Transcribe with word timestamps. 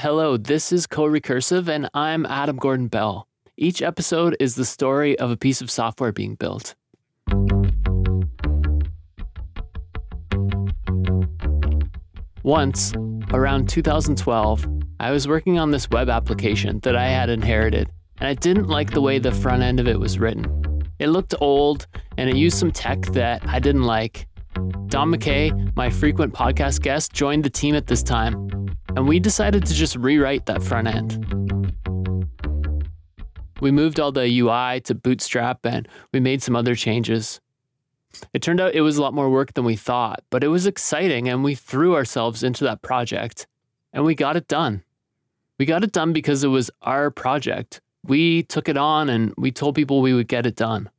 Hello, 0.00 0.36
this 0.36 0.72
is 0.72 0.86
CoRecursive, 0.86 1.68
and 1.68 1.88
I'm 1.94 2.26
Adam 2.26 2.56
Gordon 2.56 2.88
Bell. 2.88 3.26
Each 3.56 3.80
episode 3.80 4.36
is 4.38 4.54
the 4.54 4.66
story 4.66 5.18
of 5.18 5.30
a 5.30 5.38
piece 5.38 5.62
of 5.62 5.70
software 5.70 6.12
being 6.12 6.34
built. 6.34 6.74
Once, 12.42 12.92
around 13.32 13.70
2012, 13.70 14.66
I 15.00 15.10
was 15.12 15.26
working 15.26 15.58
on 15.58 15.70
this 15.70 15.88
web 15.88 16.10
application 16.10 16.78
that 16.80 16.94
I 16.94 17.06
had 17.06 17.30
inherited, 17.30 17.88
and 18.18 18.28
I 18.28 18.34
didn't 18.34 18.68
like 18.68 18.90
the 18.90 19.00
way 19.00 19.18
the 19.18 19.32
front 19.32 19.62
end 19.62 19.80
of 19.80 19.88
it 19.88 19.98
was 19.98 20.18
written. 20.18 20.44
It 20.98 21.08
looked 21.08 21.34
old, 21.40 21.86
and 22.18 22.28
it 22.28 22.36
used 22.36 22.58
some 22.58 22.70
tech 22.70 23.00
that 23.12 23.48
I 23.48 23.60
didn't 23.60 23.84
like. 23.84 24.28
Don 24.88 25.10
McKay, 25.10 25.74
my 25.74 25.88
frequent 25.88 26.34
podcast 26.34 26.82
guest, 26.82 27.14
joined 27.14 27.44
the 27.44 27.50
team 27.50 27.74
at 27.74 27.86
this 27.86 28.02
time, 28.02 28.65
and 28.96 29.06
we 29.06 29.20
decided 29.20 29.66
to 29.66 29.74
just 29.74 29.94
rewrite 29.94 30.46
that 30.46 30.62
front 30.62 30.88
end. 30.88 31.22
We 33.60 33.70
moved 33.70 34.00
all 34.00 34.10
the 34.10 34.40
UI 34.40 34.80
to 34.82 34.94
Bootstrap 34.94 35.64
and 35.64 35.86
we 36.12 36.20
made 36.20 36.42
some 36.42 36.56
other 36.56 36.74
changes. 36.74 37.40
It 38.32 38.40
turned 38.40 38.60
out 38.60 38.74
it 38.74 38.80
was 38.80 38.96
a 38.96 39.02
lot 39.02 39.14
more 39.14 39.28
work 39.28 39.52
than 39.52 39.64
we 39.64 39.76
thought, 39.76 40.24
but 40.30 40.42
it 40.42 40.48
was 40.48 40.66
exciting 40.66 41.28
and 41.28 41.44
we 41.44 41.54
threw 41.54 41.94
ourselves 41.94 42.42
into 42.42 42.64
that 42.64 42.80
project 42.80 43.46
and 43.92 44.04
we 44.04 44.14
got 44.14 44.36
it 44.36 44.48
done. 44.48 44.82
We 45.58 45.66
got 45.66 45.84
it 45.84 45.92
done 45.92 46.12
because 46.12 46.42
it 46.42 46.48
was 46.48 46.70
our 46.82 47.10
project. 47.10 47.82
We 48.02 48.44
took 48.44 48.68
it 48.68 48.76
on 48.78 49.10
and 49.10 49.34
we 49.36 49.52
told 49.52 49.74
people 49.74 50.00
we 50.00 50.14
would 50.14 50.28
get 50.28 50.46
it 50.46 50.56
done. 50.56 50.90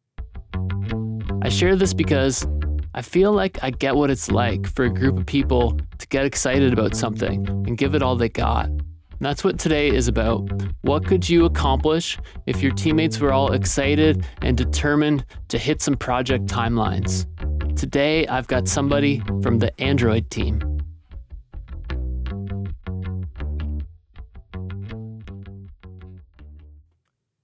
I 1.41 1.49
share 1.49 1.75
this 1.75 1.93
because 1.93 2.45
I 2.97 3.03
feel 3.03 3.31
like 3.31 3.59
I 3.61 3.69
get 3.69 3.95
what 3.95 4.09
it's 4.09 4.31
like 4.31 4.65
for 4.65 4.85
a 4.85 4.89
group 4.89 5.19
of 5.19 5.27
people 5.27 5.79
to 5.99 6.07
get 6.07 6.25
excited 6.25 6.73
about 6.73 6.95
something 6.95 7.47
and 7.47 7.77
give 7.77 7.93
it 7.93 8.01
all 8.01 8.15
they 8.15 8.27
got. 8.27 8.69
And 8.69 9.19
that's 9.19 9.43
what 9.43 9.59
today 9.59 9.89
is 9.89 10.07
about. 10.07 10.49
What 10.81 11.05
could 11.05 11.29
you 11.29 11.45
accomplish 11.45 12.17
if 12.47 12.63
your 12.63 12.71
teammates 12.71 13.19
were 13.19 13.31
all 13.31 13.51
excited 13.53 14.25
and 14.41 14.57
determined 14.57 15.27
to 15.49 15.59
hit 15.59 15.79
some 15.79 15.95
project 15.95 16.47
timelines? 16.47 17.27
Today, 17.77 18.25
I've 18.25 18.47
got 18.47 18.67
somebody 18.67 19.19
from 19.43 19.59
the 19.59 19.79
Android 19.79 20.31
team. 20.31 20.59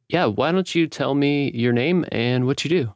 Yeah, 0.09 0.25
why 0.25 0.51
don't 0.51 0.73
you 0.73 0.87
tell 0.87 1.13
me 1.13 1.51
your 1.53 1.73
name 1.73 2.05
and 2.11 2.47
what 2.47 2.63
you 2.63 2.71
do? 2.71 2.95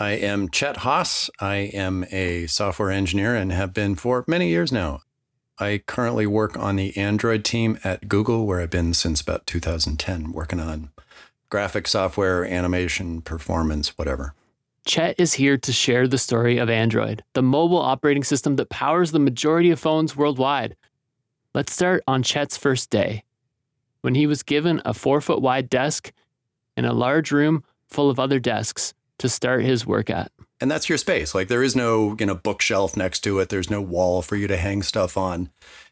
I 0.00 0.10
am 0.10 0.48
Chet 0.48 0.76
Haase. 0.78 1.28
I 1.40 1.56
am 1.56 2.04
a 2.12 2.46
software 2.46 2.92
engineer 2.92 3.34
and 3.34 3.50
have 3.50 3.74
been 3.74 3.96
for 3.96 4.24
many 4.28 4.48
years 4.48 4.70
now. 4.70 5.00
I 5.58 5.82
currently 5.86 6.24
work 6.24 6.56
on 6.56 6.76
the 6.76 6.96
Android 6.96 7.44
team 7.44 7.80
at 7.82 8.06
Google, 8.06 8.46
where 8.46 8.60
I've 8.60 8.70
been 8.70 8.94
since 8.94 9.20
about 9.20 9.44
2010, 9.48 10.30
working 10.30 10.60
on 10.60 10.90
graphic 11.50 11.88
software, 11.88 12.44
animation, 12.44 13.22
performance, 13.22 13.98
whatever. 13.98 14.34
Chet 14.86 15.16
is 15.18 15.34
here 15.34 15.56
to 15.58 15.72
share 15.72 16.06
the 16.06 16.16
story 16.16 16.58
of 16.58 16.70
Android, 16.70 17.24
the 17.32 17.42
mobile 17.42 17.82
operating 17.82 18.22
system 18.22 18.54
that 18.54 18.70
powers 18.70 19.10
the 19.10 19.18
majority 19.18 19.72
of 19.72 19.80
phones 19.80 20.14
worldwide. 20.14 20.76
Let's 21.54 21.72
start 21.72 22.04
on 22.06 22.22
Chet's 22.22 22.56
first 22.56 22.90
day, 22.90 23.24
when 24.02 24.14
he 24.14 24.28
was 24.28 24.44
given 24.44 24.80
a 24.84 24.94
four 24.94 25.20
foot 25.20 25.42
wide 25.42 25.68
desk 25.68 26.12
in 26.76 26.84
a 26.84 26.92
large 26.92 27.32
room 27.32 27.64
full 27.88 28.10
of 28.10 28.20
other 28.20 28.38
desks 28.38 28.94
to 29.18 29.28
start 29.28 29.64
his 29.64 29.86
work 29.86 30.10
at. 30.10 30.30
And 30.60 30.70
that's 30.70 30.88
your 30.88 30.98
space. 30.98 31.34
Like 31.34 31.48
there 31.48 31.62
is 31.62 31.76
no, 31.76 32.16
you 32.18 32.26
know, 32.26 32.34
bookshelf 32.34 32.96
next 32.96 33.20
to 33.20 33.38
it. 33.38 33.48
There's 33.48 33.70
no 33.70 33.80
wall 33.80 34.22
for 34.22 34.36
you 34.36 34.48
to 34.48 34.56
hang 34.56 34.82
stuff 34.82 35.16
on. 35.16 35.50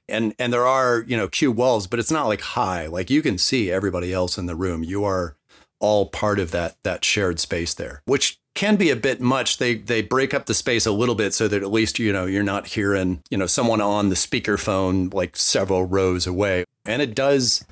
And 0.08 0.34
and 0.38 0.52
there 0.52 0.66
are, 0.66 1.04
you 1.06 1.16
know, 1.16 1.28
cube 1.28 1.56
walls, 1.56 1.86
but 1.86 1.98
it's 1.98 2.10
not 2.10 2.26
like 2.26 2.40
high. 2.40 2.86
Like 2.86 3.10
you 3.10 3.22
can 3.22 3.38
see 3.38 3.70
everybody 3.70 4.12
else 4.12 4.38
in 4.38 4.46
the 4.46 4.56
room. 4.56 4.82
You 4.82 5.04
are 5.04 5.36
all 5.78 6.06
part 6.06 6.38
of 6.38 6.50
that 6.52 6.76
that 6.82 7.04
shared 7.04 7.38
space 7.38 7.74
there, 7.74 8.02
which 8.06 8.38
can 8.54 8.76
be 8.76 8.90
a 8.90 8.96
bit 8.96 9.20
much. 9.20 9.58
They 9.58 9.76
they 9.76 10.02
break 10.02 10.32
up 10.32 10.46
the 10.46 10.54
space 10.54 10.86
a 10.86 10.92
little 10.92 11.14
bit 11.14 11.34
so 11.34 11.46
that 11.48 11.62
at 11.62 11.70
least 11.70 11.98
you 11.98 12.12
know 12.12 12.26
you're 12.26 12.42
not 12.42 12.68
hearing 12.68 13.22
you 13.30 13.38
know 13.38 13.46
someone 13.46 13.80
on 13.80 14.08
the 14.08 14.14
speakerphone 14.14 15.12
like 15.12 15.36
several 15.36 15.84
rows 15.84 16.26
away, 16.26 16.64
and 16.84 17.02
it 17.02 17.14
does 17.14 17.64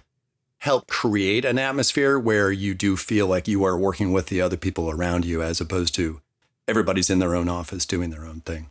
help 0.64 0.86
create 0.86 1.44
an 1.44 1.58
atmosphere 1.58 2.19
where 2.19 2.50
you 2.50 2.72
do 2.72 2.97
feel 2.97 3.26
like 3.26 3.47
you 3.47 3.62
are 3.64 3.76
working 3.76 4.12
with 4.12 4.28
the 4.28 4.41
other 4.41 4.56
people 4.56 4.91
around 4.91 5.22
you 5.22 5.42
as 5.42 5.60
opposed 5.60 5.94
to 5.94 6.22
everybody's 6.66 7.10
in 7.10 7.19
their 7.19 7.34
own 7.34 7.50
office 7.50 7.84
doing 7.84 8.08
their 8.08 8.25
own 8.25 8.41
thing. 8.41 8.70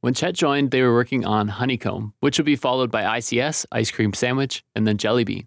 When 0.00 0.14
Chet 0.14 0.34
joined, 0.34 0.70
they 0.70 0.80
were 0.80 0.94
working 0.94 1.22
on 1.26 1.48
Honeycomb, 1.48 2.14
which 2.20 2.38
would 2.38 2.46
be 2.46 2.56
followed 2.56 2.90
by 2.90 3.02
ICS, 3.02 3.66
Ice 3.70 3.90
Cream 3.90 4.14
Sandwich, 4.14 4.64
and 4.74 4.86
then 4.86 4.96
Jelly 4.96 5.22
Bean. 5.22 5.46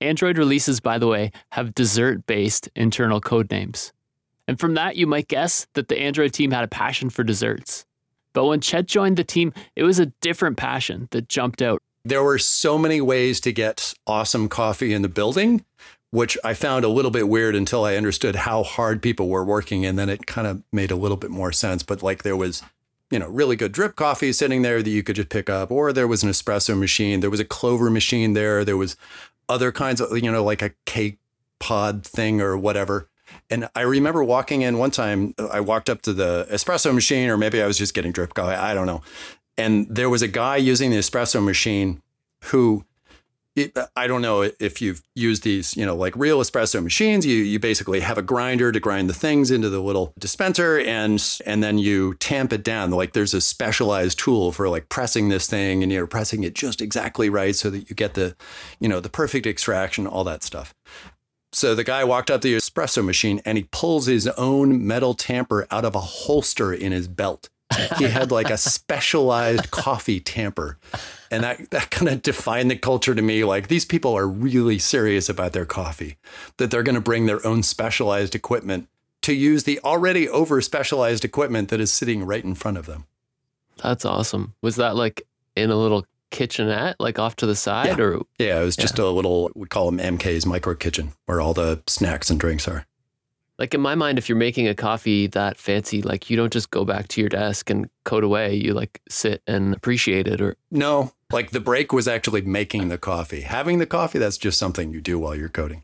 Android 0.00 0.36
releases, 0.36 0.80
by 0.80 0.98
the 0.98 1.06
way, 1.06 1.30
have 1.50 1.72
dessert 1.72 2.26
based 2.26 2.68
internal 2.74 3.20
code 3.20 3.52
names. 3.52 3.92
And 4.48 4.58
from 4.58 4.74
that, 4.74 4.96
you 4.96 5.06
might 5.06 5.28
guess 5.28 5.68
that 5.74 5.86
the 5.86 6.00
Android 6.00 6.32
team 6.32 6.50
had 6.50 6.64
a 6.64 6.68
passion 6.68 7.10
for 7.10 7.22
desserts. 7.22 7.86
But 8.32 8.46
when 8.46 8.60
Chet 8.60 8.86
joined 8.86 9.18
the 9.18 9.24
team, 9.24 9.52
it 9.76 9.84
was 9.84 10.00
a 10.00 10.06
different 10.20 10.56
passion 10.56 11.06
that 11.12 11.28
jumped 11.28 11.62
out 11.62 11.80
there 12.04 12.22
were 12.22 12.38
so 12.38 12.78
many 12.78 13.00
ways 13.00 13.40
to 13.40 13.52
get 13.52 13.94
awesome 14.06 14.48
coffee 14.48 14.92
in 14.94 15.02
the 15.02 15.08
building, 15.08 15.64
which 16.10 16.38
I 16.42 16.54
found 16.54 16.84
a 16.84 16.88
little 16.88 17.10
bit 17.10 17.28
weird 17.28 17.54
until 17.54 17.84
I 17.84 17.96
understood 17.96 18.36
how 18.36 18.62
hard 18.62 19.02
people 19.02 19.28
were 19.28 19.44
working. 19.44 19.84
And 19.84 19.98
then 19.98 20.08
it 20.08 20.26
kind 20.26 20.46
of 20.46 20.62
made 20.72 20.90
a 20.90 20.96
little 20.96 21.16
bit 21.16 21.30
more 21.30 21.52
sense. 21.52 21.82
But 21.82 22.02
like 22.02 22.22
there 22.22 22.36
was, 22.36 22.62
you 23.10 23.18
know, 23.18 23.28
really 23.28 23.56
good 23.56 23.72
drip 23.72 23.96
coffee 23.96 24.32
sitting 24.32 24.62
there 24.62 24.82
that 24.82 24.90
you 24.90 25.02
could 25.02 25.16
just 25.16 25.28
pick 25.28 25.50
up, 25.50 25.70
or 25.70 25.92
there 25.92 26.08
was 26.08 26.22
an 26.22 26.30
espresso 26.30 26.78
machine, 26.78 27.20
there 27.20 27.30
was 27.30 27.40
a 27.40 27.44
clover 27.44 27.90
machine 27.90 28.32
there, 28.32 28.64
there 28.64 28.76
was 28.76 28.96
other 29.48 29.72
kinds 29.72 30.00
of, 30.00 30.16
you 30.16 30.30
know, 30.30 30.44
like 30.44 30.62
a 30.62 30.72
cake 30.86 31.18
pod 31.58 32.04
thing 32.04 32.40
or 32.40 32.56
whatever. 32.56 33.08
And 33.50 33.68
I 33.74 33.82
remember 33.82 34.22
walking 34.24 34.62
in 34.62 34.78
one 34.78 34.90
time, 34.90 35.34
I 35.50 35.60
walked 35.60 35.90
up 35.90 36.02
to 36.02 36.12
the 36.12 36.46
espresso 36.50 36.94
machine, 36.94 37.28
or 37.28 37.36
maybe 37.36 37.62
I 37.62 37.66
was 37.66 37.78
just 37.78 37.94
getting 37.94 38.12
drip 38.12 38.34
coffee. 38.34 38.54
I 38.54 38.74
don't 38.74 38.86
know. 38.86 39.02
And 39.58 39.86
there 39.90 40.08
was 40.08 40.22
a 40.22 40.28
guy 40.28 40.56
using 40.56 40.90
the 40.90 40.98
espresso 40.98 41.44
machine 41.44 42.00
who 42.44 42.84
I 43.96 44.06
don't 44.06 44.22
know 44.22 44.48
if 44.60 44.80
you've 44.80 45.02
used 45.14 45.42
these, 45.42 45.76
you 45.76 45.84
know, 45.84 45.96
like 45.96 46.14
real 46.16 46.38
espresso 46.38 46.82
machines. 46.82 47.26
You 47.26 47.36
you 47.36 47.58
basically 47.58 48.00
have 48.00 48.18
a 48.18 48.22
grinder 48.22 48.70
to 48.70 48.78
grind 48.80 49.10
the 49.10 49.14
things 49.14 49.50
into 49.50 49.68
the 49.68 49.80
little 49.80 50.12
dispenser, 50.18 50.78
and 50.78 51.20
and 51.44 51.62
then 51.62 51.78
you 51.78 52.14
tamp 52.14 52.52
it 52.52 52.62
down. 52.62 52.90
Like 52.90 53.12
there's 53.12 53.34
a 53.34 53.40
specialized 53.40 54.18
tool 54.18 54.52
for 54.52 54.68
like 54.68 54.88
pressing 54.88 55.28
this 55.28 55.48
thing, 55.48 55.82
and 55.82 55.90
you're 55.90 56.06
pressing 56.06 56.44
it 56.44 56.54
just 56.54 56.80
exactly 56.80 57.28
right 57.28 57.54
so 57.54 57.70
that 57.70 57.90
you 57.90 57.96
get 57.96 58.14
the, 58.14 58.36
you 58.78 58.88
know, 58.88 59.00
the 59.00 59.08
perfect 59.08 59.46
extraction, 59.46 60.06
all 60.06 60.24
that 60.24 60.44
stuff. 60.44 60.74
So 61.52 61.74
the 61.74 61.84
guy 61.84 62.04
walked 62.04 62.30
up 62.30 62.42
to 62.42 62.48
the 62.48 62.56
espresso 62.56 63.04
machine 63.04 63.40
and 63.44 63.56
he 63.56 63.66
pulls 63.72 64.06
his 64.06 64.28
own 64.28 64.86
metal 64.86 65.14
tamper 65.14 65.66
out 65.70 65.84
of 65.84 65.94
a 65.94 66.00
holster 66.00 66.72
in 66.74 66.92
his 66.92 67.08
belt 67.08 67.48
he 67.98 68.04
had 68.04 68.30
like 68.30 68.50
a 68.50 68.56
specialized 68.56 69.70
coffee 69.70 70.20
tamper. 70.20 70.78
And 71.30 71.44
that, 71.44 71.70
that 71.70 71.90
kind 71.90 72.08
of 72.08 72.22
defined 72.22 72.70
the 72.70 72.76
culture 72.76 73.14
to 73.14 73.22
me. 73.22 73.44
Like 73.44 73.68
these 73.68 73.84
people 73.84 74.16
are 74.16 74.26
really 74.26 74.78
serious 74.78 75.28
about 75.28 75.52
their 75.52 75.66
coffee, 75.66 76.16
that 76.56 76.70
they're 76.70 76.82
going 76.82 76.94
to 76.94 77.00
bring 77.00 77.26
their 77.26 77.44
own 77.46 77.62
specialized 77.62 78.34
equipment 78.34 78.88
to 79.22 79.34
use 79.34 79.64
the 79.64 79.80
already 79.84 80.28
over 80.28 80.60
specialized 80.60 81.24
equipment 81.24 81.68
that 81.68 81.80
is 81.80 81.92
sitting 81.92 82.24
right 82.24 82.44
in 82.44 82.54
front 82.54 82.78
of 82.78 82.86
them. 82.86 83.06
That's 83.82 84.04
awesome. 84.04 84.54
Was 84.62 84.76
that 84.76 84.96
like 84.96 85.22
in 85.54 85.70
a 85.70 85.76
little 85.76 86.06
kitchenette, 86.30 86.96
like 86.98 87.18
off 87.18 87.36
to 87.36 87.46
the 87.46 87.56
side? 87.56 87.98
Yeah. 87.98 88.04
Or 88.04 88.20
yeah, 88.38 88.60
it 88.60 88.64
was 88.64 88.76
just 88.76 88.98
yeah. 88.98 89.04
a 89.04 89.06
little. 89.06 89.50
We 89.54 89.66
call 89.66 89.90
them 89.90 90.18
MK's 90.18 90.46
micro 90.46 90.74
kitchen, 90.74 91.12
where 91.26 91.40
all 91.40 91.54
the 91.54 91.82
snacks 91.86 92.30
and 92.30 92.40
drinks 92.40 92.66
are. 92.66 92.86
Like 93.58 93.74
in 93.74 93.80
my 93.80 93.96
mind, 93.96 94.18
if 94.18 94.28
you're 94.28 94.38
making 94.38 94.68
a 94.68 94.74
coffee 94.74 95.26
that 95.28 95.58
fancy, 95.58 96.00
like 96.00 96.30
you 96.30 96.36
don't 96.36 96.52
just 96.52 96.70
go 96.70 96.84
back 96.84 97.08
to 97.08 97.20
your 97.20 97.28
desk 97.28 97.70
and 97.70 97.90
code 98.04 98.22
away. 98.22 98.54
You 98.54 98.72
like 98.72 99.00
sit 99.08 99.42
and 99.46 99.74
appreciate 99.74 100.28
it 100.28 100.40
or 100.40 100.56
No, 100.70 101.12
like 101.32 101.50
the 101.50 101.60
break 101.60 101.92
was 101.92 102.06
actually 102.06 102.42
making 102.42 102.88
the 102.88 102.98
coffee. 102.98 103.40
Having 103.40 103.78
the 103.78 103.86
coffee, 103.86 104.18
that's 104.18 104.38
just 104.38 104.58
something 104.58 104.92
you 104.92 105.00
do 105.00 105.18
while 105.18 105.34
you're 105.34 105.48
coding. 105.48 105.82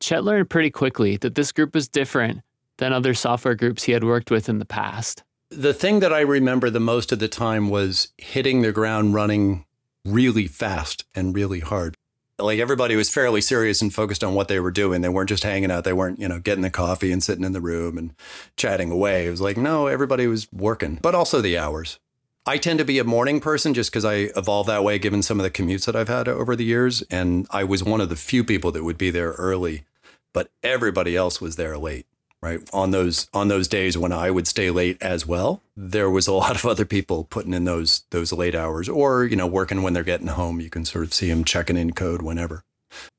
Chet 0.00 0.24
learned 0.24 0.50
pretty 0.50 0.70
quickly 0.70 1.16
that 1.18 1.36
this 1.36 1.52
group 1.52 1.74
was 1.74 1.86
different 1.86 2.40
than 2.78 2.92
other 2.92 3.14
software 3.14 3.54
groups 3.54 3.84
he 3.84 3.92
had 3.92 4.02
worked 4.02 4.30
with 4.30 4.48
in 4.48 4.58
the 4.58 4.64
past. 4.64 5.22
The 5.50 5.74
thing 5.74 6.00
that 6.00 6.12
I 6.12 6.20
remember 6.20 6.70
the 6.70 6.80
most 6.80 7.12
of 7.12 7.18
the 7.18 7.28
time 7.28 7.68
was 7.68 8.08
hitting 8.16 8.62
the 8.62 8.72
ground 8.72 9.14
running 9.14 9.64
really 10.04 10.46
fast 10.46 11.04
and 11.14 11.34
really 11.34 11.60
hard 11.60 11.96
like 12.42 12.58
everybody 12.58 12.96
was 12.96 13.10
fairly 13.10 13.40
serious 13.40 13.82
and 13.82 13.92
focused 13.92 14.24
on 14.24 14.34
what 14.34 14.48
they 14.48 14.60
were 14.60 14.70
doing. 14.70 15.00
They 15.00 15.08
weren't 15.08 15.28
just 15.28 15.44
hanging 15.44 15.70
out. 15.70 15.84
They 15.84 15.92
weren't, 15.92 16.18
you 16.18 16.28
know, 16.28 16.40
getting 16.40 16.62
the 16.62 16.70
coffee 16.70 17.12
and 17.12 17.22
sitting 17.22 17.44
in 17.44 17.52
the 17.52 17.60
room 17.60 17.98
and 17.98 18.14
chatting 18.56 18.90
away. 18.90 19.26
It 19.26 19.30
was 19.30 19.40
like, 19.40 19.56
no, 19.56 19.86
everybody 19.86 20.26
was 20.26 20.48
working, 20.52 20.98
but 21.02 21.14
also 21.14 21.40
the 21.40 21.58
hours. 21.58 21.98
I 22.46 22.56
tend 22.56 22.78
to 22.78 22.84
be 22.84 22.98
a 22.98 23.04
morning 23.04 23.40
person 23.40 23.74
just 23.74 23.90
because 23.90 24.04
I 24.04 24.30
evolved 24.36 24.68
that 24.68 24.82
way 24.82 24.98
given 24.98 25.22
some 25.22 25.38
of 25.38 25.44
the 25.44 25.50
commutes 25.50 25.84
that 25.86 25.94
I've 25.94 26.08
had 26.08 26.26
over 26.26 26.56
the 26.56 26.64
years. 26.64 27.02
And 27.10 27.46
I 27.50 27.64
was 27.64 27.84
one 27.84 28.00
of 28.00 28.08
the 28.08 28.16
few 28.16 28.44
people 28.44 28.72
that 28.72 28.82
would 28.82 28.98
be 28.98 29.10
there 29.10 29.32
early, 29.32 29.84
but 30.32 30.50
everybody 30.62 31.16
else 31.16 31.40
was 31.40 31.56
there 31.56 31.76
late. 31.76 32.06
Right? 32.42 32.60
On 32.72 32.90
those 32.90 33.28
on 33.32 33.48
those 33.48 33.68
days 33.68 33.98
when 33.98 34.12
I 34.12 34.30
would 34.30 34.46
stay 34.46 34.70
late 34.70 34.98
as 35.00 35.26
well, 35.26 35.62
there 35.76 36.10
was 36.10 36.26
a 36.26 36.32
lot 36.44 36.56
of 36.56 36.66
other 36.66 36.84
people 36.84 37.24
putting 37.24 37.54
in 37.54 37.64
those 37.64 38.04
those 38.10 38.32
late 38.32 38.54
hours, 38.54 38.88
or 38.88 39.24
you 39.24 39.36
know, 39.36 39.46
working 39.46 39.82
when 39.82 39.92
they're 39.92 40.04
getting 40.04 40.28
home. 40.28 40.60
You 40.60 40.70
can 40.70 40.84
sort 40.84 41.04
of 41.04 41.14
see 41.14 41.28
them 41.28 41.44
checking 41.44 41.76
in 41.76 41.92
code 41.92 42.22
whenever. 42.22 42.62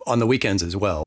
On 0.06 0.20
the 0.20 0.28
weekends 0.28 0.64
as 0.64 0.76
well. 0.76 1.04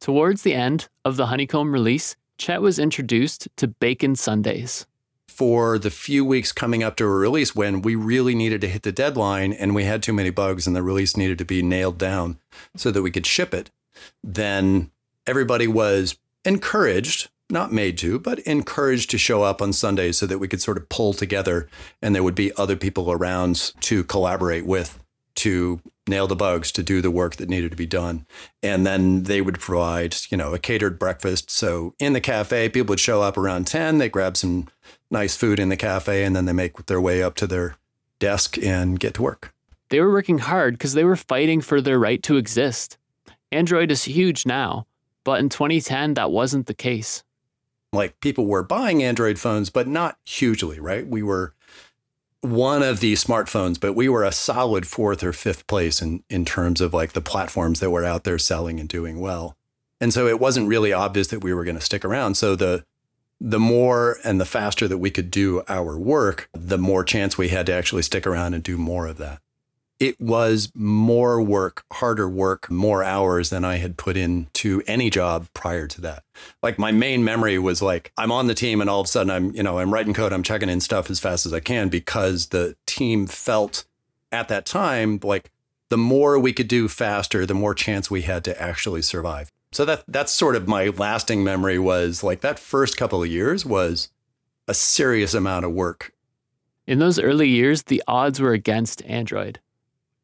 Towards 0.00 0.42
the 0.42 0.54
end 0.54 0.88
of 1.04 1.16
the 1.16 1.26
Honeycomb 1.26 1.72
release, 1.72 2.14
Chet 2.36 2.62
was 2.62 2.78
introduced 2.78 3.48
to 3.56 3.66
Bacon 3.66 4.14
Sundays. 4.14 4.86
For 5.26 5.78
the 5.78 5.90
few 5.90 6.24
weeks 6.24 6.52
coming 6.52 6.82
up 6.82 6.96
to 6.96 7.04
a 7.04 7.08
release 7.08 7.54
when 7.54 7.82
we 7.82 7.94
really 7.94 8.34
needed 8.34 8.60
to 8.60 8.68
hit 8.68 8.82
the 8.82 8.92
deadline 8.92 9.52
and 9.52 9.74
we 9.74 9.84
had 9.84 10.02
too 10.02 10.12
many 10.12 10.30
bugs 10.30 10.66
and 10.66 10.74
the 10.74 10.82
release 10.82 11.16
needed 11.16 11.38
to 11.38 11.44
be 11.44 11.62
nailed 11.62 11.98
down 11.98 12.38
so 12.76 12.90
that 12.90 13.02
we 13.02 13.10
could 13.10 13.26
ship 13.26 13.54
it, 13.54 13.70
then 14.22 14.90
everybody 15.26 15.66
was 15.66 16.16
encouraged 16.44 17.28
not 17.50 17.72
made 17.72 17.96
to, 17.98 18.18
but 18.18 18.38
encouraged 18.40 19.10
to 19.10 19.18
show 19.18 19.42
up 19.42 19.62
on 19.62 19.72
Sundays 19.72 20.18
so 20.18 20.26
that 20.26 20.38
we 20.38 20.48
could 20.48 20.60
sort 20.60 20.76
of 20.76 20.88
pull 20.88 21.12
together 21.12 21.68
and 22.02 22.14
there 22.14 22.22
would 22.22 22.34
be 22.34 22.52
other 22.56 22.76
people 22.76 23.10
around 23.10 23.72
to 23.80 24.04
collaborate 24.04 24.66
with 24.66 24.98
to 25.36 25.80
nail 26.08 26.26
the 26.26 26.34
bugs, 26.34 26.72
to 26.72 26.82
do 26.82 27.00
the 27.00 27.10
work 27.10 27.36
that 27.36 27.48
needed 27.48 27.70
to 27.70 27.76
be 27.76 27.86
done. 27.86 28.26
And 28.62 28.84
then 28.84 29.22
they 29.22 29.40
would 29.40 29.60
provide, 29.60 30.16
you 30.30 30.36
know, 30.36 30.52
a 30.52 30.58
catered 30.58 30.98
breakfast. 30.98 31.50
So 31.50 31.94
in 31.98 32.12
the 32.12 32.20
cafe, 32.20 32.68
people 32.68 32.92
would 32.92 33.00
show 33.00 33.22
up 33.22 33.36
around 33.36 33.66
10, 33.66 33.98
they 33.98 34.08
grab 34.08 34.36
some 34.36 34.66
nice 35.10 35.36
food 35.36 35.60
in 35.60 35.68
the 35.68 35.76
cafe, 35.76 36.24
and 36.24 36.34
then 36.34 36.46
they 36.46 36.52
make 36.52 36.86
their 36.86 37.00
way 37.00 37.22
up 37.22 37.34
to 37.36 37.46
their 37.46 37.76
desk 38.18 38.58
and 38.58 38.98
get 38.98 39.14
to 39.14 39.22
work. 39.22 39.54
They 39.90 40.00
were 40.00 40.10
working 40.10 40.38
hard 40.38 40.74
because 40.74 40.94
they 40.94 41.04
were 41.04 41.16
fighting 41.16 41.60
for 41.60 41.80
their 41.80 41.98
right 41.98 42.22
to 42.24 42.36
exist. 42.36 42.98
Android 43.52 43.90
is 43.90 44.04
huge 44.04 44.44
now, 44.44 44.86
but 45.24 45.40
in 45.40 45.48
2010, 45.48 46.14
that 46.14 46.30
wasn't 46.30 46.66
the 46.66 46.74
case 46.74 47.22
like 47.92 48.20
people 48.20 48.46
were 48.46 48.62
buying 48.62 49.02
Android 49.02 49.38
phones, 49.38 49.70
but 49.70 49.88
not 49.88 50.18
hugely, 50.24 50.78
right? 50.78 51.06
We 51.06 51.22
were 51.22 51.54
one 52.40 52.82
of 52.82 53.00
the 53.00 53.14
smartphones, 53.14 53.80
but 53.80 53.94
we 53.94 54.08
were 54.08 54.24
a 54.24 54.32
solid 54.32 54.86
fourth 54.86 55.24
or 55.24 55.32
fifth 55.32 55.66
place 55.66 56.00
in, 56.00 56.22
in 56.30 56.44
terms 56.44 56.80
of 56.80 56.94
like 56.94 57.12
the 57.12 57.20
platforms 57.20 57.80
that 57.80 57.90
were 57.90 58.04
out 58.04 58.24
there 58.24 58.38
selling 58.38 58.78
and 58.78 58.88
doing 58.88 59.20
well. 59.20 59.56
And 60.00 60.12
so 60.12 60.28
it 60.28 60.38
wasn't 60.38 60.68
really 60.68 60.92
obvious 60.92 61.28
that 61.28 61.42
we 61.42 61.52
were 61.52 61.64
going 61.64 61.78
to 61.78 61.84
stick 61.84 62.04
around. 62.04 62.36
So 62.36 62.54
the 62.54 62.84
the 63.40 63.60
more 63.60 64.18
and 64.24 64.40
the 64.40 64.44
faster 64.44 64.88
that 64.88 64.98
we 64.98 65.12
could 65.12 65.30
do 65.30 65.62
our 65.68 65.96
work, 65.96 66.48
the 66.52 66.78
more 66.78 67.04
chance 67.04 67.38
we 67.38 67.50
had 67.50 67.66
to 67.66 67.72
actually 67.72 68.02
stick 68.02 68.26
around 68.26 68.52
and 68.52 68.64
do 68.64 68.76
more 68.76 69.06
of 69.06 69.16
that 69.18 69.40
it 70.00 70.20
was 70.20 70.70
more 70.74 71.42
work, 71.42 71.84
harder 71.92 72.28
work, 72.28 72.70
more 72.70 73.02
hours 73.02 73.50
than 73.50 73.64
I 73.64 73.76
had 73.76 73.96
put 73.96 74.16
into 74.16 74.82
any 74.86 75.10
job 75.10 75.48
prior 75.54 75.86
to 75.88 76.00
that. 76.02 76.22
Like 76.62 76.78
my 76.78 76.92
main 76.92 77.24
memory 77.24 77.58
was 77.58 77.82
like 77.82 78.12
I'm 78.16 78.30
on 78.30 78.46
the 78.46 78.54
team 78.54 78.80
and 78.80 78.88
all 78.88 79.00
of 79.00 79.06
a 79.06 79.08
sudden 79.08 79.30
I'm, 79.30 79.54
you 79.54 79.62
know, 79.62 79.78
I'm 79.78 79.92
writing 79.92 80.14
code, 80.14 80.32
I'm 80.32 80.44
checking 80.44 80.68
in 80.68 80.80
stuff 80.80 81.10
as 81.10 81.18
fast 81.18 81.46
as 81.46 81.52
I 81.52 81.60
can 81.60 81.88
because 81.88 82.46
the 82.48 82.76
team 82.86 83.26
felt 83.26 83.84
at 84.30 84.48
that 84.48 84.66
time 84.66 85.18
like 85.22 85.50
the 85.88 85.98
more 85.98 86.38
we 86.38 86.52
could 86.52 86.68
do 86.68 86.86
faster, 86.86 87.44
the 87.44 87.54
more 87.54 87.74
chance 87.74 88.10
we 88.10 88.22
had 88.22 88.44
to 88.44 88.60
actually 88.60 89.02
survive. 89.02 89.50
So 89.72 89.84
that 89.84 90.04
that's 90.06 90.32
sort 90.32 90.54
of 90.54 90.68
my 90.68 90.88
lasting 90.88 91.42
memory 91.42 91.78
was 91.78 92.22
like 92.22 92.40
that 92.42 92.58
first 92.58 92.96
couple 92.96 93.22
of 93.22 93.28
years 93.28 93.66
was 93.66 94.10
a 94.68 94.74
serious 94.74 95.34
amount 95.34 95.64
of 95.64 95.72
work. 95.72 96.12
In 96.86 97.00
those 97.00 97.18
early 97.18 97.48
years, 97.48 97.82
the 97.82 98.02
odds 98.06 98.40
were 98.40 98.52
against 98.52 99.02
Android. 99.04 99.60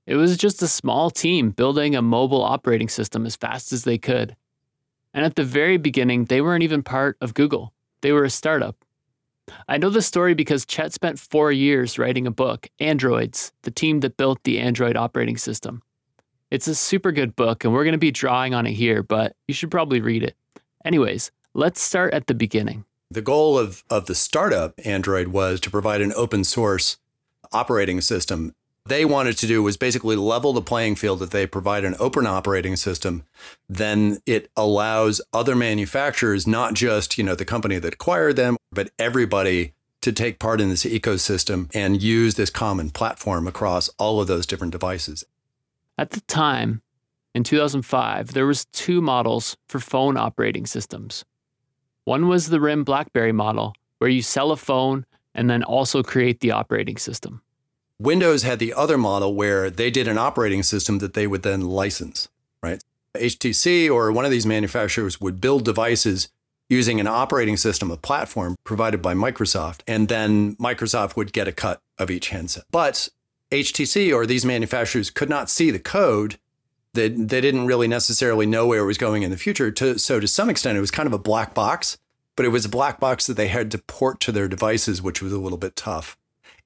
It 0.07 0.17
was 0.17 0.37
just 0.37 0.63
a 0.63 0.69
small 0.69 1.11
team 1.11 1.51
building 1.51 1.97
a 1.97 2.03
mobile 2.03 2.43
operating 2.43 2.89
system 2.89 3.25
as 3.25 3.37
fast 3.37 3.73
as 3.73 3.85
they 3.85 3.99
could. 3.99 4.37
And 5.15 5.25
at 5.25 5.37
the 5.37 5.45
very 5.45 5.77
beginning, 5.77 6.27
they 6.27 6.41
weren't 6.41 6.65
even 6.65 6.83
part 6.83 7.17
of 7.21 7.35
Google, 7.35 7.73
they 8.03 8.13
were 8.13 8.25
a 8.25 8.31
startup. 8.31 8.77
I 9.69 9.77
know 9.77 9.91
this 9.91 10.07
story 10.07 10.35
because 10.35 10.65
Chet 10.65 10.93
spent 10.93 11.19
four 11.19 11.53
years 11.53 11.99
writing 11.99 12.27
a 12.27 12.31
book, 12.31 12.69
Androids, 12.81 13.53
the 13.63 13.71
team 13.71 14.01
that 14.01 14.17
built 14.17 14.43
the 14.45 14.59
Android 14.59 14.97
operating 14.97 15.37
system. 15.37 15.83
It's 16.51 16.69
a 16.69 16.75
super 16.75 17.13
good 17.13 17.37
book, 17.37 17.65
and 17.65 17.73
we're 17.73 17.85
going 17.85 17.93
to 17.93 17.99
be 17.99 18.11
drawing 18.11 18.55
on 18.55 18.67
it 18.67 18.73
here, 18.73 19.03
but 19.03 19.37
you 19.47 19.55
should 19.55 19.71
probably 19.71 20.01
read 20.01 20.23
it. 20.23 20.37
Anyways, 20.85 21.31
let's 21.53 21.81
start 21.81 22.15
at 22.15 22.27
the 22.27 22.35
beginning. 22.35 22.85
The 23.11 23.23
goal 23.23 23.59
of, 23.59 23.85
of 23.91 24.07
the 24.07 24.15
startup 24.15 24.75
Android 24.85 25.29
was 25.29 25.61
to 25.61 25.71
provide 25.71 26.01
an 26.01 26.13
open 26.17 26.45
source 26.45 26.99
operating 27.53 28.01
system 28.01 28.55
they 28.87 29.05
wanted 29.05 29.39
to 29.39 29.47
do 29.47 29.63
was 29.63 29.79
basically 29.79 30.15
level 30.15 30.53
the 30.53 30.61
playing 30.61 30.95
field 30.95 31.19
that 31.21 31.31
they 31.31 31.47
provide 31.47 31.85
an 31.85 31.97
open 31.99 32.27
operating 32.27 32.77
system. 32.77 33.25
Then 33.69 34.19
it 34.27 34.51
allows 34.57 35.23
other 35.33 35.57
manufacturers 35.57 36.47
not 36.47 36.75
just 36.75 37.17
you 37.17 37.25
know 37.25 37.35
the 37.35 37.47
company 37.47 37.79
that 37.79 37.95
acquired 37.95 38.37
them 38.37 38.57
but 38.71 38.91
everybody 38.99 39.73
to 40.03 40.13
take 40.13 40.39
part 40.39 40.61
in 40.61 40.69
this 40.69 40.85
ecosystem 40.85 41.71
and 41.75 42.03
use 42.03 42.35
this 42.35 42.51
common 42.51 42.91
platform 42.91 43.47
across 43.47 43.89
all 43.99 44.21
of 44.21 44.27
those 44.27 44.45
different 44.45 44.73
devices. 44.73 45.25
At 45.97 46.11
the 46.11 46.21
time 46.23 46.83
in 47.35 47.43
2005 47.43 48.35
there 48.35 48.47
was 48.47 48.67
two 48.67 49.01
models 49.01 49.57
for 49.67 49.81
phone 49.81 50.19
operating 50.19 50.67
systems. 50.67 51.25
One 52.05 52.29
was 52.29 52.49
the 52.49 52.61
rim 52.61 52.85
blackberry 52.85 53.33
model 53.33 53.75
where 53.97 54.11
you 54.11 54.21
sell 54.21 54.51
a 54.51 54.59
phone 54.59 55.07
and 55.35 55.49
then 55.49 55.63
also 55.63 56.03
create 56.03 56.41
the 56.41 56.51
operating 56.51 56.99
system 56.99 57.41
Windows 57.99 58.43
had 58.43 58.59
the 58.59 58.75
other 58.75 58.99
model 58.99 59.35
where 59.35 59.71
they 59.71 59.91
did 59.91 60.09
an 60.09 60.19
operating 60.19 60.63
system 60.63 60.99
that 60.99 61.15
they 61.15 61.27
would 61.27 61.43
then 61.43 61.61
license, 61.63 62.29
right? 62.63 62.83
HTC 63.15 63.89
or 63.89 64.11
one 64.11 64.25
of 64.25 64.33
these 64.33 64.47
manufacturers 64.47 65.21
would 65.21 65.41
build 65.41 65.65
devices 65.65 66.29
using 66.69 66.99
an 66.99 67.07
operating 67.07 67.57
system, 67.57 67.91
a 67.91 67.97
platform 67.97 68.57
provided 68.65 69.01
by 69.01 69.15
Microsoft, 69.15 69.81
and 69.87 70.09
then 70.09 70.57
Microsoft 70.57 71.15
would 71.15 71.33
get 71.33 71.47
a 71.47 71.53
cut 71.53 71.81
of 71.99 72.11
each 72.11 72.31
handset. 72.31 72.65
But 72.73 73.09
HTC 73.53 74.13
or 74.13 74.27
these 74.27 74.45
manufacturers 74.45 75.11
could 75.11 75.29
not 75.29 75.49
see 75.49 75.71
the 75.71 75.79
code. 75.79 76.39
They, 76.95 77.09
they 77.11 77.41
didn't 77.41 77.67
really 77.67 77.87
necessarily 77.87 78.47
know 78.47 78.67
where 78.67 78.81
it 78.81 78.87
was 78.87 78.99
going 78.99 79.23
in 79.23 79.31
the 79.31 79.37
future. 79.37 79.71
To, 79.71 79.99
so, 79.99 80.19
to 80.19 80.27
some 80.27 80.51
extent, 80.51 80.79
it 80.79 80.81
was 80.81 80.91
kind 80.91 81.07
of 81.07 81.13
a 81.13 81.19
black 81.19 81.55
box, 81.55 81.99
but 82.35 82.47
it 82.47 82.51
was 82.51 82.65
a 82.65 82.69
black 82.69 82.99
box 82.99 83.27
that 83.27 83.37
they 83.37 83.49
had 83.49 83.71
to 83.71 83.79
port 83.79 84.19
to 84.21 84.33
their 84.33 84.49
devices, 84.49 85.01
which 85.01 85.23
was 85.23 85.33
a 85.33 85.39
little 85.39 85.59
bit 85.59 85.77
tough 85.77 86.17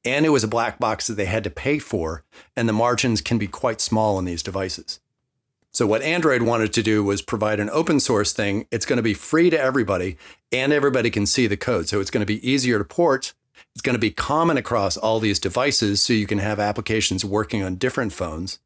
and 0.04 0.24
it 0.24 0.30
was 0.30 0.44
a 0.44 0.48
black 0.48 0.78
box 0.78 1.06
that 1.06 1.14
they 1.14 1.26
had 1.26 1.44
to 1.44 1.50
pay 1.50 1.78
for, 1.78 2.24
and 2.56 2.68
the 2.68 2.72
margins 2.72 3.20
can 3.20 3.38
be 3.38 3.46
quite 3.46 3.80
small 3.80 4.16
on 4.16 4.24
these 4.24 4.42
devices. 4.42 5.00
So, 5.70 5.86
what 5.86 6.02
Android 6.02 6.42
wanted 6.42 6.72
to 6.72 6.82
do 6.82 7.04
was 7.04 7.22
provide 7.22 7.60
an 7.60 7.70
open 7.70 8.00
source 8.00 8.32
thing. 8.32 8.66
It's 8.70 8.86
going 8.86 8.96
to 8.96 9.02
be 9.02 9.14
free 9.14 9.50
to 9.50 9.60
everybody, 9.60 10.16
and 10.50 10.72
everybody 10.72 11.10
can 11.10 11.26
see 11.26 11.46
the 11.46 11.56
code. 11.56 11.88
So, 11.88 12.00
it's 12.00 12.10
going 12.10 12.22
to 12.22 12.26
be 12.26 12.48
easier 12.48 12.78
to 12.78 12.84
port. 12.84 13.34
It's 13.74 13.82
going 13.82 13.94
to 13.94 14.00
be 14.00 14.10
common 14.10 14.56
across 14.56 14.96
all 14.96 15.20
these 15.20 15.38
devices, 15.38 16.02
so 16.02 16.12
you 16.12 16.26
can 16.26 16.38
have 16.38 16.58
applications 16.58 17.24
working 17.24 17.62
on 17.62 17.76
different 17.76 18.12
phones. 18.12 18.58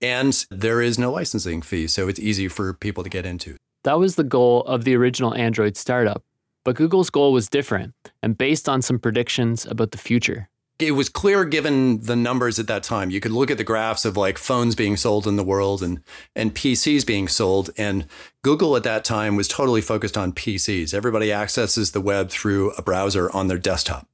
And 0.00 0.44
there 0.50 0.80
is 0.80 0.98
no 0.98 1.12
licensing 1.12 1.62
fee, 1.62 1.86
so 1.86 2.08
it's 2.08 2.18
easy 2.18 2.48
for 2.48 2.72
people 2.72 3.04
to 3.04 3.10
get 3.10 3.26
into. 3.26 3.56
That 3.84 3.98
was 3.98 4.16
the 4.16 4.24
goal 4.24 4.62
of 4.62 4.84
the 4.84 4.96
original 4.96 5.34
Android 5.34 5.76
startup. 5.76 6.22
But 6.64 6.76
Google's 6.76 7.10
goal 7.10 7.32
was 7.32 7.48
different 7.48 7.94
and 8.22 8.36
based 8.36 8.68
on 8.68 8.82
some 8.82 8.98
predictions 8.98 9.64
about 9.64 9.92
the 9.92 9.98
future 9.98 10.48
it 10.82 10.92
was 10.92 11.08
clear 11.08 11.44
given 11.44 12.00
the 12.00 12.16
numbers 12.16 12.58
at 12.58 12.66
that 12.66 12.82
time. 12.82 13.10
You 13.10 13.20
could 13.20 13.32
look 13.32 13.50
at 13.50 13.58
the 13.58 13.64
graphs 13.64 14.04
of 14.04 14.16
like 14.16 14.38
phones 14.38 14.74
being 14.74 14.96
sold 14.96 15.26
in 15.26 15.36
the 15.36 15.44
world 15.44 15.82
and 15.82 16.02
and 16.34 16.54
PCs 16.54 17.06
being 17.06 17.28
sold 17.28 17.70
and 17.76 18.06
Google 18.42 18.76
at 18.76 18.82
that 18.84 19.04
time 19.04 19.36
was 19.36 19.48
totally 19.48 19.80
focused 19.80 20.16
on 20.16 20.32
PCs. 20.32 20.94
Everybody 20.94 21.32
accesses 21.32 21.92
the 21.92 22.00
web 22.00 22.30
through 22.30 22.70
a 22.72 22.82
browser 22.82 23.30
on 23.32 23.48
their 23.48 23.58
desktop. 23.58 24.08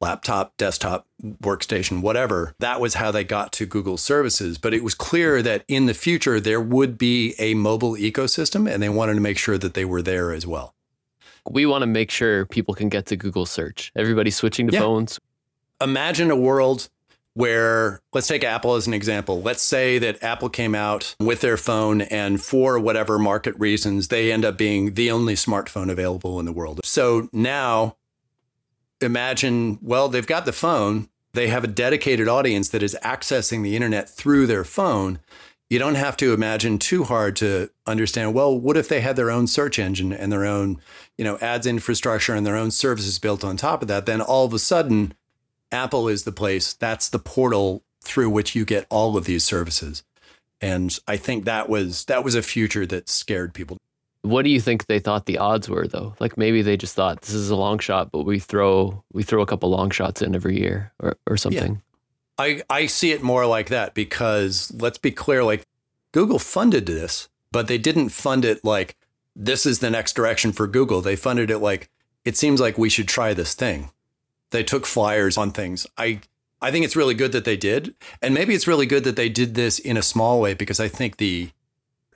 Laptop, 0.00 0.56
desktop, 0.58 1.08
workstation, 1.42 2.02
whatever. 2.02 2.54
That 2.60 2.80
was 2.80 2.94
how 2.94 3.10
they 3.10 3.24
got 3.24 3.52
to 3.54 3.66
Google 3.66 3.96
services. 3.96 4.56
But 4.56 4.72
it 4.72 4.84
was 4.84 4.94
clear 4.94 5.42
that 5.42 5.64
in 5.66 5.86
the 5.86 5.94
future, 5.94 6.38
there 6.38 6.60
would 6.60 6.98
be 6.98 7.34
a 7.40 7.54
mobile 7.54 7.94
ecosystem, 7.94 8.70
and 8.72 8.80
they 8.80 8.88
wanted 8.88 9.14
to 9.14 9.20
make 9.20 9.38
sure 9.38 9.58
that 9.58 9.74
they 9.74 9.84
were 9.84 10.02
there 10.02 10.32
as 10.32 10.46
well 10.46 10.74
we 11.50 11.64
want 11.64 11.80
to 11.80 11.86
make 11.86 12.10
sure 12.10 12.44
people 12.44 12.74
can 12.74 12.90
get 12.90 13.06
to 13.06 13.16
Google 13.16 13.46
search. 13.46 13.90
Everybody's 13.96 14.36
switching 14.36 14.66
to 14.66 14.74
yeah. 14.74 14.80
phones 14.80 15.18
imagine 15.80 16.30
a 16.30 16.36
world 16.36 16.88
where 17.34 18.00
let's 18.12 18.26
take 18.26 18.42
Apple 18.42 18.74
as 18.74 18.88
an 18.88 18.94
example. 18.94 19.40
Let's 19.40 19.62
say 19.62 19.98
that 20.00 20.20
Apple 20.24 20.48
came 20.48 20.74
out 20.74 21.14
with 21.20 21.40
their 21.40 21.56
phone 21.56 22.00
and 22.00 22.42
for 22.42 22.80
whatever 22.80 23.16
market 23.16 23.54
reasons, 23.58 24.08
they 24.08 24.32
end 24.32 24.44
up 24.44 24.58
being 24.58 24.94
the 24.94 25.12
only 25.12 25.34
smartphone 25.34 25.88
available 25.88 26.40
in 26.40 26.46
the 26.46 26.52
world. 26.52 26.80
So 26.82 27.28
now 27.32 27.96
imagine, 29.00 29.78
well, 29.80 30.08
they've 30.08 30.26
got 30.26 30.46
the 30.46 30.52
phone, 30.52 31.08
they 31.32 31.46
have 31.46 31.62
a 31.62 31.68
dedicated 31.68 32.26
audience 32.26 32.70
that 32.70 32.82
is 32.82 32.96
accessing 33.04 33.62
the 33.62 33.76
internet 33.76 34.08
through 34.08 34.48
their 34.48 34.64
phone. 34.64 35.20
You 35.70 35.78
don't 35.78 35.94
have 35.94 36.16
to 36.16 36.32
imagine 36.32 36.80
too 36.80 37.04
hard 37.04 37.36
to 37.36 37.70
understand, 37.86 38.34
well, 38.34 38.58
what 38.58 38.76
if 38.76 38.88
they 38.88 39.00
had 39.00 39.14
their 39.14 39.30
own 39.30 39.46
search 39.46 39.78
engine 39.78 40.12
and 40.12 40.32
their 40.32 40.44
own, 40.44 40.80
you 41.16 41.24
know, 41.24 41.38
ads 41.38 41.66
infrastructure 41.66 42.34
and 42.34 42.44
their 42.44 42.56
own 42.56 42.72
services 42.72 43.20
built 43.20 43.44
on 43.44 43.56
top 43.56 43.82
of 43.82 43.88
that? 43.88 44.06
Then 44.06 44.20
all 44.20 44.46
of 44.46 44.54
a 44.54 44.58
sudden, 44.58 45.14
Apple 45.70 46.08
is 46.08 46.24
the 46.24 46.32
place, 46.32 46.72
that's 46.72 47.08
the 47.08 47.18
portal 47.18 47.82
through 48.02 48.30
which 48.30 48.54
you 48.54 48.64
get 48.64 48.86
all 48.88 49.16
of 49.16 49.24
these 49.24 49.44
services. 49.44 50.02
And 50.60 50.98
I 51.06 51.16
think 51.16 51.44
that 51.44 51.68
was 51.68 52.04
that 52.06 52.24
was 52.24 52.34
a 52.34 52.42
future 52.42 52.86
that 52.86 53.08
scared 53.08 53.54
people. 53.54 53.76
What 54.22 54.42
do 54.42 54.50
you 54.50 54.60
think 54.60 54.86
they 54.86 54.98
thought 54.98 55.26
the 55.26 55.38
odds 55.38 55.68
were 55.68 55.86
though? 55.86 56.14
Like 56.18 56.36
maybe 56.36 56.62
they 56.62 56.76
just 56.76 56.94
thought 56.94 57.20
this 57.22 57.34
is 57.34 57.50
a 57.50 57.56
long 57.56 57.78
shot, 57.78 58.10
but 58.10 58.24
we 58.24 58.38
throw 58.38 59.04
we 59.12 59.22
throw 59.22 59.42
a 59.42 59.46
couple 59.46 59.70
long 59.70 59.90
shots 59.90 60.22
in 60.22 60.34
every 60.34 60.58
year 60.58 60.92
or, 60.98 61.16
or 61.26 61.36
something. 61.36 61.80
I, 62.38 62.62
I 62.70 62.86
see 62.86 63.10
it 63.10 63.22
more 63.22 63.46
like 63.46 63.68
that 63.68 63.94
because 63.94 64.72
let's 64.72 64.98
be 64.98 65.10
clear, 65.10 65.42
like 65.42 65.66
Google 66.12 66.38
funded 66.38 66.86
this, 66.86 67.28
but 67.50 67.66
they 67.66 67.78
didn't 67.78 68.10
fund 68.10 68.44
it 68.44 68.64
like 68.64 68.96
this 69.34 69.66
is 69.66 69.80
the 69.80 69.90
next 69.90 70.14
direction 70.14 70.52
for 70.52 70.66
Google. 70.66 71.00
They 71.00 71.16
funded 71.16 71.50
it 71.50 71.58
like 71.58 71.90
it 72.24 72.36
seems 72.36 72.60
like 72.60 72.78
we 72.78 72.88
should 72.88 73.08
try 73.08 73.34
this 73.34 73.54
thing. 73.54 73.90
They 74.50 74.62
took 74.62 74.86
flyers 74.86 75.36
on 75.36 75.50
things. 75.52 75.86
I 75.96 76.20
I 76.60 76.70
think 76.70 76.84
it's 76.84 76.96
really 76.96 77.14
good 77.14 77.32
that 77.32 77.44
they 77.44 77.56
did. 77.56 77.94
And 78.20 78.34
maybe 78.34 78.54
it's 78.54 78.66
really 78.66 78.86
good 78.86 79.04
that 79.04 79.16
they 79.16 79.28
did 79.28 79.54
this 79.54 79.78
in 79.78 79.96
a 79.96 80.02
small 80.02 80.40
way 80.40 80.54
because 80.54 80.80
I 80.80 80.88
think 80.88 81.16
the 81.16 81.50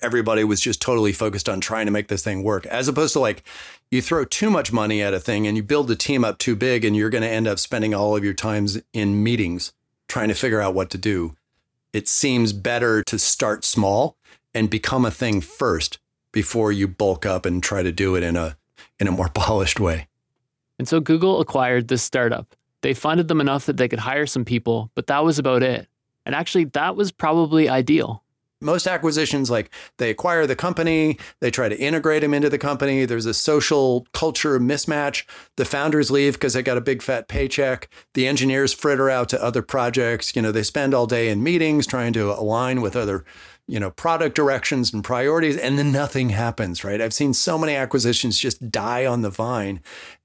everybody 0.01 0.43
was 0.43 0.61
just 0.61 0.83
totally 0.83 1.13
focused 1.13 1.49
on 1.49 1.61
trying 1.61 1.87
to 1.87 1.93
make 1.93 2.09
this 2.09 2.25
thing 2.25 2.43
work 2.43 2.67
as 2.67 2.89
opposed 2.89 3.13
to 3.13 3.21
like 3.21 3.45
you 3.89 4.03
throw 4.03 4.25
too 4.25 4.51
much 4.51 4.73
money 4.73 5.01
at 5.01 5.15
a 5.15 5.21
thing 5.21 5.47
and 5.47 5.57
you 5.57 5.63
build 5.63 5.87
the 5.87 5.95
team 5.95 6.25
up 6.25 6.39
too 6.39 6.57
big 6.57 6.85
and 6.85 6.97
you're 6.97 7.09
going 7.09 7.23
to 7.23 7.29
end 7.29 7.47
up 7.47 7.59
spending 7.59 7.95
all 7.95 8.17
of 8.17 8.25
your 8.25 8.35
times 8.35 8.81
in 8.93 9.23
meetings 9.23 9.73
trying 10.09 10.27
to 10.27 10.35
figure 10.35 10.61
out 10.61 10.75
what 10.75 10.91
to 10.91 10.99
do. 10.99 11.37
It 11.93 12.09
seems 12.09 12.53
better 12.53 13.05
to 13.05 13.19
start 13.19 13.65
small 13.65 14.17
and 14.53 14.69
become 14.69 15.05
a 15.05 15.11
thing 15.11 15.41
first 15.41 16.01
before 16.33 16.73
you 16.73 16.89
bulk 16.89 17.25
up 17.25 17.47
and 17.47 17.63
try 17.63 17.83
to 17.83 17.93
do 17.93 18.17
it 18.17 18.25
in 18.25 18.35
a 18.35 18.57
in 18.99 19.07
a 19.07 19.13
more 19.13 19.29
polished 19.35 19.79
way. 19.79 20.09
And 20.83 20.89
so 20.89 20.99
Google 20.99 21.41
acquired 21.41 21.87
this 21.87 22.03
startup. 22.03 22.57
They 22.81 22.93
funded 22.93 23.29
them 23.29 23.41
enough 23.41 23.67
that 23.67 23.77
they 23.77 23.87
could 23.87 24.01
hire 24.01 24.27
some 24.27 24.45
people, 24.45 24.91
but 24.97 25.07
that 25.07 25.23
was 25.23 25.39
about 25.39 25.63
it. 25.63 25.87
And 26.27 26.35
actually, 26.35 26.65
that 26.65 26.97
was 26.97 27.13
probably 27.13 27.69
ideal. 27.69 28.25
Most 28.61 28.89
acquisitions, 28.89 29.49
like 29.49 29.73
they 29.99 30.11
acquire 30.11 30.45
the 30.45 30.57
company, 30.57 31.19
they 31.39 31.53
try 31.53 31.69
to 31.69 31.79
integrate 31.79 32.23
them 32.23 32.35
into 32.35 32.51
the 32.51 32.59
company. 32.59 33.05
There's 33.05 33.27
a 33.27 33.33
social 33.33 34.09
culture 34.13 34.59
mismatch. 34.59 35.23
The 35.57 35.65
founders 35.65 36.11
leave 36.11 36.33
because 36.33 36.55
they 36.55 36.65
got 36.65 36.77
a 36.77 36.81
big 36.81 37.01
fat 37.01 37.29
paycheck. 37.29 37.89
The 38.15 38.27
engineers 38.27 38.73
fritter 38.73 39.09
out 39.09 39.29
to 39.29 39.41
other 39.41 39.63
projects. 39.63 40.35
You 40.35 40.43
know, 40.43 40.51
they 40.51 40.65
spend 40.65 40.95
all 40.95 41.07
day 41.07 41.29
in 41.29 41.45
meetings 41.45 41.87
trying 41.87 42.13
to 42.15 42.33
align 42.33 42.81
with 42.81 42.97
other 42.97 43.25
you 43.69 43.79
know, 43.79 43.91
product 43.91 44.35
directions 44.35 44.93
and 44.93 45.05
priorities, 45.05 45.57
and 45.57 45.79
then 45.79 45.93
nothing 45.93 46.31
happens, 46.31 46.83
right? 46.83 47.01
I've 47.01 47.15
seen 47.15 47.33
so 47.33 47.57
many 47.57 47.75
acquisitions 47.75 48.39
just 48.39 48.71
die 48.71 49.07
on 49.07 49.23
the 49.23 49.31
vine. 49.31 49.81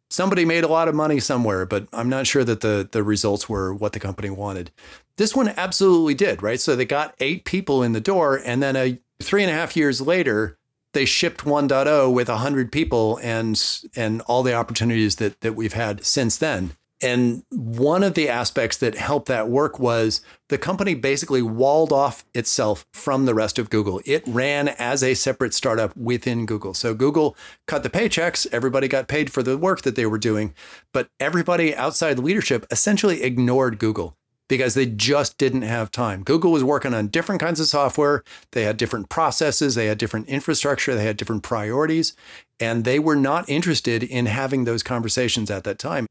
Somebody 0.09 0.45
made 0.45 0.63
a 0.63 0.69
lot 0.69 0.87
of 0.87 0.95
money 0.95 1.19
somewhere, 1.19 1.65
but 1.65 1.87
I'm 1.91 2.09
not 2.09 2.27
sure 2.27 2.43
that 2.43 2.61
the 2.61 2.87
the 2.89 3.03
results 3.03 3.49
were 3.49 3.73
what 3.73 3.93
the 3.93 3.99
company 3.99 4.29
wanted. 4.29 4.71
This 5.17 5.35
one 5.35 5.53
absolutely 5.57 6.13
did, 6.13 6.41
right? 6.41 6.59
So 6.59 6.75
they 6.75 6.85
got 6.85 7.15
eight 7.19 7.43
people 7.43 7.83
in 7.83 7.93
the 7.93 7.99
door, 7.99 8.39
and 8.43 8.63
then 8.63 8.75
a 8.75 8.99
three 9.21 9.43
and 9.43 9.51
a 9.51 9.55
half 9.55 9.75
years 9.75 9.99
later, 9.99 10.57
they 10.93 11.05
shipped 11.05 11.43
1.0 11.43 12.13
with 12.13 12.29
100 12.29 12.71
people 12.71 13.19
and 13.21 13.61
and 13.95 14.21
all 14.21 14.43
the 14.43 14.53
opportunities 14.53 15.17
that 15.17 15.41
that 15.41 15.55
we've 15.55 15.73
had 15.73 16.05
since 16.05 16.37
then. 16.37 16.71
And 17.01 17.43
one 17.51 18.01
of 18.01 18.15
the 18.15 18.27
aspects 18.27 18.77
that 18.77 18.95
helped 18.95 19.27
that 19.27 19.49
work 19.49 19.77
was 19.77 20.21
the 20.49 20.57
company 20.57 20.95
basically 20.95 21.43
walled 21.43 21.93
off 21.93 22.25
itself 22.33 22.87
from 22.91 23.25
the 23.25 23.35
rest 23.35 23.59
of 23.59 23.69
Google. 23.69 24.01
It 24.03 24.23
ran 24.25 24.69
as 24.69 25.03
a 25.03 25.13
separate 25.13 25.53
startup 25.53 25.95
within 25.95 26.47
Google. 26.47 26.73
So 26.73 26.95
Google 26.95 27.37
cut 27.67 27.83
the 27.83 27.89
paychecks, 27.89 28.47
everybody 28.51 28.87
got 28.87 29.07
paid 29.07 29.31
for 29.31 29.43
the 29.43 29.57
work 29.57 29.83
that 29.83 29.95
they 29.95 30.07
were 30.07 30.17
doing, 30.17 30.55
but 30.91 31.09
everybody 31.19 31.75
outside 31.75 32.17
leadership 32.17 32.65
essentially 32.71 33.21
ignored 33.21 33.77
Google 33.77 34.17
because 34.47 34.73
they 34.73 34.85
just 34.85 35.37
didn't 35.37 35.63
have 35.63 35.91
time. 35.91 36.23
Google 36.23 36.51
was 36.51 36.63
working 36.63 36.93
on 36.93 37.07
different 37.07 37.41
kinds 37.41 37.59
of 37.59 37.67
software, 37.67 38.23
they 38.51 38.63
had 38.63 38.77
different 38.77 39.09
processes, 39.09 39.75
they 39.75 39.87
had 39.87 39.97
different 39.97 40.27
infrastructure, 40.27 40.95
they 40.95 41.03
had 41.03 41.17
different 41.17 41.43
priorities, 41.43 42.15
and 42.59 42.85
they 42.85 42.97
were 42.97 43.15
not 43.15 43.47
interested 43.49 44.03
in 44.03 44.25
having 44.25 44.63
those 44.63 44.83
conversations 44.83 45.51
at 45.51 45.63
that 45.65 45.77
time. 45.77 46.07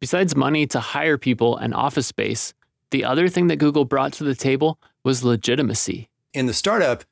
Besides 0.00 0.36
money 0.36 0.66
to 0.68 0.80
hire 0.80 1.18
people 1.18 1.56
and 1.56 1.74
office 1.74 2.06
space, 2.06 2.54
the 2.90 3.04
other 3.04 3.28
thing 3.28 3.48
that 3.48 3.56
Google 3.56 3.84
brought 3.84 4.12
to 4.14 4.24
the 4.24 4.34
table 4.34 4.78
was 5.04 5.24
legitimacy. 5.24 6.08
In 6.32 6.46
the 6.46 6.54
startup, 6.54 7.04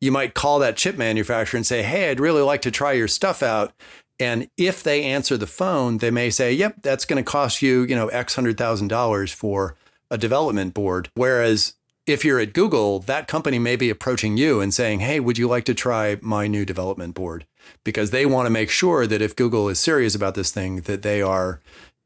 you 0.00 0.10
might 0.10 0.34
call 0.34 0.58
that 0.60 0.76
chip 0.76 0.96
manufacturer 0.96 1.58
and 1.58 1.66
say, 1.66 1.82
Hey, 1.82 2.10
I'd 2.10 2.20
really 2.20 2.42
like 2.42 2.62
to 2.62 2.70
try 2.70 2.92
your 2.92 3.08
stuff 3.08 3.42
out. 3.42 3.72
And 4.18 4.48
if 4.56 4.82
they 4.82 5.02
answer 5.04 5.36
the 5.36 5.46
phone, 5.46 5.98
they 5.98 6.10
may 6.10 6.30
say, 6.30 6.52
Yep, 6.52 6.76
that's 6.82 7.04
going 7.04 7.22
to 7.22 7.30
cost 7.30 7.62
you, 7.62 7.82
you 7.82 7.94
know, 7.94 8.08
X 8.08 8.34
hundred 8.34 8.56
thousand 8.56 8.88
dollars 8.88 9.32
for 9.32 9.76
a 10.10 10.18
development 10.18 10.72
board. 10.74 11.10
Whereas 11.14 11.74
if 12.06 12.24
you're 12.24 12.40
at 12.40 12.54
Google, 12.54 13.00
that 13.00 13.28
company 13.28 13.58
may 13.58 13.76
be 13.76 13.90
approaching 13.90 14.36
you 14.36 14.60
and 14.60 14.72
saying, 14.72 15.00
Hey, 15.00 15.20
would 15.20 15.36
you 15.36 15.46
like 15.46 15.64
to 15.64 15.74
try 15.74 16.16
my 16.22 16.46
new 16.46 16.64
development 16.64 17.14
board? 17.14 17.46
Because 17.84 18.10
they 18.10 18.24
want 18.24 18.46
to 18.46 18.50
make 18.50 18.70
sure 18.70 19.06
that 19.06 19.22
if 19.22 19.36
Google 19.36 19.68
is 19.68 19.78
serious 19.78 20.14
about 20.14 20.34
this 20.34 20.50
thing, 20.50 20.82
that 20.82 21.02
they 21.02 21.20
are 21.20 21.60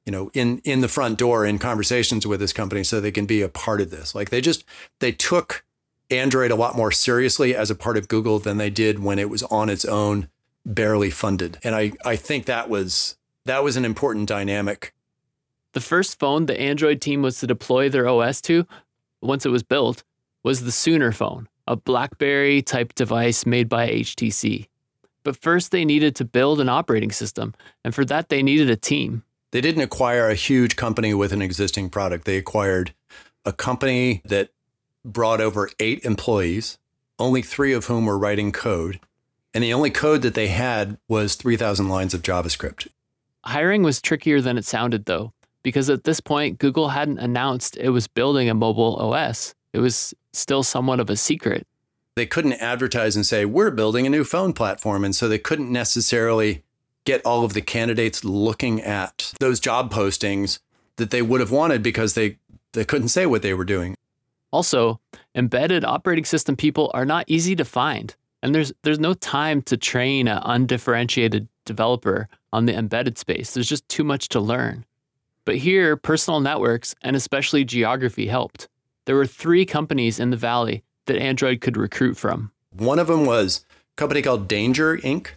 you 0.07 0.13
know 0.13 0.31
in 0.35 0.59
in 0.65 0.81
the 0.81 0.89
front 0.89 1.19
door 1.19 1.47
in 1.47 1.59
conversations 1.59 2.27
with 2.27 2.41
this 2.41 2.53
company 2.53 2.85
so 2.85 3.01
they 3.01 3.11
can 3.11 3.27
be 3.27 3.43
a 3.43 3.49
part 3.49 3.81
of 3.81 3.91
this. 3.91 4.15
Like 4.15 4.31
they 4.31 4.41
just 4.41 4.65
they 5.01 5.13
took 5.13 5.65
android 6.11 6.51
a 6.51 6.57
lot 6.57 6.77
more 6.77 6.93
seriously 6.93 7.57
as 7.57 7.71
a 7.71 7.75
part 7.75 7.97
of 7.97 8.09
google 8.09 8.39
than 8.39 8.59
they 8.59 8.69
did 8.69 9.03
when 9.03 9.19
it 9.19 9.31
was 9.31 9.43
on 9.45 9.71
its 9.71 9.85
own 9.85 10.29
barely 10.67 11.11
funded. 11.11 11.59
And 11.65 11.75
i 11.75 11.93
i 12.05 12.17
think 12.17 12.47
that 12.47 12.69
was 12.69 13.17
that 13.45 13.65
was 13.65 13.77
an 13.77 13.85
important 13.85 14.29
dynamic. 14.29 14.95
The 15.73 15.81
first 15.81 16.19
phone 16.19 16.47
the 16.47 16.61
android 16.61 17.01
team 17.01 17.23
was 17.23 17.39
to 17.41 17.47
deploy 17.47 17.89
their 17.89 18.09
os 18.09 18.41
to 18.43 18.67
once 19.23 19.47
it 19.47 19.51
was 19.51 19.63
built 19.63 20.05
was 20.43 20.63
the 20.63 20.73
sooner 20.73 21.13
phone 21.13 21.49
a 21.67 21.77
blackberry 21.77 22.61
type 22.61 22.95
device 22.95 23.47
made 23.47 23.69
by 23.71 23.89
htc 23.89 24.67
but 25.23 25.35
first 25.35 25.71
they 25.73 25.85
needed 25.85 26.15
to 26.15 26.25
build 26.25 26.61
an 26.61 26.69
operating 26.69 27.11
system 27.11 27.55
and 27.83 27.95
for 27.95 28.05
that 28.05 28.29
they 28.29 28.43
needed 28.43 28.69
a 28.69 28.77
team 28.77 29.25
they 29.55 29.61
didn't 29.61 29.83
acquire 29.83 30.29
a 30.29 30.35
huge 30.35 30.75
company 30.75 31.15
with 31.15 31.33
an 31.33 31.41
existing 31.41 31.89
product. 31.89 32.25
They 32.25 32.37
acquired 32.37 32.93
a 33.45 33.53
company 33.53 34.21
that 34.25 34.51
brought 35.05 35.41
over 35.41 35.71
eight 35.79 36.05
employees, 36.05 36.77
only 37.21 37.41
three 37.41 37.73
of 37.73 37.87
whom 37.87 38.05
were 38.05 38.19
writing 38.19 38.51
code. 38.51 38.99
And 39.55 39.63
the 39.63 39.73
only 39.73 39.91
code 39.91 40.23
that 40.23 40.35
they 40.35 40.49
had 40.49 40.99
was 41.07 41.37
3,000 41.37 41.89
lines 41.89 42.15
of 42.15 42.23
JavaScript. 42.23 42.89
Hiring 43.45 43.85
was 43.85 44.03
trickier 44.03 44.41
than 44.41 44.59
it 44.59 44.65
sounded, 44.65 45.05
though, 45.05 45.33
because 45.63 45.89
at 45.89 46.03
this 46.03 46.19
point, 46.19 46.59
Google 46.59 46.89
hadn't 46.89 47.21
announced 47.21 47.77
it 47.77 47.91
was 47.91 48.09
building 48.09 48.51
a 48.51 48.55
mobile 48.55 48.97
OS. 48.97 49.55
It 49.73 49.79
was 49.79 50.13
still 50.33 50.65
somewhat 50.65 50.99
of 50.99 51.09
a 51.11 51.17
secret. 51.17 51.65
They 52.17 52.27
couldn't 52.27 52.55
advertise 52.55 53.15
and 53.15 53.25
say, 53.25 53.45
we're 53.45 53.71
building 53.71 54.05
a 54.05 54.11
new 54.11 54.25
phone 54.25 54.53
platform. 54.53 55.05
And 55.05 55.15
so 55.15 55.29
they 55.29 55.39
couldn't 55.39 55.71
necessarily 55.71 56.65
get 57.05 57.25
all 57.25 57.45
of 57.45 57.53
the 57.53 57.61
candidates 57.61 58.25
looking 58.25 58.81
at 58.81 59.33
those 59.41 59.61
job 59.61 59.93
postings 59.93 60.59
that 60.97 61.11
they 61.11 61.23
would 61.23 61.41
have 61.41 61.51
wanted 61.51 61.83
because 61.83 62.15
they 62.15 62.39
they 62.73 62.85
couldn't 62.85 63.09
say 63.09 63.27
what 63.27 63.43
they 63.43 63.55
were 63.55 63.65
doing. 63.65 63.97
Also, 64.51 65.01
embedded 65.35 65.85
operating 65.85 66.25
system 66.25 66.57
people 66.57 66.91
are 66.95 67.05
not 67.05 67.25
easy 67.29 67.57
to 67.57 67.65
find, 67.65 68.15
and 68.43 68.55
there's 68.55 68.73
there's 68.83 69.01
no 69.01 69.15
time 69.15 69.63
to 69.63 69.77
train 69.77 70.29
an 70.29 70.41
undifferentiated 70.45 71.49
developer 71.65 72.29
on 72.53 72.67
the 72.67 72.77
embedded 72.77 73.19
space. 73.19 73.55
There's 73.55 73.69
just 73.69 73.89
too 73.89 74.05
much 74.05 74.29
to 74.29 74.41
learn. 74.41 74.85
But 75.45 75.57
here, 75.57 75.97
personal 75.97 76.41
networks 76.41 76.95
and 77.03 77.17
especially 77.17 77.65
geography 77.65 78.29
helped. 78.29 78.69
There 79.05 79.17
were 79.17 79.27
three 79.27 79.67
companies 79.67 80.19
in 80.19 80.31
the 80.31 80.37
valley 80.37 80.83
that 81.07 81.19
Android 81.19 81.61
could 81.61 81.77
recruit 81.77 82.17
from. 82.17 82.51
One 82.71 82.99
of 82.99 83.09
them 83.09 83.27
was 83.27 83.65
a 83.93 83.97
company 83.97 84.23
called 84.23 84.49
Danger 84.49 84.97
Inc 84.99 85.29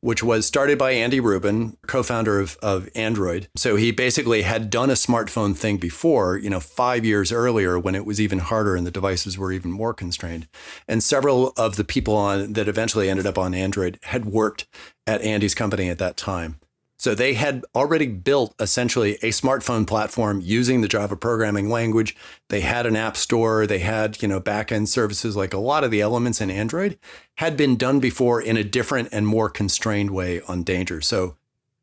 which 0.00 0.22
was 0.22 0.46
started 0.46 0.78
by 0.78 0.92
Andy 0.92 1.20
Rubin, 1.20 1.76
co-founder 1.86 2.40
of, 2.40 2.56
of 2.62 2.88
Android. 2.94 3.48
So 3.56 3.76
he 3.76 3.90
basically 3.90 4.42
had 4.42 4.70
done 4.70 4.90
a 4.90 4.94
smartphone 4.94 5.56
thing 5.56 5.76
before, 5.76 6.38
you 6.38 6.50
know, 6.50 6.60
five 6.60 7.04
years 7.04 7.32
earlier 7.32 7.78
when 7.78 7.94
it 7.94 8.06
was 8.06 8.20
even 8.20 8.38
harder 8.38 8.76
and 8.76 8.86
the 8.86 8.90
devices 8.90 9.36
were 9.36 9.52
even 9.52 9.70
more 9.70 9.94
constrained. 9.94 10.48
And 10.88 11.02
several 11.02 11.52
of 11.56 11.76
the 11.76 11.84
people 11.84 12.16
on 12.16 12.54
that 12.54 12.68
eventually 12.68 13.10
ended 13.10 13.26
up 13.26 13.38
on 13.38 13.54
Android 13.54 13.98
had 14.04 14.24
worked 14.24 14.66
at 15.06 15.22
Andy's 15.22 15.54
company 15.54 15.90
at 15.90 15.98
that 15.98 16.16
time. 16.16 16.60
So 17.00 17.14
they 17.14 17.32
had 17.32 17.64
already 17.74 18.08
built 18.08 18.54
essentially 18.60 19.14
a 19.22 19.30
smartphone 19.30 19.86
platform 19.86 20.42
using 20.42 20.82
the 20.82 20.86
Java 20.86 21.16
programming 21.16 21.70
language. 21.70 22.14
They 22.50 22.60
had 22.60 22.84
an 22.84 22.94
app 22.94 23.16
store, 23.16 23.66
they 23.66 23.78
had, 23.78 24.20
you 24.20 24.28
know, 24.28 24.38
backend 24.38 24.88
services 24.88 25.34
like 25.34 25.54
a 25.54 25.58
lot 25.58 25.82
of 25.82 25.90
the 25.90 26.02
elements 26.02 26.42
in 26.42 26.50
Android 26.50 26.98
had 27.38 27.56
been 27.56 27.76
done 27.76 28.00
before 28.00 28.42
in 28.42 28.58
a 28.58 28.64
different 28.64 29.08
and 29.12 29.26
more 29.26 29.48
constrained 29.48 30.10
way 30.10 30.42
on 30.42 30.62
Danger. 30.62 31.00
So 31.00 31.36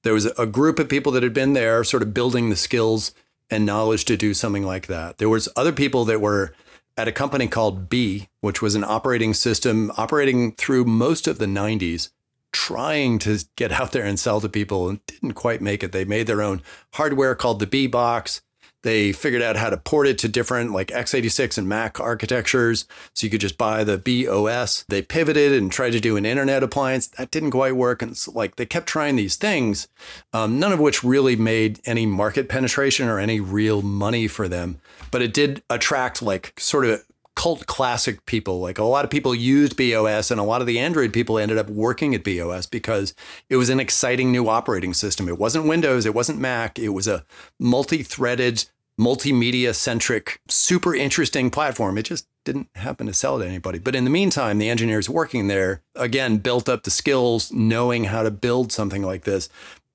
there 0.04 0.14
was 0.14 0.28
a 0.38 0.46
group 0.46 0.78
of 0.78 0.88
people 0.88 1.12
that 1.14 1.24
had 1.24 1.34
been 1.34 1.54
there 1.54 1.84
sort 1.84 2.04
of 2.04 2.14
building 2.14 2.52
the 2.52 2.56
skills 2.56 3.12
and 3.50 3.66
knowledge 3.66 4.06
to 4.06 4.18
do 4.18 4.36
something 4.36 4.68
like 4.68 4.86
that. 4.86 5.18
There 5.18 5.30
was 5.30 5.50
other 5.56 5.74
people 5.74 6.06
that 6.06 6.22
were 6.22 6.54
at 6.96 7.08
a 7.08 7.12
company 7.12 7.48
called 7.48 7.90
Be, 7.90 8.30
which 8.42 8.62
was 8.62 8.76
an 8.76 8.84
operating 8.84 9.34
system 9.34 9.92
operating 9.98 10.52
through 10.52 10.86
most 10.86 11.26
of 11.26 11.40
the 11.40 11.48
90s 11.48 12.12
trying 12.52 13.20
to 13.20 13.44
get 13.56 13.72
out 13.72 13.92
there 13.92 14.06
and 14.06 14.20
sell 14.20 14.42
to 14.42 14.50
people 14.50 14.90
and 14.90 15.06
didn't 15.06 15.34
quite 15.34 15.62
make 15.62 15.84
it. 15.84 15.92
They 15.92 16.06
made 16.06 16.28
their 16.28 16.42
own 16.42 16.62
hardware 16.94 17.36
called 17.36 17.60
the 17.60 17.68
BeBox. 17.68 18.42
They 18.84 19.12
figured 19.12 19.42
out 19.42 19.58
how 19.58 19.70
to 19.70 19.78
port 19.78 20.08
it 20.08 20.18
to 20.20 20.28
different 20.28 20.72
like 20.72 20.90
x86 20.90 21.58
and 21.58 21.68
Mac 21.68 22.00
architectures. 22.00 22.86
So 23.14 23.26
you 23.26 23.32
could 23.32 23.42
just 23.42 23.58
buy 23.58 23.84
the 23.84 23.98
BeOS. 23.98 24.86
They 24.88 25.02
pivoted 25.02 25.52
and 25.52 25.72
tried 25.72 25.92
to 25.92 26.00
do 26.00 26.16
an 26.16 26.26
internet 26.26 26.64
appliance. 26.64 27.08
That 27.08 27.32
didn't 27.32 27.52
quite 27.52 27.76
work. 27.76 28.02
And 28.02 28.16
so, 28.16 28.32
like 28.32 28.56
they 28.56 28.66
kept 28.66 28.88
trying 28.88 29.16
these 29.16 29.36
things, 29.36 29.88
um, 30.32 30.60
none 30.60 30.72
of 30.72 30.80
which 30.80 31.04
really 31.04 31.36
made 31.36 31.82
any 31.86 32.06
market 32.06 32.50
penetration 32.50 33.10
or 33.10 33.20
any 33.20 33.40
real 33.40 33.82
money 33.82 34.28
for 34.28 34.48
them. 34.48 34.80
But 35.12 35.22
it 35.22 35.34
did 35.34 35.64
attract 35.70 36.22
like 36.22 36.54
sort 36.58 36.86
of 36.86 37.04
cult 37.38 37.68
classic 37.68 38.26
people. 38.26 38.60
Like 38.60 38.80
a 38.80 38.84
lot 38.84 39.06
of 39.06 39.12
people 39.12 39.36
used 39.36 39.78
BeOS, 39.78 40.32
and 40.32 40.40
a 40.40 40.44
lot 40.44 40.60
of 40.60 40.68
the 40.68 40.80
Android 40.80 41.14
people 41.14 41.38
ended 41.38 41.60
up 41.60 41.70
working 41.70 42.16
at 42.16 42.24
BeOS 42.24 42.70
because 42.70 43.14
it 43.48 43.58
was 43.58 43.70
an 43.70 43.80
exciting 43.80 44.32
new 44.32 44.50
operating 44.50 44.94
system. 44.94 45.30
It 45.30 45.38
wasn't 45.38 45.68
Windows, 45.68 46.08
it 46.08 46.16
wasn't 46.16 46.40
Mac, 46.40 46.80
it 46.80 46.90
was 46.90 47.08
a 47.08 47.24
multi 47.60 48.02
threaded, 48.02 48.66
multimedia 49.00 49.76
centric, 49.76 50.42
super 50.50 50.96
interesting 50.96 51.52
platform. 51.52 52.00
It 52.00 52.04
just 52.04 52.28
didn't 52.44 52.70
happen 52.74 53.06
to 53.06 53.14
sell 53.14 53.38
to 53.38 53.46
anybody. 53.46 53.78
But 53.78 53.96
in 53.96 54.04
the 54.04 54.10
meantime, 54.10 54.58
the 54.58 54.70
engineers 54.70 55.08
working 55.08 55.48
there, 55.48 55.84
again, 55.96 56.38
built 56.38 56.68
up 56.68 56.84
the 56.84 56.92
skills 56.92 57.52
knowing 57.54 58.06
how 58.06 58.24
to 58.24 58.32
build 58.32 58.72
something 58.72 59.04
like 59.04 59.26
this. 59.26 59.48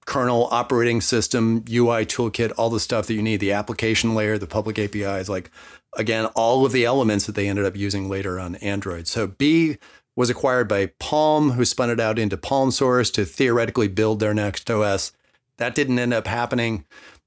Kernel, 0.04 0.48
operating 0.52 1.00
system, 1.00 1.64
UI 1.68 2.06
toolkit, 2.06 2.52
all 2.56 2.70
the 2.70 2.80
stuff 2.80 3.08
that 3.08 3.14
you 3.14 3.22
need, 3.22 3.40
the 3.40 3.52
application 3.52 4.14
layer, 4.14 4.38
the 4.38 4.46
public 4.46 4.78
APIs, 4.78 5.28
like 5.28 5.50
again, 5.96 6.26
all 6.34 6.64
of 6.64 6.72
the 6.72 6.84
elements 6.84 7.26
that 7.26 7.34
they 7.34 7.48
ended 7.48 7.64
up 7.64 7.76
using 7.76 8.08
later 8.08 8.38
on 8.40 8.56
Android. 8.56 9.06
So 9.06 9.26
Be 9.26 9.78
was 10.14 10.30
acquired 10.30 10.68
by 10.68 10.86
Palm, 10.98 11.52
who 11.52 11.64
spun 11.64 11.90
it 11.90 12.00
out 12.00 12.18
into 12.18 12.36
PalmSource 12.36 13.12
to 13.14 13.24
theoretically 13.24 13.88
build 13.88 14.20
their 14.20 14.34
next 14.34 14.70
OS. 14.70 15.12
That 15.56 15.74
didn't 15.74 15.98
end 15.98 16.12
up 16.12 16.26
happening. 16.26 16.84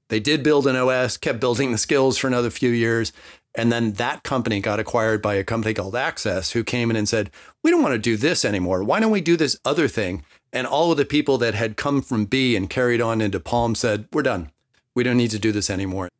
They 0.08 0.20
did 0.20 0.42
build 0.42 0.66
an 0.66 0.76
OS, 0.76 1.16
kept 1.16 1.40
building 1.40 1.72
the 1.72 1.78
skills 1.78 2.16
for 2.16 2.28
another 2.28 2.50
few 2.50 2.70
years. 2.70 3.12
And 3.56 3.72
then 3.72 3.94
that 3.94 4.22
company 4.22 4.60
got 4.60 4.78
acquired 4.78 5.22
by 5.22 5.34
a 5.34 5.44
company 5.44 5.74
called 5.74 5.96
Access, 5.96 6.52
who 6.52 6.62
came 6.62 6.90
in 6.90 6.96
and 6.96 7.08
said, 7.08 7.30
We 7.64 7.70
don't 7.70 7.82
want 7.82 7.94
to 7.94 7.98
do 7.98 8.16
this 8.16 8.44
anymore. 8.44 8.84
Why 8.84 9.00
don't 9.00 9.10
we 9.10 9.22
do 9.22 9.36
this 9.36 9.58
other 9.64 9.88
thing? 9.88 10.24
And 10.52 10.66
all 10.66 10.92
of 10.92 10.98
the 10.98 11.04
people 11.04 11.38
that 11.38 11.54
had 11.54 11.76
come 11.76 12.02
from 12.02 12.26
Be 12.26 12.54
and 12.54 12.70
carried 12.70 13.00
on 13.00 13.20
into 13.20 13.40
Palm 13.40 13.74
said, 13.74 14.06
We're 14.12 14.22
done. 14.22 14.50
We 14.94 15.02
don't 15.02 15.16
need 15.16 15.30
to 15.30 15.38
do 15.38 15.52
this 15.52 15.70
anymore. 15.70 16.10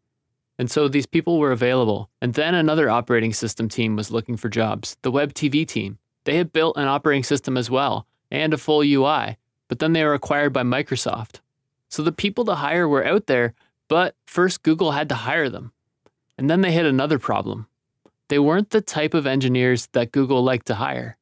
And 0.58 0.70
so 0.70 0.88
these 0.88 1.06
people 1.06 1.38
were 1.38 1.52
available. 1.52 2.10
And 2.20 2.34
then 2.34 2.54
another 2.54 2.88
operating 2.88 3.32
system 3.32 3.68
team 3.68 3.96
was 3.96 4.10
looking 4.10 4.36
for 4.36 4.48
jobs, 4.48 4.96
the 5.02 5.10
Web 5.10 5.34
TV 5.34 5.66
team. 5.66 5.98
They 6.24 6.36
had 6.36 6.52
built 6.52 6.76
an 6.76 6.88
operating 6.88 7.24
system 7.24 7.56
as 7.56 7.70
well 7.70 8.06
and 8.30 8.52
a 8.52 8.58
full 8.58 8.82
UI, 8.82 9.36
but 9.68 9.78
then 9.78 9.92
they 9.92 10.04
were 10.04 10.14
acquired 10.14 10.52
by 10.52 10.62
Microsoft. 10.62 11.40
So 11.88 12.02
the 12.02 12.12
people 12.12 12.44
to 12.46 12.56
hire 12.56 12.88
were 12.88 13.06
out 13.06 13.26
there, 13.26 13.54
but 13.88 14.16
first 14.26 14.62
Google 14.62 14.92
had 14.92 15.08
to 15.10 15.14
hire 15.14 15.48
them. 15.48 15.72
And 16.36 16.50
then 16.50 16.60
they 16.60 16.72
hit 16.72 16.86
another 16.86 17.18
problem. 17.18 17.66
They 18.28 18.38
weren't 18.38 18.70
the 18.70 18.80
type 18.80 19.14
of 19.14 19.26
engineers 19.26 19.86
that 19.92 20.12
Google 20.12 20.42
liked 20.42 20.66
to 20.66 20.74
hire. 20.74 21.15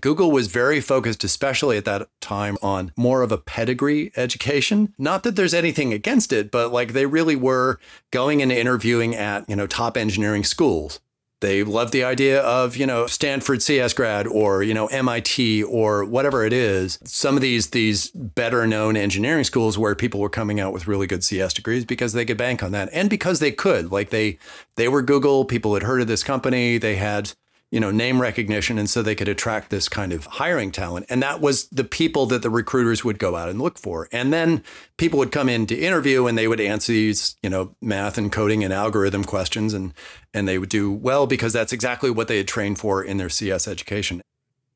Google 0.00 0.30
was 0.30 0.46
very 0.46 0.80
focused, 0.80 1.24
especially 1.24 1.76
at 1.76 1.84
that 1.84 2.08
time, 2.20 2.56
on 2.62 2.92
more 2.96 3.22
of 3.22 3.32
a 3.32 3.38
pedigree 3.38 4.12
education. 4.16 4.94
Not 4.98 5.22
that 5.22 5.36
there's 5.36 5.54
anything 5.54 5.92
against 5.92 6.32
it, 6.32 6.50
but 6.50 6.72
like 6.72 6.92
they 6.92 7.06
really 7.06 7.36
were 7.36 7.78
going 8.10 8.42
and 8.42 8.52
interviewing 8.52 9.14
at, 9.14 9.48
you 9.48 9.56
know, 9.56 9.66
top 9.66 9.96
engineering 9.96 10.44
schools. 10.44 11.00
They 11.40 11.62
loved 11.62 11.92
the 11.92 12.04
idea 12.04 12.42
of, 12.42 12.76
you 12.76 12.86
know, 12.86 13.06
Stanford 13.06 13.62
CS 13.62 13.94
grad 13.94 14.26
or, 14.26 14.62
you 14.62 14.74
know, 14.74 14.88
MIT 14.88 15.62
or 15.64 16.04
whatever 16.04 16.44
it 16.44 16.52
is. 16.52 16.98
Some 17.04 17.34
of 17.34 17.40
these 17.40 17.70
these 17.70 18.10
better 18.10 18.66
known 18.66 18.94
engineering 18.96 19.44
schools 19.44 19.78
where 19.78 19.94
people 19.94 20.20
were 20.20 20.28
coming 20.28 20.60
out 20.60 20.74
with 20.74 20.86
really 20.86 21.06
good 21.06 21.24
CS 21.24 21.54
degrees 21.54 21.86
because 21.86 22.12
they 22.12 22.26
could 22.26 22.36
bank 22.36 22.62
on 22.62 22.72
that 22.72 22.90
and 22.92 23.08
because 23.08 23.40
they 23.40 23.52
could. 23.52 23.90
Like 23.90 24.10
they 24.10 24.38
they 24.76 24.86
were 24.86 25.00
Google, 25.00 25.46
people 25.46 25.72
had 25.72 25.82
heard 25.82 26.02
of 26.02 26.08
this 26.08 26.22
company, 26.22 26.76
they 26.76 26.96
had 26.96 27.32
you 27.70 27.78
know, 27.78 27.90
name 27.90 28.20
recognition. 28.20 28.78
And 28.78 28.90
so 28.90 29.02
they 29.02 29.14
could 29.14 29.28
attract 29.28 29.70
this 29.70 29.88
kind 29.88 30.12
of 30.12 30.26
hiring 30.26 30.72
talent. 30.72 31.06
And 31.08 31.22
that 31.22 31.40
was 31.40 31.68
the 31.68 31.84
people 31.84 32.26
that 32.26 32.42
the 32.42 32.50
recruiters 32.50 33.04
would 33.04 33.18
go 33.18 33.36
out 33.36 33.48
and 33.48 33.60
look 33.60 33.78
for. 33.78 34.08
And 34.10 34.32
then 34.32 34.64
people 34.96 35.18
would 35.20 35.30
come 35.30 35.48
in 35.48 35.66
to 35.66 35.76
interview 35.76 36.26
and 36.26 36.36
they 36.36 36.48
would 36.48 36.60
answer 36.60 36.92
these, 36.92 37.36
you 37.42 37.50
know, 37.50 37.76
math 37.80 38.18
and 38.18 38.32
coding 38.32 38.64
and 38.64 38.72
algorithm 38.72 39.24
questions 39.24 39.72
and 39.72 39.94
and 40.32 40.46
they 40.46 40.58
would 40.58 40.68
do 40.68 40.92
well 40.92 41.26
because 41.26 41.52
that's 41.52 41.72
exactly 41.72 42.10
what 42.10 42.28
they 42.28 42.38
had 42.38 42.48
trained 42.48 42.78
for 42.78 43.02
in 43.02 43.16
their 43.16 43.28
CS 43.28 43.66
education. 43.66 44.20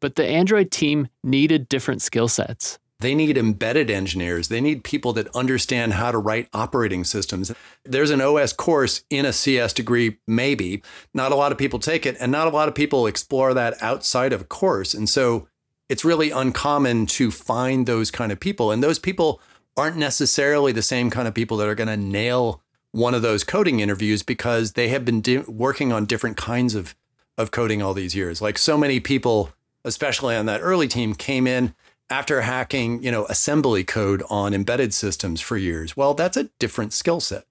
But 0.01 0.17
the 0.17 0.27
Android 0.27 0.71
team 0.71 1.09
needed 1.23 1.69
different 1.69 2.03
skill 2.03 2.29
sets. 2.29 2.79
They 3.01 3.15
need 3.15 3.37
embedded 3.37 3.91
engineers. 3.91 4.49
They 4.49 4.61
need 4.61 4.85
people 4.85 5.13
that 5.15 5.35
understand 5.35 5.95
how 5.95 6.11
to 6.11 6.19
write 6.19 6.49
operating 6.53 7.05
systems. 7.05 7.53
There's 7.85 8.11
an 8.11 8.21
OS 8.21 8.53
course 8.53 9.05
in 9.11 9.27
a 9.27 9.33
CS 9.33 9.73
degree, 9.73 10.19
maybe. 10.27 10.83
Not 11.13 11.33
a 11.33 11.37
lot 11.37 11.53
of 11.53 11.59
people 11.59 11.79
take 11.79 12.07
it, 12.07 12.17
and 12.21 12.31
not 12.31 12.47
a 12.47 12.51
lot 12.51 12.69
of 12.69 12.75
people 12.75 13.07
explore 13.07 13.53
that 13.55 13.75
outside 13.83 14.33
of 14.33 14.43
a 14.43 14.45
course. 14.45 14.95
And 14.95 15.09
so 15.09 15.49
it's 15.89 16.05
really 16.05 16.31
uncommon 16.31 17.07
to 17.07 17.31
find 17.31 17.87
those 17.87 18.11
kind 18.11 18.33
of 18.33 18.41
people. 18.41 18.71
And 18.71 18.83
those 18.83 18.99
people 18.99 19.41
aren't 19.77 19.97
necessarily 19.97 20.73
the 20.73 20.83
same 20.83 21.11
kind 21.11 21.29
of 21.29 21.35
people 21.35 21.57
that 21.59 21.69
are 21.69 21.75
going 21.75 21.89
to 21.89 21.97
nail 21.97 22.63
one 22.93 23.13
of 23.13 23.23
those 23.23 23.43
coding 23.43 23.81
interviews 23.81 24.23
because 24.23 24.73
they 24.73 24.89
have 24.89 25.05
been 25.05 25.21
di- 25.21 25.39
working 25.39 25.93
on 25.93 26.07
different 26.07 26.37
kinds 26.37 26.77
of, 26.77 26.95
of 27.37 27.51
coding 27.51 27.83
all 27.83 27.93
these 27.93 28.15
years. 28.15 28.41
Like 28.41 28.57
so 28.57 28.79
many 28.79 29.01
people, 29.01 29.51
especially 29.85 30.37
on 30.37 30.47
that 30.47 30.61
early 30.61 30.87
team, 30.87 31.15
came 31.15 31.49
in 31.49 31.75
after 32.11 32.43
hacking, 32.43 33.03
you 33.03 33.11
know, 33.11 33.25
assembly 33.27 33.85
code 33.85 34.23
on 34.29 34.55
embedded 34.55 34.93
systems 34.93 35.41
for 35.41 35.57
years. 35.57 35.97
Well, 35.97 36.15
that's 36.15 36.37
a 36.37 36.51
different 36.59 36.93
skill 36.93 37.21
set, 37.21 37.45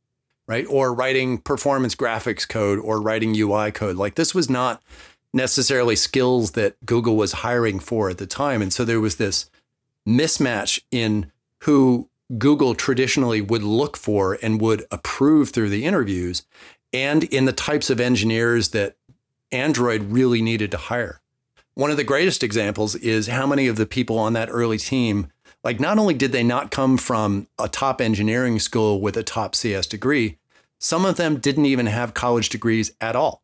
right? 0.47 0.65
Or 0.69 0.93
writing 0.93 1.39
performance 1.39 1.95
graphics 1.95 2.47
code 2.47 2.79
or 2.79 3.01
writing 3.01 3.35
UI 3.35 3.71
code. 3.71 3.95
Like 3.95 4.15
this 4.15 4.35
was 4.35 4.49
not 4.49 4.81
necessarily 5.33 5.95
skills 5.95 6.51
that 6.51 6.75
Google 6.85 7.15
was 7.15 7.33
hiring 7.33 7.79
for 7.79 8.09
at 8.09 8.19
the 8.19 8.27
time. 8.27 8.61
And 8.61 8.71
so 8.71 8.85
there 8.85 8.99
was 8.99 9.15
this 9.15 9.49
mismatch 10.07 10.81
in 10.91 11.31
who 11.63 12.09
Google 12.37 12.75
traditionally 12.75 13.41
would 13.41 13.63
look 13.63 13.97
for 13.97 14.37
and 14.41 14.61
would 14.61 14.85
approve 14.91 15.49
through 15.49 15.69
the 15.69 15.85
interviews 15.85 16.45
and 16.91 17.23
in 17.23 17.45
the 17.45 17.53
types 17.53 17.89
of 17.89 17.99
engineers 17.99 18.69
that 18.69 18.95
Android 19.51 20.03
really 20.03 20.41
needed 20.41 20.71
to 20.71 20.77
hire. 20.77 21.21
One 21.75 21.89
of 21.89 21.97
the 21.97 22.03
greatest 22.03 22.43
examples 22.43 22.93
is 22.93 23.27
how 23.27 23.47
many 23.47 23.67
of 23.67 23.77
the 23.77 23.87
people 23.87 24.19
on 24.19 24.33
that 24.33 24.49
early 24.51 24.77
team, 24.77 25.31
like, 25.63 25.79
not 25.79 25.97
only 25.97 26.13
did 26.13 26.31
they 26.31 26.43
not 26.43 26.69
come 26.69 26.97
from 26.97 27.47
a 27.57 27.67
top 27.67 27.99
engineering 27.99 28.59
school 28.59 29.01
with 29.01 29.17
a 29.17 29.23
top 29.23 29.55
CS 29.55 29.87
degree, 29.87 30.37
some 30.77 31.03
of 31.03 31.15
them 31.15 31.37
didn't 31.37 31.65
even 31.65 31.87
have 31.87 32.13
college 32.13 32.49
degrees 32.49 32.91
at 33.01 33.15
all. 33.15 33.41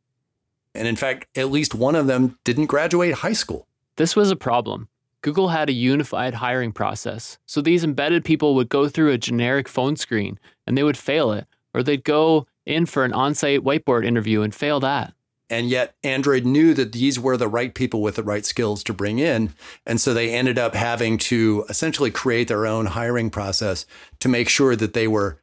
And 0.75 0.87
in 0.87 0.95
fact, 0.95 1.25
at 1.35 1.49
least 1.49 1.73
one 1.73 1.95
of 1.95 2.05
them 2.05 2.37
didn't 2.43 2.67
graduate 2.67 3.15
high 3.15 3.33
school. 3.33 3.65
This 3.95 4.15
was 4.15 4.29
a 4.29 4.35
problem. 4.35 4.89
Google 5.21 5.49
had 5.49 5.67
a 5.67 5.73
unified 5.73 6.35
hiring 6.35 6.71
process. 6.71 7.39
So 7.47 7.61
these 7.61 7.83
embedded 7.83 8.23
people 8.23 8.53
would 8.53 8.69
go 8.69 8.87
through 8.87 9.09
a 9.11 9.17
generic 9.17 9.67
phone 9.67 9.95
screen 9.95 10.37
and 10.67 10.77
they 10.77 10.83
would 10.83 10.97
fail 10.97 11.31
it, 11.31 11.47
or 11.73 11.81
they'd 11.81 12.03
go 12.03 12.45
in 12.67 12.85
for 12.85 13.05
an 13.05 13.13
on 13.13 13.33
site 13.33 13.61
whiteboard 13.61 14.05
interview 14.05 14.43
and 14.43 14.53
fail 14.53 14.79
that. 14.81 15.13
And 15.49 15.69
yet, 15.69 15.95
Android 16.03 16.45
knew 16.45 16.73
that 16.75 16.91
these 16.91 17.19
were 17.19 17.37
the 17.37 17.47
right 17.47 17.73
people 17.73 18.01
with 18.01 18.15
the 18.15 18.23
right 18.23 18.45
skills 18.45 18.83
to 18.83 18.93
bring 18.93 19.19
in. 19.19 19.53
And 19.85 19.99
so 19.99 20.13
they 20.13 20.33
ended 20.33 20.59
up 20.59 20.75
having 20.75 21.17
to 21.19 21.65
essentially 21.69 22.11
create 22.11 22.47
their 22.47 22.67
own 22.67 22.87
hiring 22.87 23.29
process 23.29 23.85
to 24.19 24.29
make 24.29 24.47
sure 24.47 24.75
that 24.75 24.93
they 24.93 25.07
were 25.07 25.39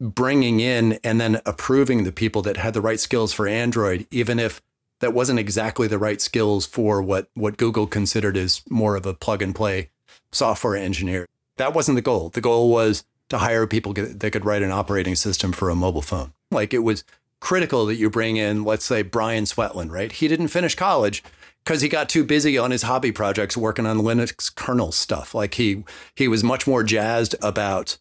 bringing 0.00 0.60
in 0.60 0.98
and 1.02 1.20
then 1.20 1.40
approving 1.46 2.04
the 2.04 2.12
people 2.12 2.42
that 2.42 2.58
had 2.58 2.74
the 2.74 2.82
right 2.82 3.00
skills 3.00 3.32
for 3.32 3.48
Android, 3.48 4.06
even 4.10 4.38
if 4.38 4.60
that 5.00 5.14
wasn't 5.14 5.38
exactly 5.38 5.88
the 5.88 5.98
right 5.98 6.20
skills 6.20 6.66
for 6.66 7.00
what, 7.02 7.28
what 7.34 7.56
Google 7.56 7.86
considered 7.86 8.36
as 8.36 8.62
more 8.68 8.96
of 8.96 9.06
a 9.06 9.14
plug 9.14 9.42
and 9.42 9.54
play 9.54 9.90
software 10.32 10.76
engineer. 10.76 11.26
That 11.56 11.74
wasn't 11.74 11.96
the 11.96 12.02
goal. 12.02 12.28
The 12.28 12.40
goal 12.40 12.70
was 12.70 13.04
to 13.28 13.38
hire 13.38 13.66
people 13.66 13.92
that 13.94 14.30
could 14.30 14.44
write 14.44 14.62
an 14.62 14.70
operating 14.70 15.14
system 15.14 15.52
for 15.52 15.70
a 15.70 15.74
mobile 15.74 16.02
phone. 16.02 16.32
Like 16.50 16.72
it 16.72 16.80
was 16.80 17.04
critical 17.40 17.86
that 17.86 17.96
you 17.96 18.10
bring 18.10 18.36
in, 18.36 18.64
let's 18.64 18.84
say, 18.84 19.02
Brian 19.02 19.44
Swetland, 19.44 19.90
right? 19.90 20.10
He 20.10 20.28
didn't 20.28 20.48
finish 20.48 20.74
college 20.74 21.22
because 21.64 21.80
he 21.80 21.88
got 21.88 22.08
too 22.08 22.24
busy 22.24 22.56
on 22.56 22.70
his 22.70 22.82
hobby 22.82 23.12
projects 23.12 23.56
working 23.56 23.86
on 23.86 23.98
Linux 23.98 24.54
kernel 24.54 24.92
stuff. 24.92 25.34
Like 25.34 25.54
he 25.54 25.84
he 26.14 26.28
was 26.28 26.44
much 26.44 26.66
more 26.66 26.82
jazzed 26.82 27.34
about, 27.42 27.98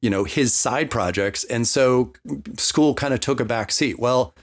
you 0.00 0.10
know, 0.10 0.24
his 0.24 0.54
side 0.54 0.90
projects. 0.90 1.44
And 1.44 1.66
so 1.66 2.12
school 2.56 2.94
kind 2.94 3.12
of 3.12 3.20
took 3.20 3.38
a 3.38 3.44
back 3.44 3.70
seat. 3.70 3.98
Well, 3.98 4.34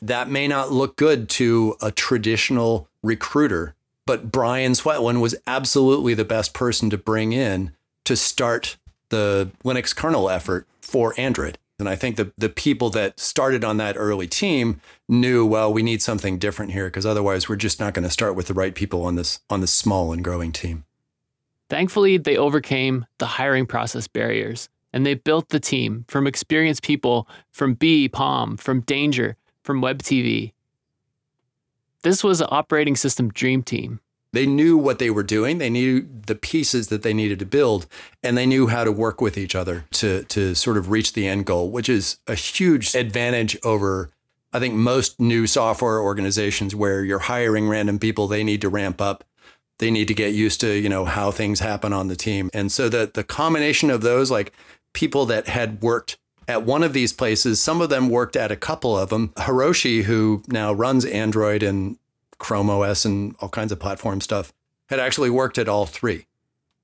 that 0.00 0.30
may 0.30 0.48
not 0.48 0.72
look 0.72 0.96
good 0.96 1.28
to 1.30 1.76
a 1.82 1.90
traditional 1.90 2.88
recruiter, 3.02 3.74
but 4.06 4.32
Brian 4.32 4.72
Swetland 4.72 5.20
was 5.20 5.34
absolutely 5.46 6.14
the 6.14 6.24
best 6.24 6.54
person 6.54 6.90
to 6.90 6.98
bring 6.98 7.32
in 7.32 7.72
to 8.04 8.16
start 8.16 8.76
the 9.10 9.50
Linux 9.64 9.94
kernel 9.94 10.30
effort 10.30 10.66
for 10.80 11.14
Android. 11.18 11.58
And 11.82 11.88
I 11.88 11.96
think 11.96 12.14
the 12.14 12.32
the 12.38 12.48
people 12.48 12.90
that 12.90 13.18
started 13.18 13.64
on 13.64 13.76
that 13.78 13.96
early 13.98 14.28
team 14.28 14.80
knew, 15.08 15.44
well, 15.44 15.72
we 15.72 15.82
need 15.82 16.00
something 16.00 16.38
different 16.38 16.70
here 16.70 16.86
because 16.86 17.04
otherwise 17.04 17.48
we're 17.48 17.56
just 17.56 17.80
not 17.80 17.92
going 17.92 18.04
to 18.04 18.10
start 18.10 18.36
with 18.36 18.46
the 18.46 18.54
right 18.54 18.72
people 18.72 19.02
on 19.02 19.16
this 19.16 19.40
on 19.50 19.60
this 19.60 19.72
small 19.72 20.12
and 20.12 20.22
growing 20.22 20.52
team. 20.52 20.84
Thankfully, 21.68 22.18
they 22.18 22.36
overcame 22.36 23.04
the 23.18 23.26
hiring 23.26 23.66
process 23.66 24.06
barriers. 24.06 24.68
and 24.92 25.06
they 25.06 25.14
built 25.14 25.48
the 25.48 25.58
team 25.58 26.04
from 26.06 26.26
experienced 26.26 26.82
people 26.82 27.26
from 27.50 27.74
Be, 27.74 28.08
Palm, 28.08 28.56
from 28.56 28.82
Danger, 28.82 29.36
from 29.64 29.80
Web 29.80 30.02
TV. 30.02 30.52
This 32.02 32.22
was 32.22 32.40
an 32.40 32.48
operating 32.50 32.94
system 32.94 33.30
dream 33.30 33.62
team. 33.62 34.00
They 34.32 34.46
knew 34.46 34.78
what 34.78 34.98
they 34.98 35.10
were 35.10 35.22
doing. 35.22 35.58
They 35.58 35.68
knew 35.68 36.08
the 36.26 36.34
pieces 36.34 36.88
that 36.88 37.02
they 37.02 37.12
needed 37.12 37.38
to 37.40 37.46
build, 37.46 37.86
and 38.22 38.36
they 38.36 38.46
knew 38.46 38.68
how 38.68 38.84
to 38.84 38.92
work 38.92 39.20
with 39.20 39.36
each 39.36 39.54
other 39.54 39.84
to 39.92 40.24
to 40.24 40.54
sort 40.54 40.78
of 40.78 40.90
reach 40.90 41.12
the 41.12 41.26
end 41.26 41.46
goal, 41.46 41.70
which 41.70 41.88
is 41.88 42.18
a 42.26 42.34
huge 42.34 42.94
advantage 42.94 43.56
over 43.62 44.10
I 44.52 44.58
think 44.58 44.74
most 44.74 45.18
new 45.18 45.46
software 45.46 46.00
organizations 46.00 46.74
where 46.74 47.04
you're 47.04 47.18
hiring 47.20 47.68
random 47.68 47.98
people, 47.98 48.28
they 48.28 48.44
need 48.44 48.60
to 48.60 48.68
ramp 48.68 49.00
up. 49.00 49.24
They 49.78 49.90
need 49.90 50.08
to 50.08 50.14
get 50.14 50.34
used 50.34 50.60
to, 50.60 50.72
you 50.72 50.88
know, 50.88 51.04
how 51.04 51.30
things 51.30 51.60
happen 51.60 51.92
on 51.92 52.08
the 52.08 52.16
team. 52.16 52.50
And 52.52 52.70
so 52.70 52.88
that 52.90 53.14
the 53.14 53.24
combination 53.24 53.90
of 53.90 54.02
those 54.02 54.30
like 54.30 54.52
people 54.92 55.24
that 55.26 55.48
had 55.48 55.80
worked 55.80 56.18
at 56.46 56.64
one 56.64 56.82
of 56.82 56.92
these 56.92 57.12
places, 57.12 57.60
some 57.60 57.80
of 57.80 57.88
them 57.88 58.08
worked 58.08 58.36
at 58.36 58.52
a 58.52 58.56
couple 58.56 58.96
of 58.96 59.08
them. 59.08 59.28
Hiroshi, 59.36 60.02
who 60.02 60.42
now 60.48 60.72
runs 60.72 61.04
Android 61.06 61.62
and 61.62 61.96
Chrome 62.42 62.68
OS 62.68 63.04
and 63.04 63.36
all 63.40 63.48
kinds 63.48 63.70
of 63.70 63.78
platform 63.78 64.20
stuff, 64.20 64.52
had 64.88 64.98
actually 64.98 65.30
worked 65.30 65.58
at 65.58 65.68
all 65.68 65.86
three. 65.86 66.26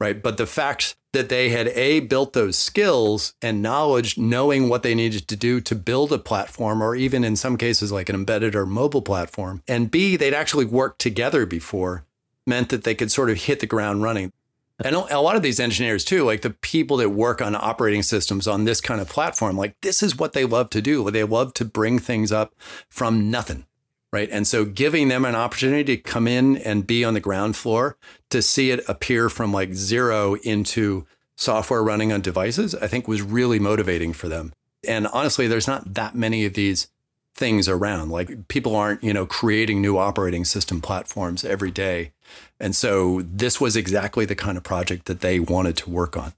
Right. 0.01 0.23
But 0.23 0.37
the 0.37 0.47
fact 0.47 0.95
that 1.13 1.29
they 1.29 1.49
had 1.49 1.67
A, 1.69 1.99
built 1.99 2.33
those 2.33 2.57
skills 2.57 3.35
and 3.43 3.61
knowledge, 3.61 4.17
knowing 4.17 4.69
what 4.69 4.85
they 4.85 4.95
needed 4.95 5.27
to 5.27 5.35
do 5.35 5.61
to 5.63 5.75
build 5.75 6.13
a 6.13 6.19
platform, 6.19 6.81
or 6.81 6.95
even 6.95 7.25
in 7.25 7.35
some 7.35 7.57
cases 7.57 7.91
like 7.91 8.09
an 8.09 8.15
embedded 8.15 8.55
or 8.55 8.65
mobile 8.65 9.03
platform, 9.03 9.63
and 9.67 9.91
B, 9.91 10.15
they'd 10.15 10.35
actually 10.35 10.65
worked 10.65 11.01
together 11.01 11.45
before, 11.45 12.05
meant 12.47 12.69
that 12.69 12.85
they 12.85 12.95
could 12.95 13.11
sort 13.11 13.29
of 13.29 13.39
hit 13.39 13.59
the 13.59 13.67
ground 13.67 14.05
running. 14.05 14.33
And 14.79 14.95
a 14.95 15.19
lot 15.19 15.35
of 15.35 15.43
these 15.43 15.59
engineers, 15.59 16.05
too, 16.05 16.25
like 16.25 16.43
the 16.43 16.51
people 16.51 16.99
that 16.99 17.11
work 17.11 17.43
on 17.43 17.57
operating 17.57 18.05
systems 18.05 18.47
on 18.47 18.65
this 18.65 18.81
kind 18.81 19.01
of 19.01 19.09
platform, 19.09 19.57
like 19.57 19.75
this 19.81 20.05
is 20.05 20.17
what 20.17 20.35
they 20.35 20.45
love 20.45 20.71
to 20.71 20.81
do. 20.81 21.11
They 21.11 21.25
love 21.25 21.53
to 21.55 21.65
bring 21.65 21.99
things 21.99 22.31
up 22.31 22.55
from 22.89 23.29
nothing 23.29 23.67
right? 24.13 24.29
And 24.31 24.47
so 24.47 24.65
giving 24.65 25.09
them 25.09 25.25
an 25.25 25.35
opportunity 25.35 25.97
to 25.97 26.03
come 26.03 26.27
in 26.27 26.57
and 26.59 26.87
be 26.87 27.05
on 27.05 27.15
the 27.15 27.21
ground 27.21 27.57
floor 27.57 27.97
to 28.31 28.43
see 28.43 28.71
it 28.71 28.87
appear 28.89 29.29
from 29.29 29.53
like 29.53 29.75
zero 29.75 30.35
into 30.37 31.07
software 31.37 31.83
running 31.83 32.13
on 32.13 32.21
devices, 32.21 32.75
I 32.75 32.89
think 32.89 33.07
was 33.07 33.23
really 33.23 33.59
motivating 33.59 34.13
for 34.13 34.29
them. 34.29 34.53
And 34.87 35.07
honestly, 35.09 35.47
there's 35.47 35.69
not 35.69 35.95
that 35.95 36.15
many 36.15 36.45
of 36.45 36.55
these 36.55 36.89
things 37.35 37.69
around. 37.69 38.11
Like 38.11 38.49
people 38.49 38.75
aren't, 38.75 39.03
you 39.03 39.13
know, 39.13 39.27
creating 39.27 39.81
new 39.81 39.97
operating 39.97 40.45
system 40.45 40.81
platforms 40.81 41.45
every 41.45 41.71
day. 41.71 42.13
And 42.59 42.75
so 42.75 43.23
this 43.23 43.61
was 43.61 43.77
exactly 43.77 44.25
the 44.25 44.35
kind 44.35 44.59
of 44.59 44.65
project 44.65 45.07
that 45.07 45.21
they 45.21 45.39
wanted 45.39 45.77
to 45.79 45.91
work 45.91 46.17
on. 46.17 46.33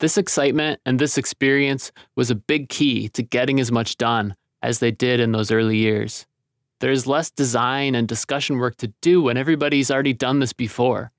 This 0.00 0.18
excitement 0.18 0.80
and 0.84 0.98
this 0.98 1.16
experience 1.16 1.90
was 2.14 2.30
a 2.30 2.34
big 2.34 2.68
key 2.68 3.08
to 3.10 3.22
getting 3.22 3.60
as 3.60 3.72
much 3.72 3.96
done 3.96 4.34
as 4.62 4.80
they 4.80 4.90
did 4.90 5.20
in 5.20 5.32
those 5.32 5.50
early 5.50 5.78
years. 5.78 6.26
There's 6.84 7.06
less 7.06 7.30
design 7.30 7.94
and 7.94 8.06
discussion 8.06 8.58
work 8.58 8.76
to 8.76 8.88
do 9.00 9.22
when 9.22 9.38
everybody's 9.38 9.90
already 9.90 10.12
done 10.12 10.40
this 10.40 10.52
before. 10.52 11.12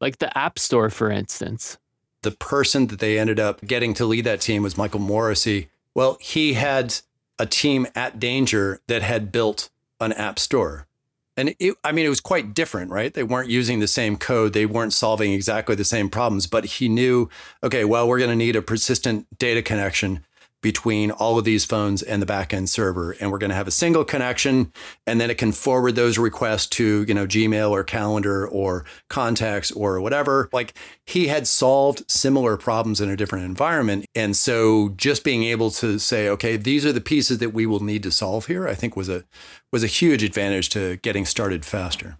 Like 0.00 0.18
the 0.18 0.36
App 0.36 0.58
Store, 0.58 0.90
for 0.90 1.12
instance. 1.12 1.78
The 2.22 2.32
person 2.32 2.88
that 2.88 2.98
they 2.98 3.16
ended 3.16 3.38
up 3.38 3.60
getting 3.64 3.94
to 3.94 4.04
lead 4.04 4.24
that 4.24 4.40
team 4.40 4.64
was 4.64 4.76
Michael 4.76 4.98
Morrissey. 4.98 5.68
Well, 5.94 6.18
he 6.20 6.54
had 6.54 7.02
a 7.38 7.46
team 7.46 7.86
at 7.94 8.18
Danger 8.18 8.80
that 8.88 9.02
had 9.02 9.30
built 9.30 9.70
an 10.00 10.12
app 10.14 10.40
store. 10.40 10.88
And 11.36 11.54
it, 11.60 11.76
I 11.84 11.92
mean, 11.92 12.04
it 12.04 12.08
was 12.08 12.20
quite 12.20 12.52
different, 12.52 12.90
right? 12.90 13.14
They 13.14 13.22
weren't 13.22 13.48
using 13.48 13.78
the 13.78 13.86
same 13.86 14.16
code. 14.16 14.54
They 14.54 14.66
weren't 14.66 14.92
solving 14.92 15.32
exactly 15.32 15.76
the 15.76 15.84
same 15.84 16.10
problems, 16.10 16.48
but 16.48 16.64
he 16.64 16.88
knew, 16.88 17.30
okay, 17.62 17.84
well, 17.84 18.08
we're 18.08 18.18
going 18.18 18.30
to 18.30 18.34
need 18.34 18.56
a 18.56 18.62
persistent 18.62 19.38
data 19.38 19.62
connection 19.62 20.25
between 20.66 21.12
all 21.12 21.38
of 21.38 21.44
these 21.44 21.64
phones 21.64 22.02
and 22.02 22.20
the 22.20 22.26
backend 22.26 22.68
server. 22.68 23.12
And 23.20 23.30
we're 23.30 23.38
going 23.38 23.50
to 23.50 23.54
have 23.54 23.68
a 23.68 23.70
single 23.70 24.04
connection, 24.04 24.72
and 25.06 25.20
then 25.20 25.30
it 25.30 25.38
can 25.38 25.52
forward 25.52 25.94
those 25.94 26.18
requests 26.18 26.66
to, 26.70 27.04
you 27.06 27.14
know, 27.14 27.24
Gmail 27.24 27.70
or 27.70 27.84
Calendar 27.84 28.48
or 28.48 28.84
contacts 29.08 29.70
or 29.70 30.00
whatever. 30.00 30.48
Like 30.52 30.74
he 31.04 31.28
had 31.28 31.46
solved 31.46 32.02
similar 32.10 32.56
problems 32.56 33.00
in 33.00 33.08
a 33.08 33.16
different 33.16 33.44
environment. 33.44 34.06
And 34.16 34.36
so 34.36 34.88
just 34.96 35.22
being 35.22 35.44
able 35.44 35.70
to 35.70 36.00
say, 36.00 36.28
okay, 36.30 36.56
these 36.56 36.84
are 36.84 36.92
the 36.92 37.00
pieces 37.00 37.38
that 37.38 37.50
we 37.50 37.64
will 37.64 37.78
need 37.78 38.02
to 38.02 38.10
solve 38.10 38.46
here, 38.46 38.66
I 38.66 38.74
think 38.74 38.96
was 38.96 39.08
a 39.08 39.22
was 39.70 39.84
a 39.84 39.86
huge 39.86 40.24
advantage 40.24 40.68
to 40.70 40.96
getting 40.96 41.24
started 41.24 41.64
faster. 41.64 42.16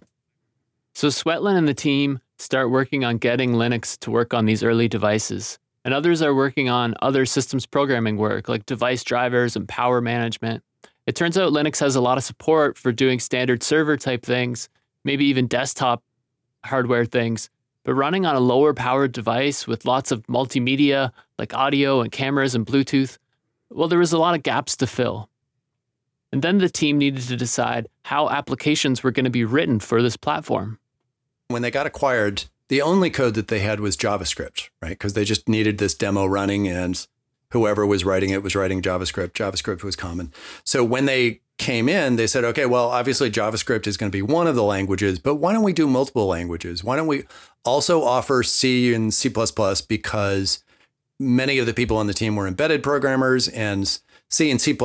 So 0.93 1.09
Swetland 1.09 1.57
and 1.57 1.67
the 1.67 1.73
team 1.73 2.21
start 2.37 2.71
working 2.71 3.03
on 3.03 3.17
getting 3.17 3.55
Linux 3.55 3.99
to 3.99 4.09
work 4.09 4.33
on 4.33 4.45
these 4.45 4.63
early 4.63 4.87
devices 4.87 5.59
and 5.87 5.93
others 5.93 6.21
are 6.21 6.35
working 6.35 6.67
on 6.67 6.93
other 7.01 7.25
systems 7.25 7.65
programming 7.65 8.17
work 8.17 8.49
like 8.49 8.65
device 8.65 9.05
drivers 9.05 9.55
and 9.55 9.69
power 9.69 10.01
management. 10.01 10.61
It 11.05 11.15
turns 11.15 11.37
out 11.37 11.53
Linux 11.53 11.79
has 11.79 11.95
a 11.95 12.01
lot 12.01 12.17
of 12.17 12.25
support 12.25 12.77
for 12.77 12.91
doing 12.91 13.21
standard 13.21 13.63
server 13.63 13.95
type 13.95 14.25
things, 14.25 14.67
maybe 15.05 15.23
even 15.27 15.47
desktop 15.47 16.03
hardware 16.65 17.05
things. 17.05 17.49
But 17.85 17.93
running 17.93 18.25
on 18.25 18.35
a 18.35 18.41
lower 18.41 18.73
powered 18.73 19.13
device 19.13 19.65
with 19.65 19.85
lots 19.85 20.11
of 20.11 20.23
multimedia 20.23 21.13
like 21.39 21.53
audio 21.53 22.01
and 22.01 22.11
cameras 22.11 22.53
and 22.53 22.65
Bluetooth, 22.65 23.17
well, 23.69 23.87
there 23.87 23.97
was 23.97 24.11
a 24.11 24.19
lot 24.19 24.35
of 24.35 24.43
gaps 24.43 24.75
to 24.75 24.87
fill. 24.87 25.29
And 26.33 26.41
then 26.41 26.57
the 26.57 26.67
team 26.67 26.97
needed 26.97 27.23
to 27.29 27.37
decide 27.37 27.87
how 28.03 28.29
applications 28.29 29.03
were 29.03 29.11
going 29.11 29.23
to 29.23 29.29
be 29.29 29.45
written 29.45 29.79
for 29.79 30.01
this 30.01 30.17
platform. 30.17 30.79
When 31.47 31.61
they 31.61 31.71
got 31.71 31.87
acquired, 31.87 32.43
the 32.69 32.81
only 32.81 33.09
code 33.09 33.33
that 33.35 33.47
they 33.47 33.59
had 33.59 33.79
was 33.79 33.97
JavaScript, 33.97 34.69
right? 34.81 34.89
Because 34.89 35.13
they 35.13 35.23
just 35.23 35.47
needed 35.47 35.77
this 35.77 35.93
demo 35.93 36.25
running 36.25 36.67
and 36.67 37.07
whoever 37.51 37.85
was 37.85 38.03
writing 38.03 38.29
it 38.29 38.43
was 38.43 38.55
writing 38.55 38.81
JavaScript. 38.81 39.31
JavaScript 39.31 39.83
was 39.83 39.95
common. 39.95 40.33
So 40.63 40.83
when 40.83 41.05
they 41.05 41.41
came 41.57 41.89
in, 41.89 42.17
they 42.17 42.27
said, 42.27 42.43
okay, 42.43 42.65
well, 42.65 42.89
obviously 42.89 43.31
JavaScript 43.31 43.87
is 43.87 43.97
going 43.97 44.11
to 44.11 44.15
be 44.15 44.21
one 44.21 44.47
of 44.47 44.55
the 44.55 44.63
languages, 44.63 45.17
but 45.17 45.35
why 45.35 45.53
don't 45.53 45.63
we 45.63 45.73
do 45.73 45.87
multiple 45.87 46.27
languages? 46.27 46.83
Why 46.83 46.95
don't 46.95 47.07
we 47.07 47.23
also 47.63 48.03
offer 48.03 48.43
C 48.43 48.93
and 48.93 49.13
C 49.13 49.33
because 49.87 50.63
many 51.19 51.57
of 51.57 51.65
the 51.65 51.73
people 51.73 51.97
on 51.97 52.07
the 52.07 52.13
team 52.13 52.35
were 52.35 52.47
embedded 52.47 52.83
programmers 52.83 53.47
and 53.47 53.99
C 54.29 54.51
and 54.51 54.59
C++ 54.59 54.77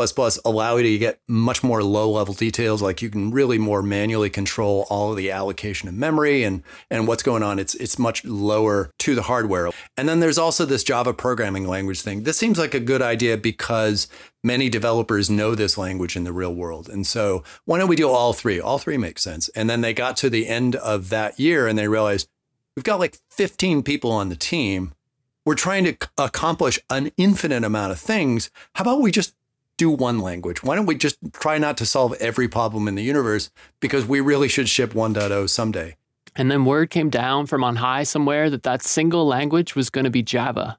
allow 0.45 0.77
you 0.77 0.83
to 0.85 0.99
get 0.99 1.21
much 1.27 1.65
more 1.65 1.83
low 1.83 2.11
level 2.11 2.35
details. 2.35 2.81
Like 2.81 3.03
you 3.03 3.11
can 3.11 3.31
really 3.31 3.59
more 3.59 3.83
manually 3.83 4.31
control 4.31 4.87
all 4.89 5.11
of 5.11 5.17
the 5.17 5.31
allocation 5.31 5.89
of 5.89 5.95
memory 5.95 6.45
and, 6.45 6.63
and 6.91 7.09
what's 7.09 7.23
going 7.23 7.43
on. 7.43 7.59
It's, 7.59 7.75
it's 7.75 7.99
much 7.99 8.25
lower 8.25 8.91
to 9.01 9.15
the 9.15 9.23
hardware. 9.23 9.71
And 9.97 10.09
then 10.09 10.21
there's 10.21 10.39
also 10.39 10.65
this 10.65 10.85
Java 10.85 11.13
programming 11.13 11.67
language 11.67 12.03
thing. 12.03 12.23
This 12.23 12.37
seems 12.37 12.59
like 12.59 12.75
a 12.75 12.81
good 12.81 13.03
idea 13.03 13.37
because 13.37 14.09
many 14.45 14.69
developers 14.69 15.29
know 15.29 15.55
this 15.55 15.77
language 15.77 16.17
in 16.17 16.25
the 16.25 16.33
real 16.33 16.55
world. 16.55 16.89
And 16.89 17.07
so 17.07 17.43
why 17.65 17.79
don't 17.79 17.89
we 17.89 17.97
do 17.97 18.09
all 18.09 18.33
three? 18.33 18.61
All 18.61 18.79
three 18.79 18.97
make 18.97 19.19
sense. 19.19 19.49
And 19.51 19.69
then 19.69 19.81
they 19.81 19.95
got 19.95 20.17
to 20.19 20.31
the 20.31 20.47
end 20.47 20.77
of 20.77 21.09
that 21.11 21.41
year 21.41 21.67
and 21.67 21.79
they 21.79 21.89
realized 21.89 22.29
we've 22.77 22.85
got 22.85 23.01
like 23.01 23.19
15 23.31 23.83
people 23.83 24.13
on 24.13 24.29
the 24.29 24.37
team 24.37 24.93
we're 25.45 25.55
trying 25.55 25.85
to 25.85 25.97
accomplish 26.19 26.79
an 26.91 27.11
infinite 27.17 27.65
amount 27.65 27.93
of 27.93 27.99
things. 27.99 28.51
How 28.75 28.83
about 28.83 29.01
we 29.01 29.11
just 29.11 29.35
do 29.77 29.91
one 29.91 30.21
language? 30.21 30.63
Why 30.63 30.77
don't 30.77 30.87
we 30.87 30.95
just 30.95 31.17
try 31.33 31.59
not 31.59 31.77
to 31.79 31.87
solve 31.87 32.15
every 32.15 32.49
problem 32.49 32.87
in 32.89 32.95
the 32.95 33.03
universe 33.03 33.51
because 33.81 34.07
we 34.07 34.21
really 34.21 34.49
should 34.49 34.69
ship 34.69 34.93
1.0 34.93 35.49
someday? 35.49 35.97
And 36.35 36.51
then 36.51 36.65
word 36.65 36.91
came 36.91 37.11
down 37.11 37.47
from 37.47 37.63
on 37.63 37.77
high 37.77 38.05
somewhere 38.05 38.49
that 38.51 38.63
that 38.63 38.83
single 38.83 39.27
language 39.27 39.75
was 39.75 39.91
going 39.91 40.05
to 40.05 40.11
be 40.11 40.23
Java. 40.23 40.79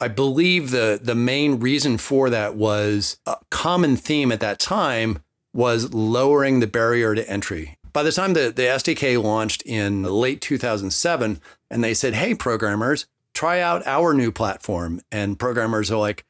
I 0.00 0.08
believe 0.08 0.70
the 0.70 0.98
the 1.02 1.16
main 1.16 1.58
reason 1.58 1.98
for 1.98 2.30
that 2.30 2.54
was 2.54 3.18
a 3.26 3.36
common 3.50 3.96
theme 3.96 4.30
at 4.30 4.40
that 4.40 4.60
time 4.60 5.18
was 5.52 5.92
lowering 5.92 6.60
the 6.60 6.68
barrier 6.68 7.14
to 7.16 7.28
entry. 7.28 7.76
By 7.92 8.04
the 8.04 8.12
time 8.12 8.34
the, 8.34 8.52
the 8.54 8.62
SDK 8.62 9.20
launched 9.20 9.62
in 9.66 10.04
late 10.04 10.40
2007, 10.40 11.40
and 11.70 11.84
they 11.84 11.94
said, 11.94 12.14
hey, 12.14 12.34
programmers, 12.34 13.06
try 13.38 13.60
out 13.60 13.86
our 13.86 14.12
new 14.12 14.32
platform. 14.32 15.00
And 15.12 15.38
programmers 15.38 15.92
are 15.92 15.96
like, 15.96 16.26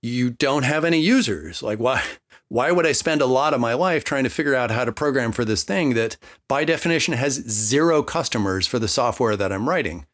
you 0.00 0.30
don't 0.30 0.62
have 0.62 0.82
any 0.82 0.98
users. 0.98 1.62
Like, 1.62 1.78
why? 1.78 2.02
Why 2.50 2.72
would 2.72 2.86
I 2.86 2.92
spend 2.92 3.20
a 3.20 3.26
lot 3.26 3.52
of 3.52 3.60
my 3.60 3.74
life 3.74 4.02
trying 4.02 4.24
to 4.24 4.30
figure 4.30 4.54
out 4.54 4.70
how 4.70 4.86
to 4.86 4.90
program 4.90 5.32
for 5.32 5.44
this 5.44 5.62
thing 5.62 5.92
that, 5.92 6.16
by 6.48 6.64
definition, 6.64 7.12
has 7.12 7.34
zero 7.34 8.02
customers 8.02 8.66
for 8.66 8.78
the 8.78 8.88
software 8.88 9.36
that 9.36 9.52
I'm 9.52 9.68
writing? 9.68 10.06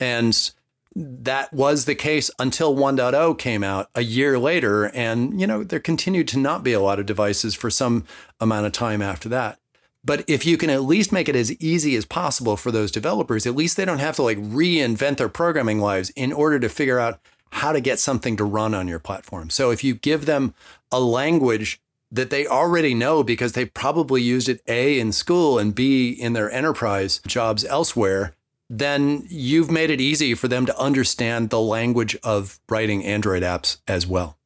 And 0.00 0.50
that 0.96 1.52
was 1.52 1.84
the 1.84 1.94
case 1.94 2.30
until 2.38 2.74
1.0 2.74 3.38
came 3.38 3.62
out 3.62 3.90
a 3.94 4.02
year 4.02 4.38
later. 4.38 4.84
And, 4.94 5.38
you 5.38 5.46
know, 5.46 5.62
there 5.62 5.80
continued 5.80 6.28
to 6.28 6.38
not 6.38 6.62
be 6.62 6.72
a 6.72 6.80
lot 6.80 6.98
of 6.98 7.04
devices 7.04 7.54
for 7.54 7.68
some 7.68 8.06
amount 8.40 8.64
of 8.64 8.72
time 8.72 9.02
after 9.02 9.28
that. 9.28 9.58
But 10.04 10.24
if 10.26 10.44
you 10.44 10.56
can 10.56 10.70
at 10.70 10.82
least 10.82 11.12
make 11.12 11.28
it 11.28 11.36
as 11.36 11.52
easy 11.60 11.94
as 11.94 12.04
possible 12.04 12.56
for 12.56 12.72
those 12.72 12.90
developers, 12.90 13.46
at 13.46 13.54
least 13.54 13.76
they 13.76 13.84
don't 13.84 13.98
have 13.98 14.16
to 14.16 14.22
like 14.22 14.38
reinvent 14.38 15.18
their 15.18 15.28
programming 15.28 15.78
lives 15.78 16.10
in 16.10 16.32
order 16.32 16.58
to 16.58 16.68
figure 16.68 16.98
out 16.98 17.20
how 17.50 17.72
to 17.72 17.80
get 17.80 17.98
something 17.98 18.36
to 18.36 18.44
run 18.44 18.74
on 18.74 18.88
your 18.88 18.98
platform. 18.98 19.50
So 19.50 19.70
if 19.70 19.84
you 19.84 19.94
give 19.94 20.26
them 20.26 20.54
a 20.90 20.98
language 20.98 21.80
that 22.10 22.30
they 22.30 22.46
already 22.46 22.94
know 22.94 23.22
because 23.22 23.52
they 23.52 23.64
probably 23.64 24.22
used 24.22 24.48
it 24.48 24.60
A 24.66 24.98
in 24.98 25.12
school 25.12 25.58
and 25.58 25.74
B 25.74 26.10
in 26.10 26.32
their 26.32 26.50
enterprise 26.50 27.20
jobs 27.26 27.64
elsewhere, 27.64 28.34
then 28.68 29.24
you've 29.28 29.70
made 29.70 29.90
it 29.90 30.00
easy 30.00 30.34
for 30.34 30.48
them 30.48 30.66
to 30.66 30.78
understand 30.78 31.50
the 31.50 31.60
language 31.60 32.16
of 32.22 32.58
writing 32.68 33.04
Android 33.04 33.42
apps 33.42 33.78
as 33.86 34.06
well. 34.06 34.38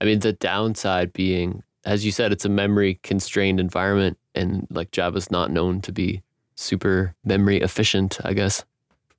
I 0.00 0.04
mean, 0.04 0.18
the 0.18 0.32
downside 0.32 1.12
being, 1.12 1.62
as 1.84 2.04
you 2.04 2.12
said, 2.12 2.32
it's 2.32 2.44
a 2.44 2.48
memory 2.48 2.98
constrained 3.02 3.60
environment, 3.60 4.18
and 4.34 4.66
like 4.70 4.90
Java's 4.90 5.30
not 5.30 5.50
known 5.50 5.80
to 5.82 5.92
be 5.92 6.22
super 6.56 7.14
memory 7.24 7.60
efficient, 7.60 8.18
I 8.24 8.32
guess. 8.32 8.64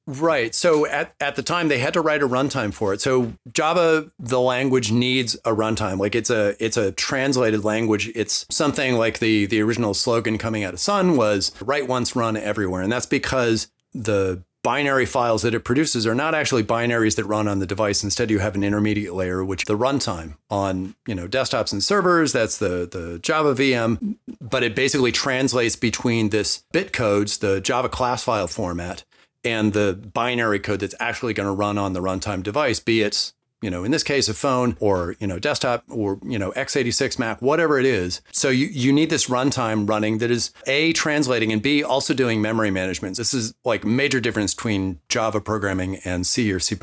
Right. 0.08 0.54
So 0.54 0.86
at, 0.86 1.16
at 1.20 1.36
the 1.36 1.42
time 1.42 1.68
they 1.68 1.80
had 1.80 1.94
to 1.96 2.02
write 2.02 2.22
a 2.22 2.28
runtime 2.28 2.72
for 2.72 2.94
it. 2.94 3.02
So 3.02 3.34
Java, 3.52 4.12
the 4.20 4.40
language 4.40 4.92
needs 4.92 5.34
a 5.46 5.52
runtime. 5.52 5.98
Like 5.98 6.14
it's 6.14 6.30
a 6.30 6.56
it's 6.64 6.78
a 6.78 6.92
translated 6.92 7.64
language. 7.64 8.12
It's 8.14 8.46
something 8.52 8.96
like 8.96 9.18
the 9.18 9.48
the 9.48 9.62
original 9.62 9.96
slogan 9.96 10.38
coming 10.38 10.64
out 10.64 10.74
of 10.76 10.80
Sun 10.80 11.18
was 11.18 11.52
write 11.60 11.88
once, 11.88 12.16
run 12.16 12.38
everywhere. 12.38 12.84
And 12.84 12.92
that's 12.92 13.08
because 13.08 13.68
the 13.96 14.44
binary 14.66 15.06
files 15.06 15.44
that 15.44 15.54
it 15.54 15.60
produces 15.60 16.08
are 16.08 16.16
not 16.16 16.34
actually 16.34 16.64
binaries 16.64 17.16
that 17.18 17.24
run 17.26 17.48
on 17.48 17.60
the 17.60 17.68
device. 17.68 18.04
Instead, 18.04 18.32
you 18.32 18.40
have 18.40 18.56
an 18.56 18.64
intermediate 18.64 19.14
layer, 19.14 19.46
which 19.46 19.66
the 19.66 19.78
runtime 19.78 20.38
on 20.50 20.96
you 21.06 21.14
know 21.14 21.28
desktops 21.28 21.72
and 21.72 21.84
servers. 21.84 22.34
That's 22.34 22.58
the 22.58 22.90
the 22.92 23.20
Java 23.20 23.54
VM, 23.54 24.18
but 24.42 24.64
it 24.64 24.76
basically 24.76 25.12
translates 25.12 25.76
between 25.76 26.30
this 26.30 26.64
bytecodes, 26.74 27.40
the 27.40 27.62
Java 27.62 27.90
class 27.90 28.24
file 28.24 28.48
format, 28.48 29.04
and 29.44 29.72
the 29.74 29.94
binary 30.12 30.60
code 30.60 30.80
that's 30.80 30.96
actually 31.00 31.36
going 31.36 31.48
to 31.48 31.54
run 31.54 31.78
on 31.78 31.94
the 31.94 32.02
runtime 32.02 32.42
device, 32.42 32.80
be 32.80 33.04
it 33.04 33.34
you 33.66 33.72
know, 33.72 33.84
in 33.84 33.90
this 33.90 34.04
case, 34.04 34.30
a 34.30 34.36
phone 34.36 34.78
or, 34.80 35.16
you 35.20 35.26
know, 35.26 35.40
desktop 35.40 35.84
or, 35.90 36.20
you 36.24 36.38
know, 36.38 36.52
x86 36.52 37.18
Mac, 37.18 37.42
whatever 37.42 37.80
it 37.80 37.86
is. 37.86 38.22
So 38.32 38.50
you, 38.50 38.68
you 38.68 38.94
need 38.94 39.10
this 39.10 39.26
runtime 39.26 39.90
running 39.90 40.20
that 40.20 40.30
is 40.30 40.52
A, 40.68 40.94
translating 40.94 41.52
and 41.52 41.64
B, 41.64 41.84
also 41.84 42.14
doing 42.14 42.44
memory 42.44 42.70
management. 42.70 43.18
This 43.18 43.34
is 43.34 43.56
like 43.66 43.84
major 43.84 44.20
difference 44.20 44.54
between 44.54 45.00
Java 45.10 45.42
programming 45.42 45.96
and 46.06 46.28
C 46.28 46.54
or 46.54 46.60
C++ 46.60 46.78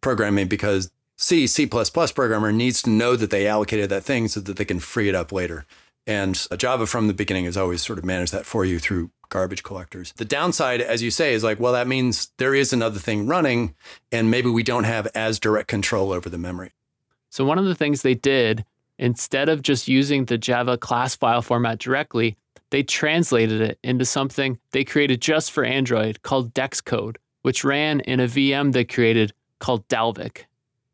programming 0.00 0.48
because 0.48 0.90
C, 1.18 1.46
C++ 1.46 1.66
programmer 1.66 2.52
needs 2.52 2.80
to 2.80 2.90
know 2.90 3.14
that 3.14 3.30
they 3.30 3.46
allocated 3.46 3.90
that 3.90 4.02
thing 4.02 4.28
so 4.28 4.40
that 4.40 4.56
they 4.56 4.64
can 4.64 4.80
free 4.80 5.10
it 5.10 5.14
up 5.14 5.30
later. 5.30 5.66
And 6.06 6.46
Java 6.56 6.86
from 6.86 7.06
the 7.06 7.14
beginning 7.14 7.44
has 7.44 7.56
always 7.58 7.82
sort 7.82 7.98
of 7.98 8.04
managed 8.06 8.32
that 8.32 8.46
for 8.46 8.64
you 8.64 8.78
through 8.78 9.10
garbage 9.28 9.62
collectors. 9.62 10.12
The 10.16 10.24
downside, 10.24 10.80
as 10.80 11.02
you 11.02 11.10
say, 11.10 11.34
is 11.34 11.44
like, 11.44 11.60
well, 11.60 11.72
that 11.72 11.88
means 11.88 12.30
there 12.38 12.54
is 12.54 12.72
another 12.72 12.98
thing 12.98 13.26
running, 13.26 13.74
and 14.10 14.30
maybe 14.30 14.48
we 14.48 14.62
don't 14.62 14.84
have 14.84 15.06
as 15.14 15.38
direct 15.38 15.68
control 15.68 16.12
over 16.12 16.28
the 16.28 16.38
memory. 16.38 16.72
So, 17.30 17.44
one 17.44 17.58
of 17.58 17.66
the 17.66 17.74
things 17.74 18.02
they 18.02 18.14
did, 18.14 18.64
instead 18.98 19.48
of 19.48 19.62
just 19.62 19.88
using 19.88 20.24
the 20.24 20.38
Java 20.38 20.78
class 20.78 21.14
file 21.14 21.42
format 21.42 21.78
directly, 21.78 22.36
they 22.70 22.82
translated 22.82 23.60
it 23.60 23.78
into 23.82 24.04
something 24.04 24.58
they 24.72 24.84
created 24.84 25.20
just 25.20 25.52
for 25.52 25.64
Android 25.64 26.22
called 26.22 26.54
DexCode, 26.54 27.16
which 27.42 27.64
ran 27.64 28.00
in 28.00 28.20
a 28.20 28.26
VM 28.26 28.72
they 28.72 28.84
created 28.84 29.32
called 29.58 29.86
Dalvik 29.88 30.44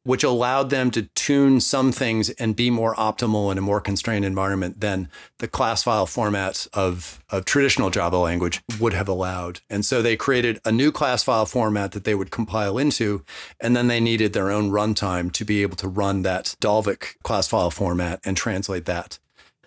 which 0.04 0.24
allowed 0.24 0.70
them 0.70 0.90
to 0.90 1.02
tune 1.14 1.60
some 1.60 1.92
things 1.92 2.30
and 2.30 2.56
be 2.56 2.70
more 2.70 2.94
optimal 2.96 3.52
in 3.52 3.58
a 3.58 3.62
more 3.62 3.80
constrained 3.80 4.24
environment 4.24 4.80
than 4.80 5.08
the 5.38 5.46
class 5.46 5.82
file 5.82 6.06
formats 6.06 6.66
of, 6.72 7.22
of 7.30 7.44
traditional 7.44 7.90
Java 7.90 8.18
language 8.18 8.60
would 8.80 8.92
have 8.92 9.08
allowed. 9.08 9.60
And 9.70 9.84
so 9.84 10.02
they 10.02 10.16
created 10.16 10.60
a 10.64 10.72
new 10.72 10.90
class 10.90 11.22
file 11.22 11.46
format 11.46 11.92
that 11.92 12.04
they 12.04 12.14
would 12.14 12.30
compile 12.30 12.78
into, 12.78 13.24
and 13.60 13.76
then 13.76 13.86
they 13.86 14.00
needed 14.00 14.32
their 14.32 14.50
own 14.50 14.70
runtime 14.70 15.30
to 15.32 15.44
be 15.44 15.62
able 15.62 15.76
to 15.76 15.88
run 15.88 16.22
that 16.22 16.56
Dalvik 16.60 17.14
class 17.22 17.46
file 17.48 17.70
format 17.70 18.20
and 18.24 18.36
translate 18.36 18.86
that. 18.86 19.18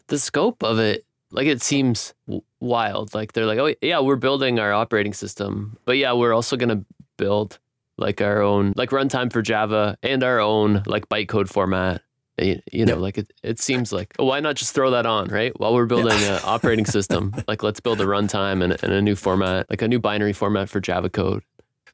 The 0.07 0.19
scope 0.19 0.63
of 0.63 0.79
it, 0.79 1.05
like 1.31 1.47
it 1.47 1.61
seems 1.61 2.13
wild. 2.59 3.13
Like 3.13 3.33
they're 3.33 3.45
like, 3.45 3.59
oh, 3.59 3.73
yeah, 3.81 3.99
we're 3.99 4.15
building 4.17 4.59
our 4.59 4.73
operating 4.73 5.13
system, 5.13 5.77
but 5.85 5.97
yeah, 5.97 6.13
we're 6.13 6.33
also 6.33 6.57
going 6.57 6.69
to 6.69 6.85
build 7.17 7.59
like 7.97 8.21
our 8.21 8.41
own 8.41 8.73
like 8.75 8.89
runtime 8.89 9.31
for 9.31 9.41
Java 9.41 9.97
and 10.03 10.23
our 10.23 10.39
own 10.39 10.83
like 10.85 11.09
bytecode 11.09 11.49
format. 11.49 12.01
You, 12.37 12.59
you 12.69 12.85
know, 12.85 12.97
like 12.97 13.17
it, 13.17 13.31
it 13.43 13.59
seems 13.59 13.93
like 13.93 14.13
oh, 14.19 14.25
why 14.25 14.41
not 14.41 14.55
just 14.55 14.75
throw 14.75 14.91
that 14.91 15.05
on 15.05 15.29
right 15.29 15.57
while 15.57 15.73
we're 15.73 15.85
building 15.85 16.19
yeah. 16.19 16.35
an 16.37 16.41
operating 16.43 16.85
system? 16.85 17.33
Like 17.47 17.63
let's 17.63 17.79
build 17.79 18.01
a 18.01 18.05
runtime 18.05 18.61
and, 18.63 18.77
and 18.83 18.91
a 18.91 19.01
new 19.01 19.15
format, 19.15 19.69
like 19.69 19.81
a 19.81 19.87
new 19.87 19.99
binary 19.99 20.33
format 20.33 20.69
for 20.69 20.79
Java 20.81 21.09
code. 21.09 21.43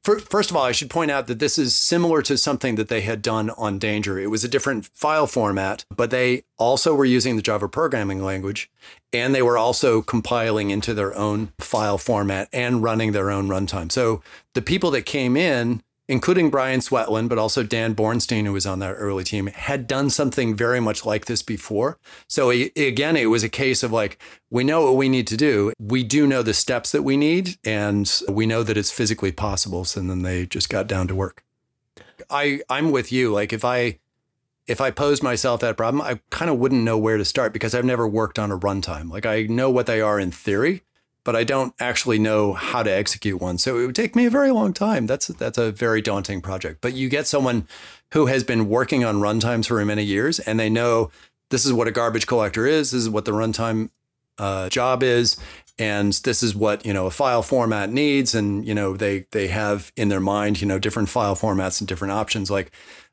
First 0.03 0.49
of 0.49 0.57
all, 0.57 0.63
I 0.63 0.71
should 0.71 0.89
point 0.89 1.11
out 1.11 1.27
that 1.27 1.37
this 1.37 1.59
is 1.59 1.75
similar 1.75 2.23
to 2.23 2.35
something 2.35 2.73
that 2.73 2.87
they 2.87 3.01
had 3.01 3.21
done 3.21 3.51
on 3.51 3.77
Danger. 3.77 4.17
It 4.17 4.31
was 4.31 4.43
a 4.43 4.47
different 4.47 4.87
file 4.87 5.27
format, 5.27 5.85
but 5.95 6.09
they 6.09 6.41
also 6.57 6.95
were 6.95 7.05
using 7.05 7.35
the 7.35 7.43
Java 7.43 7.69
programming 7.69 8.23
language 8.23 8.71
and 9.13 9.35
they 9.35 9.43
were 9.43 9.59
also 9.59 10.01
compiling 10.01 10.71
into 10.71 10.95
their 10.95 11.15
own 11.15 11.53
file 11.59 11.99
format 11.99 12.49
and 12.51 12.81
running 12.81 13.11
their 13.11 13.29
own 13.29 13.47
runtime. 13.47 13.91
So 13.91 14.23
the 14.55 14.61
people 14.63 14.89
that 14.91 15.05
came 15.05 15.37
in 15.37 15.83
including 16.11 16.49
Brian 16.49 16.81
Swetland, 16.81 17.29
but 17.29 17.37
also 17.37 17.63
Dan 17.63 17.95
Bornstein, 17.95 18.45
who 18.45 18.51
was 18.51 18.65
on 18.65 18.79
that 18.79 18.95
early 18.95 19.23
team, 19.23 19.47
had 19.47 19.87
done 19.87 20.09
something 20.09 20.53
very 20.53 20.81
much 20.81 21.05
like 21.05 21.23
this 21.25 21.41
before. 21.41 21.97
So 22.27 22.49
again, 22.49 23.15
it 23.15 23.27
was 23.27 23.45
a 23.45 23.49
case 23.49 23.81
of 23.81 23.93
like, 23.93 24.21
we 24.49 24.65
know 24.65 24.83
what 24.83 24.97
we 24.97 25.07
need 25.07 25.25
to 25.27 25.37
do. 25.37 25.71
We 25.79 26.03
do 26.03 26.27
know 26.27 26.43
the 26.43 26.53
steps 26.53 26.91
that 26.91 27.03
we 27.03 27.15
need, 27.15 27.57
and 27.63 28.11
we 28.27 28.45
know 28.45 28.61
that 28.61 28.75
it's 28.75 28.91
physically 28.91 29.31
possible. 29.31 29.85
So 29.85 30.01
then 30.01 30.21
they 30.21 30.45
just 30.45 30.69
got 30.69 30.85
down 30.85 31.07
to 31.07 31.15
work. 31.15 31.45
I 32.29 32.61
I'm 32.69 32.91
with 32.91 33.13
you. 33.13 33.31
Like 33.31 33.53
if 33.53 33.63
I 33.63 33.99
if 34.67 34.81
I 34.81 34.91
posed 34.91 35.23
myself 35.23 35.61
that 35.61 35.77
problem, 35.77 36.01
I 36.01 36.19
kind 36.29 36.51
of 36.51 36.57
wouldn't 36.57 36.83
know 36.83 36.97
where 36.97 37.17
to 37.17 37.25
start 37.25 37.53
because 37.53 37.73
I've 37.73 37.85
never 37.85 38.05
worked 38.05 38.37
on 38.37 38.51
a 38.51 38.59
runtime. 38.59 39.09
Like 39.09 39.25
I 39.25 39.43
know 39.43 39.69
what 39.69 39.85
they 39.85 40.01
are 40.01 40.19
in 40.19 40.31
theory, 40.31 40.83
but 41.23 41.35
I 41.35 41.43
don't 41.43 41.73
actually 41.79 42.19
know 42.19 42.53
how 42.53 42.83
to 42.83 42.91
execute 42.91 43.41
one. 43.41 43.57
So 43.57 43.79
it 43.79 43.85
would 43.85 43.95
take 43.95 44.15
me 44.15 44.25
a 44.25 44.29
very 44.29 44.51
long 44.51 44.73
time. 44.73 45.05
That's 45.05 45.27
that's 45.27 45.57
a 45.57 45.71
very 45.71 46.01
daunting 46.01 46.41
project. 46.41 46.79
But 46.81 46.93
you 46.93 47.09
get 47.09 47.27
someone 47.27 47.67
who 48.13 48.25
has 48.25 48.43
been 48.43 48.67
working 48.67 49.03
on 49.05 49.17
runtimes 49.17 49.67
for 49.67 49.83
many 49.85 50.03
years, 50.03 50.39
and 50.39 50.59
they 50.59 50.69
know 50.69 51.11
this 51.49 51.65
is 51.65 51.73
what 51.73 51.87
a 51.87 51.91
garbage 51.91 52.27
collector 52.27 52.65
is. 52.65 52.91
This 52.91 53.01
is 53.01 53.09
what 53.09 53.25
the 53.25 53.31
runtime 53.31 53.89
uh, 54.37 54.69
job 54.69 55.03
is, 55.03 55.37
and 55.77 56.13
this 56.13 56.41
is 56.41 56.55
what 56.55 56.85
you 56.85 56.93
know 56.93 57.05
a 57.05 57.11
file 57.11 57.43
format 57.43 57.91
needs. 57.91 58.33
And 58.33 58.65
you 58.67 58.73
know 58.73 58.97
they 58.97 59.25
they 59.31 59.47
have 59.47 59.91
in 59.95 60.09
their 60.09 60.19
mind 60.19 60.61
you 60.61 60.67
know 60.67 60.79
different 60.79 61.09
file 61.09 61.35
formats 61.35 61.79
and 61.79 61.87
different 61.87 62.13
options. 62.13 62.49
Like 62.49 62.71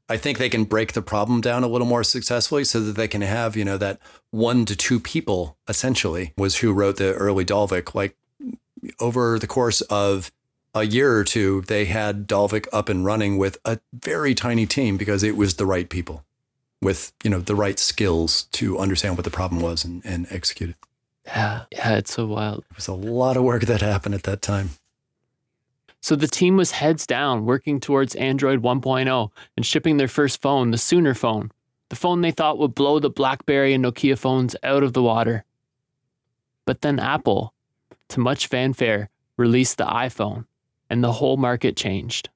I 0.09 0.16
think 0.16 0.38
they 0.38 0.49
can 0.49 0.64
break 0.64 0.94
the 0.94 1.03
problem 1.03 1.40
down 1.40 1.64
a 1.64 1.68
little 1.68 1.87
more 1.87 2.03
successfully 2.03 2.64
so 2.64 2.81
that 2.81 2.97
they 2.97 3.09
can 3.09 3.21
have, 3.21 3.57
you 3.57 3.64
know, 3.64 3.77
that 3.77 4.01
one 4.31 4.64
to 4.67 4.77
two 4.77 5.01
people 5.01 5.57
essentially 5.69 6.33
was 6.37 6.57
who 6.57 6.73
wrote 6.73 6.97
the 6.97 7.14
early 7.14 7.45
Dalvik. 7.45 7.95
Like 7.95 8.17
over 9.01 9.38
the 9.38 9.47
course 9.47 9.81
of 9.83 10.31
a 10.75 10.85
year 10.85 11.17
or 11.17 11.25
two, 11.25 11.62
they 11.62 11.87
had 11.87 12.29
Dalvik 12.29 12.67
up 12.73 12.88
and 12.88 13.05
running 13.05 13.38
with 13.38 13.59
a 13.64 13.79
very 13.93 14.35
tiny 14.35 14.67
team 14.67 14.97
because 14.97 15.23
it 15.23 15.37
was 15.37 15.55
the 15.55 15.67
right 15.67 15.88
people 15.88 16.25
with, 16.81 17.12
you 17.25 17.31
know, 17.31 17.41
the 17.41 17.57
right 17.57 17.79
skills 17.79 18.45
to 18.53 18.79
understand 18.79 19.17
what 19.17 19.25
the 19.25 19.31
problem 19.31 19.61
was 19.61 19.85
and, 19.85 20.05
and 20.05 20.27
execute 20.31 20.71
it. 20.71 20.77
Yeah. 21.27 21.64
Yeah. 21.73 21.97
It's 21.97 22.12
so 22.12 22.27
wild. 22.27 22.64
It 22.71 22.77
was 22.77 22.88
a 22.88 22.95
lot 22.95 23.37
of 23.37 23.43
work 23.43 23.62
that 23.62 23.81
happened 23.81 24.14
at 24.14 24.23
that 24.25 24.43
time. 24.43 24.71
So 26.01 26.14
the 26.14 26.29
team 26.29 26.57
was 26.57 26.71
heads 26.71 27.07
down 27.07 27.45
working 27.45 27.81
towards 27.81 28.14
Android 28.14 28.62
1.0 28.62 29.31
and 29.57 29.67
shipping 29.67 29.97
their 29.97 30.09
first 30.09 30.41
phone, 30.41 30.71
the 30.71 30.79
Sooner 30.79 31.12
phone, 31.12 31.51
the 31.88 31.96
phone 31.96 32.20
they 32.20 32.31
thought 32.31 32.59
would 32.59 32.74
blow 32.74 32.98
the 32.98 33.11
Blackberry 33.11 33.74
and 33.74 33.85
Nokia 33.85 34.18
phones 34.18 34.55
out 34.62 34.83
of 34.83 34.92
the 34.92 35.03
water. 35.03 35.44
But 36.64 36.83
then 36.83 36.98
Apple, 36.98 37.55
to 38.09 38.20
much 38.20 38.46
fanfare, 38.46 39.11
released 39.37 39.79
the 39.79 39.87
iPhone, 39.87 40.44
and 40.90 41.03
the 41.03 41.12
whole 41.12 41.37
market 41.37 41.77
changed. 41.77 42.29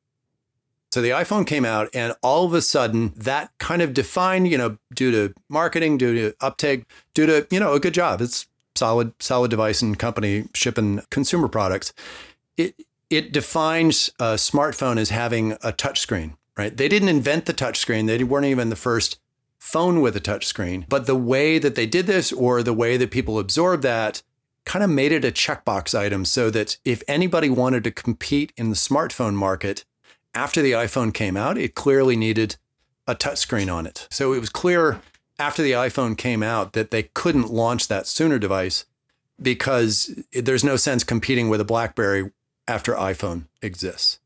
So 0.91 1.01
the 1.01 1.11
iPhone 1.11 1.47
came 1.47 1.65
out, 1.65 1.89
and 1.95 2.15
all 2.23 2.45
of 2.45 2.53
a 2.53 2.61
sudden, 2.61 3.13
that 3.17 3.51
kind 3.59 3.81
of 3.81 3.95
defined, 3.95 4.49
you 4.49 4.59
know, 4.59 4.77
due 4.95 5.11
to 5.11 5.35
marketing, 5.49 5.97
due 5.99 6.15
to 6.15 6.37
uptake, 6.41 6.85
due 7.15 7.27
to, 7.27 7.47
you 7.51 7.61
know, 7.61 7.73
a 7.73 7.81
good 7.81 7.95
job. 7.95 8.21
It's 8.21 8.47
solid, 8.75 9.13
solid 9.21 9.51
device 9.51 9.81
and 9.81 9.99
company 9.99 10.45
shipping 10.55 11.01
consumer 11.11 11.49
products. 11.49 11.93
It 12.57 12.75
it 13.09 13.33
defines 13.33 14.11
a 14.19 14.35
smartphone 14.35 14.99
as 14.99 15.11
having 15.11 15.53
a 15.53 15.73
touchscreen, 15.73 16.37
right? 16.57 16.75
They 16.75 16.89
didn't 16.89 17.11
invent 17.11 17.45
the 17.45 17.53
touchscreen. 17.53 18.07
They 18.07 18.25
weren't 18.25 18.47
even 18.47 18.71
the 18.71 18.77
first 18.77 19.19
phone 19.63 20.01
with 20.01 20.17
a 20.17 20.21
touchscreen. 20.21 20.85
But 20.89 21.07
the 21.07 21.17
way 21.17 21.61
that 21.61 21.77
they 21.77 21.87
did 21.87 22.07
this 22.07 22.33
or 22.33 22.65
the 22.65 22.73
way 22.73 22.97
that 22.97 23.13
people 23.13 23.39
absorbed 23.39 23.85
that 23.85 24.21
kind 24.65 24.83
of 24.83 24.91
made 24.91 25.13
it 25.13 25.25
a 25.25 25.31
checkbox 25.31 25.97
item 25.97 26.25
so 26.25 26.51
that 26.51 26.79
if 26.85 27.03
anybody 27.07 27.49
wanted 27.49 27.85
to 27.85 27.93
compete 27.93 28.53
in 28.57 28.71
the 28.71 28.77
smartphone 28.77 29.35
market 29.35 29.85
after 30.35 30.63
the 30.63 30.73
iPhone 30.73 31.15
came 31.15 31.37
out, 31.37 31.57
it 31.57 31.77
clearly 31.77 32.17
needed 32.17 32.57
a 33.07 33.15
touchscreen 33.15 33.73
on 33.73 33.87
it. 33.87 34.09
So 34.11 34.33
it 34.33 34.41
was 34.41 34.51
clear 34.51 35.01
after 35.39 35.63
the 35.63 35.73
iPhone 35.73 36.19
came 36.19 36.43
out 36.43 36.73
that 36.73 36.91
they 36.91 37.05
couldn't 37.05 37.53
launch 37.53 37.87
that 37.87 38.09
Sooner 38.09 38.41
device 38.41 38.85
because 39.41 40.25
there's 40.33 40.65
no 40.65 40.75
sense 40.75 41.05
competing 41.05 41.49
with 41.49 41.61
a 41.61 41.65
BlackBerry 41.65 42.33
after 42.67 42.95
iPhone 42.95 43.47
exists. 43.63 44.19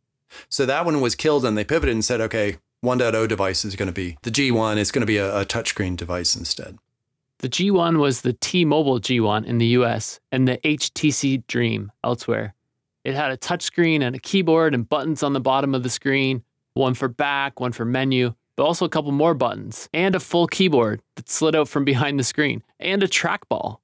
So 0.48 0.64
that 0.64 0.86
one 0.86 1.02
was 1.02 1.14
killed 1.14 1.44
and 1.44 1.58
they 1.58 1.64
pivoted 1.64 1.94
and 1.94 2.04
said, 2.04 2.22
okay, 2.22 2.56
1.0 2.84 3.28
device 3.28 3.64
is 3.64 3.76
going 3.76 3.86
to 3.86 3.92
be 3.92 4.16
the 4.22 4.30
G1, 4.30 4.76
it's 4.76 4.92
going 4.92 5.00
to 5.00 5.06
be 5.06 5.16
a, 5.16 5.40
a 5.40 5.44
touchscreen 5.44 5.96
device 5.96 6.36
instead. 6.36 6.78
The 7.38 7.48
G1 7.48 7.98
was 7.98 8.22
the 8.22 8.32
T 8.32 8.64
Mobile 8.64 8.98
G1 8.98 9.44
in 9.44 9.58
the 9.58 9.66
US 9.78 10.20
and 10.32 10.48
the 10.48 10.58
HTC 10.58 11.46
Dream 11.46 11.92
elsewhere. 12.02 12.54
It 13.04 13.14
had 13.14 13.30
a 13.30 13.36
touchscreen 13.36 14.02
and 14.02 14.16
a 14.16 14.18
keyboard 14.18 14.74
and 14.74 14.88
buttons 14.88 15.22
on 15.22 15.32
the 15.32 15.40
bottom 15.40 15.74
of 15.74 15.82
the 15.82 15.90
screen, 15.90 16.42
one 16.74 16.94
for 16.94 17.08
back, 17.08 17.60
one 17.60 17.72
for 17.72 17.84
menu, 17.84 18.34
but 18.56 18.64
also 18.64 18.84
a 18.84 18.88
couple 18.88 19.12
more 19.12 19.34
buttons, 19.34 19.88
and 19.92 20.14
a 20.14 20.20
full 20.20 20.46
keyboard 20.46 21.02
that 21.14 21.28
slid 21.28 21.54
out 21.54 21.68
from 21.68 21.84
behind 21.84 22.18
the 22.18 22.24
screen, 22.24 22.62
and 22.80 23.02
a 23.02 23.08
trackball. 23.08 23.78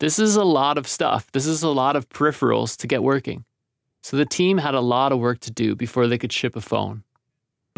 This 0.00 0.18
is 0.18 0.36
a 0.36 0.44
lot 0.44 0.76
of 0.76 0.86
stuff. 0.86 1.30
This 1.32 1.46
is 1.46 1.62
a 1.62 1.68
lot 1.68 1.96
of 1.96 2.08
peripherals 2.08 2.76
to 2.78 2.86
get 2.86 3.02
working. 3.02 3.44
So 4.02 4.16
the 4.16 4.26
team 4.26 4.58
had 4.58 4.74
a 4.74 4.80
lot 4.80 5.12
of 5.12 5.18
work 5.18 5.40
to 5.40 5.50
do 5.50 5.74
before 5.74 6.06
they 6.06 6.18
could 6.18 6.32
ship 6.32 6.54
a 6.54 6.60
phone. 6.60 7.04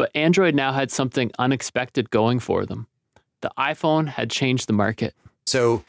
But 0.01 0.09
Android 0.15 0.55
now 0.55 0.73
had 0.73 0.89
something 0.89 1.29
unexpected 1.37 2.09
going 2.09 2.39
for 2.39 2.65
them. 2.65 2.87
The 3.41 3.51
iPhone 3.55 4.07
had 4.07 4.31
changed 4.31 4.67
the 4.67 4.73
market. 4.73 5.13
So 5.45 5.83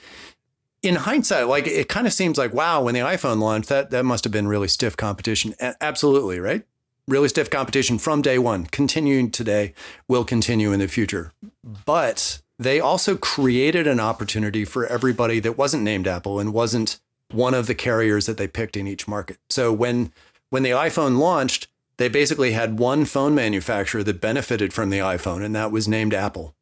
in 0.83 0.97
hindsight, 0.97 1.49
like 1.49 1.67
it 1.67 1.89
kind 1.89 2.07
of 2.07 2.13
seems 2.13 2.37
like, 2.37 2.53
wow, 2.53 2.83
when 2.83 2.93
the 2.93 3.01
iPhone 3.01 3.41
launched, 3.41 3.71
that 3.71 3.91
that 3.91 4.05
must 4.05 4.25
have 4.25 4.33
been 4.33 4.49
really 4.49 4.69
stiff 4.69 4.99
competition. 4.99 5.55
Absolutely, 5.81 6.41
right? 6.41 6.63
Really 7.09 7.31
stiff 7.31 7.49
competition 7.49 7.97
from 7.97 8.21
day 8.21 8.39
one, 8.39 8.67
continuing 8.67 9.31
today, 9.31 9.73
will 10.09 10.25
continue 10.27 10.73
in 10.73 10.81
the 10.81 10.89
future. 10.89 11.33
But 11.65 12.43
they 12.59 12.81
also 12.81 13.17
created 13.17 13.87
an 13.87 13.99
opportunity 13.99 14.67
for 14.67 14.85
everybody 14.85 15.41
that 15.41 15.57
wasn't 15.57 15.85
named 15.85 16.07
Apple 16.07 16.39
and 16.39 16.53
wasn't 16.53 17.01
one 17.31 17.55
of 17.55 17.67
the 17.67 17.75
carriers 17.75 18.27
that 18.27 18.37
they 18.37 18.47
picked 18.47 18.77
in 18.77 18.87
each 18.87 19.09
market. 19.09 19.39
So 19.49 19.73
when 19.73 20.13
when 20.51 20.65
the 20.65 20.73
iPhone 20.73 21.17
launched, 21.17 21.69
they 22.03 22.09
basically 22.09 22.51
had 22.51 22.81
one 22.81 23.05
phone 23.05 23.33
manufacturer 23.33 24.03
that 24.03 24.21
benefited 24.21 24.73
from 24.73 24.91
the 24.91 24.99
iPhone, 24.99 25.45
and 25.45 25.55
that 25.55 25.71
was 25.71 25.87
named 25.87 26.13
Apple. 26.13 26.53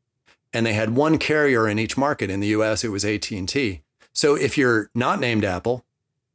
And 0.52 0.66
they 0.66 0.74
had 0.74 0.94
one 0.94 1.16
carrier 1.16 1.66
in 1.66 1.78
each 1.78 1.96
market. 1.96 2.28
In 2.28 2.40
the 2.40 2.48
US, 2.48 2.84
it 2.84 2.90
was 2.90 3.06
AT&T. 3.06 3.80
So 4.12 4.34
if 4.34 4.58
you're 4.58 4.90
not 4.94 5.18
named 5.18 5.46
Apple 5.46 5.82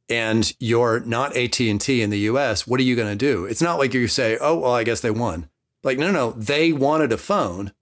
and 0.08 0.52
you're 0.58 0.98
not 0.98 1.36
AT&T 1.36 2.02
in 2.02 2.10
the 2.10 2.18
US, 2.30 2.66
what 2.66 2.80
are 2.80 2.82
you 2.82 2.96
going 2.96 3.16
to 3.16 3.16
do? 3.16 3.44
It's 3.44 3.62
not 3.62 3.78
like 3.78 3.94
you 3.94 4.08
say, 4.08 4.38
"Oh, 4.40 4.58
well, 4.58 4.72
I 4.72 4.82
guess 4.82 5.02
they 5.02 5.12
won." 5.12 5.48
Like 5.84 5.98
no, 5.98 6.10
no, 6.10 6.32
they 6.32 6.72
wanted 6.72 7.12
a 7.12 7.16
phone, 7.16 7.72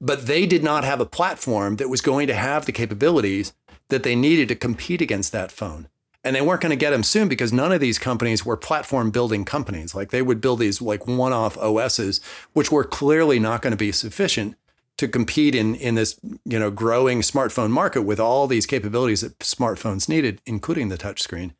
but 0.00 0.28
they 0.28 0.46
did 0.46 0.64
not 0.64 0.84
have 0.84 1.00
a 1.00 1.04
platform 1.04 1.76
that 1.76 1.90
was 1.90 2.00
going 2.00 2.26
to 2.28 2.34
have 2.34 2.64
the 2.64 2.72
capabilities 2.72 3.52
that 3.88 4.02
they 4.02 4.16
needed 4.16 4.48
to 4.48 4.54
compete 4.54 5.02
against 5.02 5.30
that 5.32 5.52
phone. 5.52 5.88
And 6.22 6.36
they 6.36 6.42
weren't 6.42 6.60
going 6.60 6.70
to 6.70 6.76
get 6.76 6.90
them 6.90 7.02
soon 7.02 7.28
because 7.28 7.52
none 7.52 7.72
of 7.72 7.80
these 7.80 7.98
companies 7.98 8.44
were 8.44 8.56
platform 8.56 9.10
building 9.10 9.44
companies. 9.44 9.94
Like 9.94 10.10
they 10.10 10.20
would 10.20 10.40
build 10.40 10.58
these 10.58 10.82
like 10.82 11.06
one 11.06 11.32
off 11.32 11.56
OSs, 11.56 12.20
which 12.52 12.70
were 12.70 12.84
clearly 12.84 13.38
not 13.38 13.62
going 13.62 13.70
to 13.70 13.76
be 13.76 13.90
sufficient 13.90 14.56
to 15.00 15.08
compete 15.08 15.54
in 15.54 15.74
in 15.76 15.94
this 15.94 16.20
you 16.44 16.58
know 16.58 16.70
growing 16.70 17.22
smartphone 17.22 17.70
market 17.70 18.02
with 18.02 18.20
all 18.20 18.46
these 18.46 18.66
capabilities 18.66 19.22
that 19.22 19.38
smartphones 19.38 20.10
needed, 20.10 20.42
including 20.44 20.90
the 20.90 20.98
touchscreen, 20.98 21.52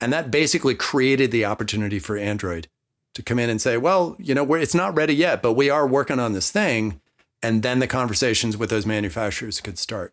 and 0.00 0.12
that 0.12 0.32
basically 0.32 0.74
created 0.74 1.30
the 1.30 1.44
opportunity 1.44 2.00
for 2.00 2.16
Android 2.16 2.66
to 3.14 3.22
come 3.22 3.38
in 3.38 3.50
and 3.50 3.62
say, 3.62 3.76
well, 3.76 4.16
you 4.18 4.34
know, 4.34 4.54
it's 4.54 4.74
not 4.74 4.96
ready 4.96 5.14
yet, 5.14 5.42
but 5.42 5.52
we 5.52 5.70
are 5.70 5.86
working 5.86 6.18
on 6.18 6.32
this 6.32 6.50
thing, 6.50 7.00
and 7.40 7.62
then 7.62 7.78
the 7.78 7.86
conversations 7.86 8.56
with 8.56 8.68
those 8.68 8.84
manufacturers 8.84 9.60
could 9.60 9.78
start. 9.78 10.12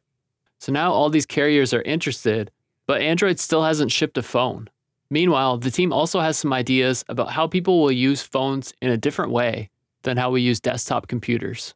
So 0.59 0.71
now 0.71 0.91
all 0.91 1.09
these 1.09 1.25
carriers 1.25 1.73
are 1.73 1.81
interested, 1.81 2.51
but 2.87 3.01
Android 3.01 3.39
still 3.39 3.63
hasn't 3.63 3.91
shipped 3.91 4.17
a 4.17 4.23
phone. 4.23 4.69
Meanwhile, 5.09 5.57
the 5.57 5.71
team 5.71 5.93
also 5.93 6.19
has 6.19 6.37
some 6.37 6.53
ideas 6.53 7.05
about 7.07 7.31
how 7.31 7.47
people 7.47 7.81
will 7.81 7.91
use 7.91 8.21
phones 8.21 8.73
in 8.81 8.89
a 8.89 8.97
different 8.97 9.31
way 9.31 9.69
than 10.03 10.17
how 10.17 10.31
we 10.31 10.41
use 10.41 10.59
desktop 10.59 11.07
computers. 11.07 11.73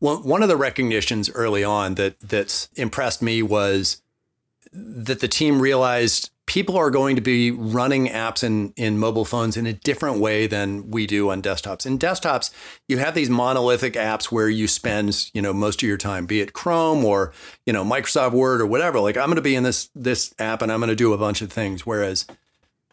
Well, 0.00 0.22
one 0.22 0.42
of 0.42 0.48
the 0.48 0.56
recognitions 0.56 1.30
early 1.30 1.64
on 1.64 1.94
that 1.94 2.20
that 2.20 2.68
impressed 2.76 3.20
me 3.20 3.42
was 3.42 4.02
that 4.72 5.20
the 5.20 5.28
team 5.28 5.60
realized 5.60 6.30
people 6.48 6.78
are 6.78 6.90
going 6.90 7.14
to 7.14 7.20
be 7.22 7.50
running 7.50 8.08
apps 8.08 8.42
in, 8.42 8.72
in 8.74 8.98
mobile 8.98 9.26
phones 9.26 9.56
in 9.56 9.66
a 9.66 9.72
different 9.72 10.18
way 10.18 10.46
than 10.46 10.90
we 10.90 11.06
do 11.06 11.30
on 11.30 11.42
desktops. 11.42 11.84
In 11.84 11.98
desktops, 11.98 12.50
you 12.88 12.96
have 12.98 13.14
these 13.14 13.28
monolithic 13.28 13.92
apps 13.92 14.32
where 14.32 14.48
you 14.48 14.66
spend, 14.66 15.30
you 15.34 15.42
know, 15.42 15.52
most 15.52 15.82
of 15.82 15.88
your 15.88 15.98
time, 15.98 16.24
be 16.24 16.40
it 16.40 16.54
Chrome 16.54 17.04
or, 17.04 17.32
you 17.66 17.72
know, 17.72 17.84
Microsoft 17.84 18.32
Word 18.32 18.62
or 18.62 18.66
whatever. 18.66 18.98
Like 18.98 19.16
I'm 19.16 19.26
going 19.26 19.36
to 19.36 19.42
be 19.42 19.54
in 19.54 19.62
this 19.62 19.90
this 19.94 20.34
app 20.38 20.62
and 20.62 20.72
I'm 20.72 20.80
going 20.80 20.88
to 20.88 20.96
do 20.96 21.12
a 21.12 21.18
bunch 21.18 21.42
of 21.42 21.52
things. 21.52 21.84
Whereas 21.84 22.26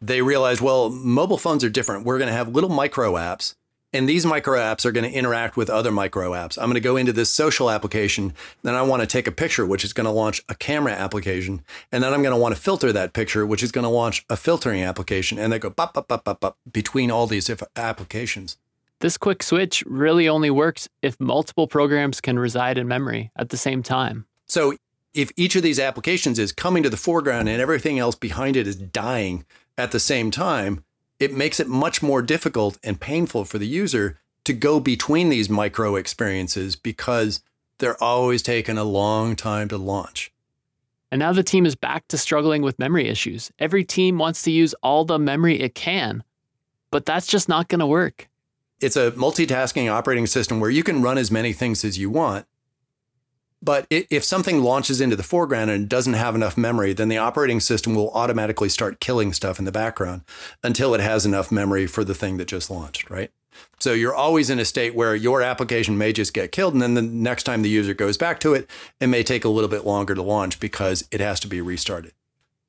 they 0.01 0.21
realized, 0.21 0.59
well, 0.59 0.89
mobile 0.89 1.37
phones 1.37 1.63
are 1.63 1.69
different. 1.69 2.05
We're 2.05 2.19
going 2.19 2.29
to 2.29 2.35
have 2.35 2.49
little 2.49 2.69
micro 2.69 3.13
apps 3.13 3.55
and 3.95 4.09
these 4.09 4.25
micro 4.25 4.59
apps 4.59 4.85
are 4.85 4.91
going 4.91 5.09
to 5.09 5.17
interact 5.17 5.55
with 5.55 5.69
other 5.69 5.91
micro 5.91 6.31
apps. 6.31 6.57
I'm 6.57 6.65
going 6.65 6.75
to 6.75 6.79
go 6.79 6.97
into 6.97 7.13
this 7.13 7.29
social 7.29 7.71
application. 7.71 8.33
Then 8.61 8.75
I 8.75 8.81
want 8.81 9.01
to 9.01 9.07
take 9.07 9.27
a 9.27 9.31
picture, 9.31 9.65
which 9.65 9.83
is 9.83 9.93
going 9.93 10.05
to 10.05 10.11
launch 10.11 10.43
a 10.49 10.55
camera 10.55 10.93
application. 10.93 11.63
And 11.91 12.03
then 12.03 12.13
I'm 12.13 12.21
going 12.21 12.35
to 12.35 12.39
want 12.39 12.55
to 12.55 12.61
filter 12.61 12.91
that 12.91 13.13
picture, 13.13 13.45
which 13.45 13.63
is 13.63 13.71
going 13.71 13.83
to 13.83 13.89
launch 13.89 14.25
a 14.29 14.35
filtering 14.37 14.83
application. 14.83 15.39
And 15.39 15.51
they 15.51 15.59
go 15.59 15.69
bop, 15.69 15.93
bop, 15.93 16.07
bop, 16.07 16.23
bop, 16.23 16.39
bop 16.39 16.57
between 16.71 17.09
all 17.09 17.25
these 17.27 17.45
different 17.45 17.71
applications. 17.75 18.57
This 18.99 19.17
quick 19.17 19.43
switch 19.43 19.83
really 19.85 20.27
only 20.27 20.49
works 20.49 20.87
if 21.01 21.19
multiple 21.19 21.67
programs 21.67 22.21
can 22.21 22.39
reside 22.39 22.77
in 22.77 22.87
memory 22.87 23.31
at 23.35 23.49
the 23.49 23.57
same 23.57 23.83
time. 23.83 24.25
So 24.45 24.75
if 25.13 25.31
each 25.37 25.55
of 25.55 25.63
these 25.63 25.79
applications 25.79 26.39
is 26.39 26.51
coming 26.51 26.83
to 26.83 26.89
the 26.89 26.97
foreground 26.97 27.49
and 27.49 27.61
everything 27.61 27.99
else 27.99 28.15
behind 28.15 28.55
it 28.55 28.67
is 28.67 28.75
dying 28.75 29.45
at 29.77 29.91
the 29.91 29.99
same 29.99 30.31
time, 30.31 30.83
it 31.19 31.33
makes 31.33 31.59
it 31.59 31.67
much 31.67 32.01
more 32.01 32.21
difficult 32.21 32.77
and 32.83 32.99
painful 32.99 33.45
for 33.45 33.57
the 33.57 33.67
user 33.67 34.19
to 34.43 34.53
go 34.53 34.79
between 34.79 35.29
these 35.29 35.49
micro 35.49 35.95
experiences 35.95 36.75
because 36.75 37.41
they're 37.79 38.01
always 38.01 38.41
taking 38.41 38.77
a 38.77 38.83
long 38.83 39.35
time 39.35 39.67
to 39.69 39.77
launch. 39.77 40.31
And 41.11 41.19
now 41.19 41.33
the 41.33 41.43
team 41.43 41.65
is 41.65 41.75
back 41.75 42.07
to 42.09 42.17
struggling 42.17 42.61
with 42.61 42.79
memory 42.79 43.07
issues. 43.07 43.51
Every 43.59 43.83
team 43.83 44.17
wants 44.17 44.41
to 44.43 44.51
use 44.51 44.73
all 44.83 45.05
the 45.05 45.19
memory 45.19 45.61
it 45.61 45.75
can, 45.75 46.23
but 46.91 47.05
that's 47.05 47.27
just 47.27 47.47
not 47.47 47.67
going 47.67 47.79
to 47.79 47.87
work. 47.87 48.27
It's 48.81 48.97
a 48.97 49.11
multitasking 49.11 49.91
operating 49.91 50.27
system 50.27 50.59
where 50.59 50.69
you 50.69 50.83
can 50.83 51.01
run 51.01 51.17
as 51.17 51.31
many 51.31 51.53
things 51.53 51.85
as 51.85 51.97
you 51.97 52.09
want, 52.09 52.45
but 53.65 53.87
if 53.89 54.23
something 54.23 54.61
launches 54.61 55.01
into 55.01 55.15
the 55.15 55.23
foreground 55.23 55.71
and 55.71 55.89
doesn't 55.89 56.13
have 56.13 56.35
enough 56.35 56.55
memory, 56.55 56.93
then 56.93 57.09
the 57.09 57.17
operating 57.17 57.59
system 57.59 57.95
will 57.95 58.11
automatically 58.11 58.69
start 58.69 58.99
killing 58.99 59.33
stuff 59.33 59.57
in 59.57 59.65
the 59.65 59.71
background 59.71 60.21
until 60.63 60.93
it 60.93 61.01
has 61.01 61.25
enough 61.25 61.51
memory 61.51 61.87
for 61.87 62.03
the 62.03 62.13
thing 62.13 62.37
that 62.37 62.47
just 62.47 62.69
launched, 62.69 63.09
right? 63.09 63.31
So 63.79 63.93
you're 63.93 64.13
always 64.13 64.51
in 64.51 64.59
a 64.59 64.65
state 64.65 64.93
where 64.93 65.15
your 65.15 65.41
application 65.41 65.97
may 65.97 66.13
just 66.13 66.33
get 66.33 66.51
killed. 66.51 66.73
And 66.73 66.81
then 66.81 66.93
the 66.93 67.01
next 67.01 67.43
time 67.43 67.63
the 67.63 67.69
user 67.69 67.95
goes 67.95 68.17
back 68.17 68.39
to 68.41 68.53
it, 68.53 68.69
it 68.99 69.07
may 69.07 69.23
take 69.23 69.43
a 69.43 69.49
little 69.49 69.69
bit 69.69 69.85
longer 69.85 70.13
to 70.13 70.21
launch 70.21 70.59
because 70.59 71.07
it 71.11 71.19
has 71.19 71.39
to 71.39 71.47
be 71.47 71.59
restarted. 71.59 72.13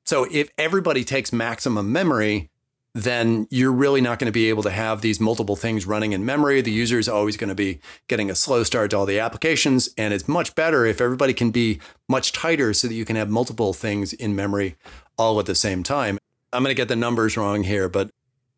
So 0.05 0.27
if 0.31 0.49
everybody 0.57 1.05
takes 1.05 1.33
maximum 1.33 1.93
memory, 1.93 2.49
then 2.97 3.47
you're 3.51 3.73
really 3.73 4.01
not 4.01 4.19
going 4.19 4.27
to 4.27 4.33
be 4.33 4.49
able 4.49 4.63
to 4.63 4.71
have 4.71 5.03
these 5.03 5.21
multiple 5.21 5.55
things 5.55 5.85
running 5.85 6.13
in 6.13 6.25
memory. 6.25 6.63
The 6.63 6.71
user 6.71 6.99
is 6.99 7.11
always 7.11 7.37
going 7.37 7.51
to 7.51 7.55
be 7.55 7.79
getting 8.09 8.31
a 8.31 8.35
slow 8.35 8.63
start 8.63 8.91
to 8.93 8.97
all 8.97 9.05
the 9.05 9.21
applications. 9.21 9.91
And 9.99 10.15
it's 10.15 10.27
much 10.27 10.55
better 10.55 10.87
if 10.87 10.99
everybody 10.99 11.35
can 11.35 11.51
be 11.51 11.79
much 12.09 12.33
tighter 12.33 12.73
so 12.73 12.89
that 12.89 12.95
you 12.95 13.05
can 13.05 13.17
have 13.17 13.29
multiple 13.29 13.75
things 13.75 14.15
in 14.15 14.35
memory 14.35 14.77
all 15.19 15.39
at 15.39 15.45
the 15.45 15.55
same 15.55 15.83
time. 15.83 16.17
I'm 16.55 16.63
going 16.63 16.75
to 16.75 16.75
get 16.75 16.89
the 16.89 16.97
numbers 16.97 17.37
wrong 17.37 17.65
here, 17.65 17.91
but 17.91 18.09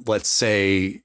let's 0.07 0.29
say 0.29 1.03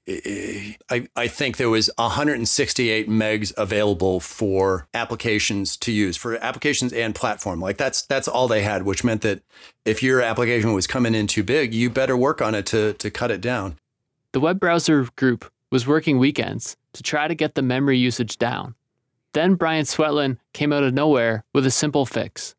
I, 0.88 1.08
I 1.16 1.26
think 1.26 1.56
there 1.56 1.70
was 1.70 1.90
168 1.96 3.08
megs 3.08 3.52
available 3.56 4.20
for 4.20 4.86
applications 4.94 5.76
to 5.78 5.92
use 5.92 6.16
for 6.16 6.36
applications 6.36 6.92
and 6.92 7.14
platform. 7.14 7.60
Like 7.60 7.76
that's 7.76 8.02
that's 8.02 8.28
all 8.28 8.46
they 8.46 8.62
had 8.62 8.84
which 8.84 9.02
meant 9.02 9.22
that 9.22 9.42
if 9.84 10.02
your 10.02 10.20
application 10.20 10.72
was 10.72 10.86
coming 10.86 11.14
in 11.14 11.26
too 11.26 11.42
big 11.42 11.74
you 11.74 11.90
better 11.90 12.16
work 12.16 12.40
on 12.40 12.54
it 12.54 12.66
to 12.66 12.92
to 12.94 13.10
cut 13.10 13.30
it 13.30 13.40
down. 13.40 13.78
The 14.32 14.40
web 14.40 14.60
browser 14.60 15.08
group 15.16 15.50
was 15.70 15.86
working 15.86 16.18
weekends 16.18 16.76
to 16.92 17.02
try 17.02 17.26
to 17.26 17.34
get 17.34 17.54
the 17.54 17.62
memory 17.62 17.98
usage 17.98 18.38
down. 18.38 18.74
Then 19.32 19.56
Brian 19.56 19.84
Swetland 19.84 20.38
came 20.52 20.72
out 20.72 20.84
of 20.84 20.94
nowhere 20.94 21.44
with 21.52 21.66
a 21.66 21.70
simple 21.70 22.06
fix. 22.06 22.54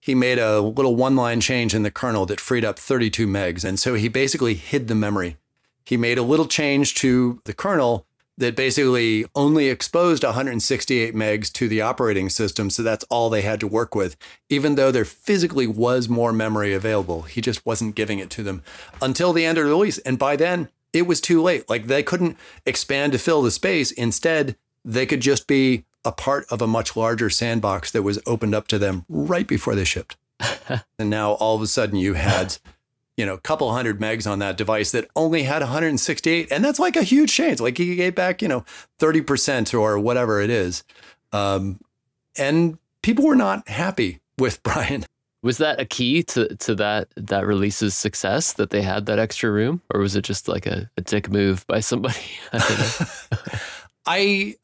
He 0.00 0.14
made 0.14 0.38
a 0.38 0.60
little 0.60 0.94
one 0.94 1.16
line 1.16 1.40
change 1.40 1.74
in 1.74 1.82
the 1.82 1.90
kernel 1.90 2.26
that 2.26 2.40
freed 2.40 2.64
up 2.64 2.78
32 2.78 3.26
megs 3.26 3.64
and 3.64 3.78
so 3.78 3.94
he 3.94 4.08
basically 4.08 4.54
hid 4.54 4.88
the 4.88 4.94
memory 4.94 5.38
he 5.88 5.96
made 5.96 6.18
a 6.18 6.22
little 6.22 6.46
change 6.46 6.94
to 6.96 7.40
the 7.46 7.54
kernel 7.54 8.06
that 8.36 8.54
basically 8.54 9.24
only 9.34 9.70
exposed 9.70 10.22
168 10.22 11.14
megs 11.14 11.50
to 11.50 11.66
the 11.66 11.80
operating 11.80 12.28
system. 12.28 12.68
So 12.68 12.82
that's 12.82 13.06
all 13.08 13.30
they 13.30 13.40
had 13.40 13.58
to 13.60 13.66
work 13.66 13.94
with, 13.94 14.14
even 14.50 14.74
though 14.74 14.92
there 14.92 15.06
physically 15.06 15.66
was 15.66 16.06
more 16.06 16.30
memory 16.30 16.74
available. 16.74 17.22
He 17.22 17.40
just 17.40 17.64
wasn't 17.64 17.94
giving 17.94 18.18
it 18.18 18.28
to 18.32 18.42
them 18.42 18.62
until 19.00 19.32
the 19.32 19.46
end 19.46 19.56
of 19.56 19.64
the 19.64 19.70
release. 19.70 19.96
And 20.00 20.18
by 20.18 20.36
then, 20.36 20.68
it 20.92 21.06
was 21.06 21.22
too 21.22 21.40
late. 21.40 21.70
Like 21.70 21.86
they 21.86 22.02
couldn't 22.02 22.36
expand 22.66 23.12
to 23.12 23.18
fill 23.18 23.40
the 23.40 23.50
space. 23.50 23.90
Instead, 23.90 24.56
they 24.84 25.06
could 25.06 25.22
just 25.22 25.46
be 25.46 25.86
a 26.04 26.12
part 26.12 26.44
of 26.50 26.60
a 26.60 26.66
much 26.66 26.96
larger 26.96 27.30
sandbox 27.30 27.90
that 27.92 28.02
was 28.02 28.20
opened 28.26 28.54
up 28.54 28.68
to 28.68 28.78
them 28.78 29.06
right 29.08 29.46
before 29.46 29.74
they 29.74 29.84
shipped. 29.84 30.18
and 30.98 31.08
now 31.08 31.32
all 31.32 31.56
of 31.56 31.62
a 31.62 31.66
sudden 31.66 31.96
you 31.96 32.12
had 32.12 32.58
you 33.18 33.26
know, 33.26 33.34
a 33.34 33.40
couple 33.40 33.70
hundred 33.72 34.00
megs 34.00 34.30
on 34.30 34.38
that 34.38 34.56
device 34.56 34.92
that 34.92 35.10
only 35.16 35.42
had 35.42 35.60
168. 35.60 36.52
And 36.52 36.64
that's 36.64 36.78
like 36.78 36.94
a 36.94 37.02
huge 37.02 37.32
change. 37.32 37.60
Like 37.60 37.76
he 37.76 37.96
gave 37.96 38.14
back, 38.14 38.40
you 38.40 38.46
know, 38.46 38.64
30% 39.00 39.78
or 39.78 39.98
whatever 39.98 40.40
it 40.40 40.50
is. 40.50 40.84
Um, 41.32 41.80
and 42.38 42.78
people 43.02 43.26
were 43.26 43.34
not 43.34 43.68
happy 43.68 44.20
with 44.38 44.62
Brian. 44.62 45.04
Was 45.42 45.58
that 45.58 45.80
a 45.80 45.84
key 45.84 46.22
to, 46.24 46.54
to 46.56 46.74
that 46.76 47.08
that 47.16 47.46
release's 47.46 47.96
success 47.96 48.52
that 48.54 48.70
they 48.70 48.82
had 48.82 49.06
that 49.06 49.20
extra 49.20 49.50
room, 49.52 49.82
or 49.94 50.00
was 50.00 50.16
it 50.16 50.22
just 50.22 50.48
like 50.48 50.66
a, 50.66 50.90
a 50.96 51.00
dick 51.00 51.30
move 51.30 51.64
by 51.68 51.78
somebody? 51.78 52.18
I 52.52 52.96
I 54.06 54.56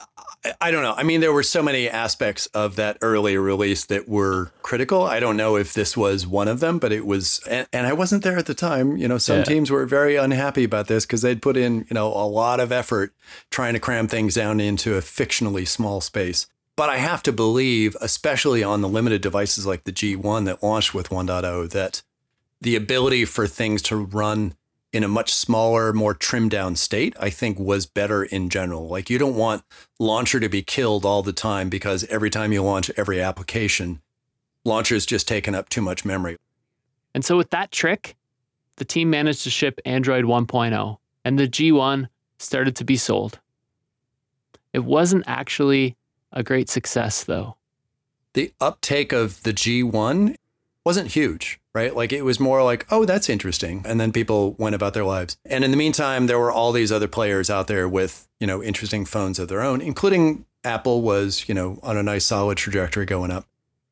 don't 0.71 0.83
know. 0.83 0.93
I 0.95 1.03
mean, 1.03 1.21
there 1.21 1.33
were 1.33 1.43
so 1.43 1.61
many 1.63 1.89
aspects 1.89 2.45
of 2.47 2.75
that 2.75 2.97
early 3.01 3.37
release 3.37 3.85
that 3.85 4.07
were 4.07 4.51
critical. 4.61 5.03
I 5.03 5.19
don't 5.19 5.37
know 5.37 5.55
if 5.55 5.73
this 5.73 5.95
was 5.95 6.27
one 6.27 6.47
of 6.47 6.59
them, 6.59 6.79
but 6.79 6.91
it 6.91 7.05
was, 7.05 7.39
and, 7.49 7.67
and 7.71 7.87
I 7.87 7.93
wasn't 7.93 8.23
there 8.23 8.37
at 8.37 8.45
the 8.45 8.53
time. 8.53 8.97
You 8.97 9.07
know, 9.07 9.17
some 9.17 9.39
yeah. 9.39 9.43
teams 9.43 9.71
were 9.71 9.85
very 9.85 10.15
unhappy 10.15 10.63
about 10.63 10.87
this 10.87 11.05
because 11.05 11.21
they'd 11.21 11.41
put 11.41 11.57
in, 11.57 11.85
you 11.89 11.93
know, 11.93 12.07
a 12.07 12.27
lot 12.27 12.59
of 12.59 12.71
effort 12.71 13.13
trying 13.49 13.73
to 13.73 13.79
cram 13.79 14.07
things 14.07 14.35
down 14.35 14.59
into 14.59 14.95
a 14.95 15.01
fictionally 15.01 15.67
small 15.67 16.01
space. 16.01 16.47
But 16.75 16.89
I 16.89 16.97
have 16.97 17.23
to 17.23 17.31
believe, 17.31 17.95
especially 18.01 18.63
on 18.63 18.81
the 18.81 18.89
limited 18.89 19.21
devices 19.21 19.65
like 19.65 19.85
the 19.85 19.93
G1 19.93 20.45
that 20.45 20.61
launched 20.61 20.93
with 20.93 21.09
1.0, 21.09 21.69
that 21.71 22.01
the 22.59 22.75
ability 22.75 23.25
for 23.25 23.47
things 23.47 23.81
to 23.83 23.95
run 23.95 24.55
in 24.95 25.03
a 25.03 25.09
much 25.09 25.33
smaller, 25.33 25.91
more 25.91 26.13
trimmed 26.13 26.51
down 26.51 26.73
state, 26.73 27.13
I 27.19 27.29
think 27.29 27.59
was 27.59 27.85
better 27.85 28.23
in 28.23 28.47
general. 28.49 28.87
Like 28.87 29.09
you 29.09 29.17
don't 29.17 29.35
want 29.35 29.63
launcher 29.99 30.39
to 30.39 30.47
be 30.47 30.61
killed 30.61 31.03
all 31.03 31.21
the 31.21 31.33
time 31.33 31.67
because 31.67 32.05
every 32.05 32.29
time 32.29 32.53
you 32.53 32.63
launch 32.63 32.89
every 32.95 33.21
application, 33.21 34.01
launcher's 34.63 35.05
just 35.05 35.27
taken 35.27 35.53
up 35.53 35.67
too 35.67 35.81
much 35.81 36.05
memory. 36.05 36.37
And 37.13 37.25
so 37.25 37.35
with 37.35 37.49
that 37.49 37.73
trick, 37.73 38.15
the 38.77 38.85
team 38.85 39.09
managed 39.09 39.43
to 39.43 39.49
ship 39.49 39.81
Android 39.83 40.23
1.0 40.23 40.97
and 41.25 41.37
the 41.37 41.47
G1 41.49 42.07
started 42.39 42.77
to 42.77 42.85
be 42.85 42.95
sold. 42.95 43.39
It 44.71 44.85
wasn't 44.85 45.25
actually 45.27 45.97
a 46.31 46.41
great 46.41 46.69
success 46.69 47.25
though. 47.25 47.57
The 48.31 48.53
uptake 48.61 49.11
of 49.11 49.43
the 49.43 49.51
G1 49.53 50.37
wasn't 50.85 51.11
huge 51.11 51.59
right? 51.75 51.93
Like 51.93 52.13
it 52.13 52.23
was 52.23 52.39
more 52.39 52.63
like, 52.63 52.87
oh, 52.89 53.03
that's 53.03 53.29
interesting. 53.29 53.83
And 53.85 53.99
then 53.99 54.13
people 54.13 54.55
went 54.57 54.75
about 54.75 54.93
their 54.93 55.03
lives. 55.03 55.37
And 55.45 55.63
in 55.63 55.71
the 55.71 55.77
meantime, 55.77 56.27
there 56.27 56.39
were 56.39 56.51
all 56.51 56.71
these 56.71 56.91
other 56.91 57.09
players 57.09 57.49
out 57.49 57.67
there 57.67 57.87
with, 57.87 58.27
you 58.39 58.47
know, 58.47 58.63
interesting 58.63 59.05
phones 59.05 59.37
of 59.37 59.49
their 59.49 59.61
own, 59.61 59.81
including 59.81 60.45
Apple 60.63 61.01
was, 61.01 61.47
you 61.47 61.53
know, 61.53 61.77
on 61.83 61.97
a 61.97 62.03
nice 62.03 62.25
solid 62.25 62.57
trajectory 62.57 63.05
going 63.05 63.29
up. 63.29 63.45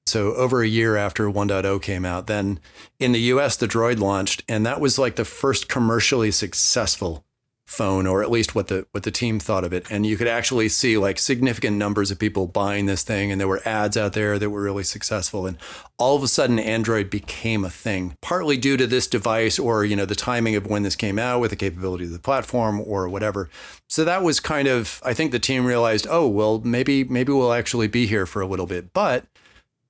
So 0.06 0.34
over 0.36 0.62
a 0.62 0.68
year 0.68 0.96
after 0.96 1.30
1.0 1.30 1.82
came 1.82 2.06
out, 2.06 2.28
then 2.28 2.60
in 3.00 3.12
the 3.12 3.20
US, 3.20 3.58
the 3.58 3.68
Droid 3.68 4.00
launched, 4.00 4.44
and 4.48 4.66
that 4.66 4.82
was 4.82 4.98
like 4.98 5.16
the 5.16 5.26
first 5.26 5.68
commercially 5.68 6.32
successful 6.32 7.26
phone 7.74 8.06
or 8.06 8.22
at 8.22 8.30
least 8.30 8.54
what 8.54 8.68
the 8.68 8.86
what 8.92 9.04
the 9.04 9.12
team 9.12 9.40
thought 9.40 9.64
of 9.64 9.74
it. 9.74 9.86
And 9.90 10.06
you 10.06 10.16
could 10.16 10.28
actually 10.28 10.70
see 10.70 10.98
like 10.98 11.18
significant 11.18 11.76
numbers 11.78 12.12
of 12.12 12.20
people 12.20 12.48
buying 12.48 12.86
this 12.86 13.04
thing 13.04 13.32
and 13.32 13.42
there 13.42 13.48
were 13.48 13.62
ads 13.66 13.98
out 13.98 14.14
there 14.14 14.38
that 14.38 14.50
were 14.50 14.62
really 14.62 14.84
successful. 14.84 15.46
And 15.46 15.58
all 15.98 16.16
of 16.16 16.24
a 16.24 16.28
sudden 16.28 16.60
android 16.60 17.10
became 17.10 17.66
a 17.66 17.70
thing 17.70 18.16
partly 18.22 18.58
due 18.58 18.78
to 18.78 18.88
this 18.88 19.08
device 19.08 19.58
or 19.58 19.84
you 19.84 19.96
know 19.96 20.06
the 20.06 20.16
timing 20.16 20.56
of 20.56 20.68
when 20.68 20.84
this 20.84 20.96
came 20.96 21.18
out 21.18 21.40
with 21.40 21.50
the 21.50 21.58
capability 21.58 22.06
of 22.06 22.12
the 22.12 22.20
platform 22.20 22.80
or 22.80 23.10
whatever. 23.10 23.50
So 23.90 24.06
that 24.06 24.24
was 24.24 24.40
kind 24.40 24.68
of 24.68 25.02
i 25.04 25.14
think 25.14 25.32
the 25.32 25.40
team 25.40 25.66
realized 25.66 26.08
oh 26.10 26.28
well 26.28 26.62
maybe 26.64 27.04
maybe 27.04 27.32
we'll 27.32 27.54
actually 27.54 27.88
be 27.88 28.06
here 28.06 28.26
for 28.26 28.42
a 28.42 28.48
little 28.48 28.68
bit. 28.68 28.94
But 28.94 29.26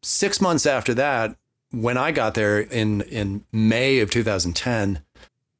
6 0.02 0.42
months 0.42 0.66
after 0.66 0.94
that 0.96 1.36
when 1.72 1.98
i 1.98 2.12
got 2.12 2.36
there 2.36 2.60
in 2.60 3.02
in 3.02 3.44
may 3.52 4.00
of 4.00 4.12
2010 4.12 5.02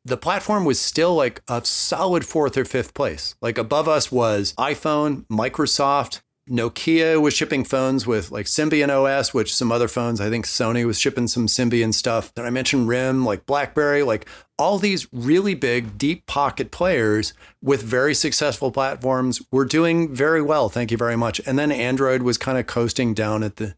the 0.06 0.18
platform 0.18 0.66
was 0.66 0.80
still 0.80 1.16
like 1.16 1.42
a 1.48 1.64
solid 1.64 2.26
fourth 2.26 2.58
or 2.58 2.66
fifth 2.66 2.94
place. 2.94 3.36
Like 3.42 3.58
above 3.58 3.88
us 3.88 4.12
was 4.12 4.54
iPhone, 4.58 5.26
Microsoft, 5.28 6.22
Nokia 6.50 7.22
was 7.22 7.34
shipping 7.34 7.64
phones 7.64 8.06
with 8.06 8.30
like 8.30 8.48
Symbian 8.48 8.90
OS, 8.90 9.34
which 9.34 9.56
some 9.56 9.72
other 9.72 9.88
phones, 9.88 10.20
I 10.20 10.30
think 10.30 10.46
Sony 10.46 10.86
was 10.86 11.00
shipping 11.00 11.28
some 11.28 11.48
Symbian 11.48 11.94
stuff. 11.94 12.34
Then 12.34 12.46
I 12.46 12.50
mentioned 12.50 12.90
RIM, 12.90 13.24
like 13.24 13.46
BlackBerry, 13.46 14.04
like 14.04 14.28
all 14.60 14.78
these 14.78 15.08
really 15.14 15.56
big, 15.56 15.98
deep 15.98 16.26
pocket 16.26 16.70
players 16.70 17.34
with 17.62 17.82
very 17.82 18.14
successful 18.14 18.72
platforms 18.72 19.42
were 19.52 19.66
doing 19.66 20.14
very 20.14 20.42
well. 20.42 20.68
Thank 20.68 20.92
you 20.92 20.98
very 20.98 21.16
much. 21.16 21.40
And 21.46 21.58
then 21.58 21.72
Android 21.72 22.24
was 22.24 22.38
kind 22.38 22.58
of 22.58 22.68
coasting 22.68 23.14
down 23.14 23.42
at 23.42 23.56
the 23.56 23.76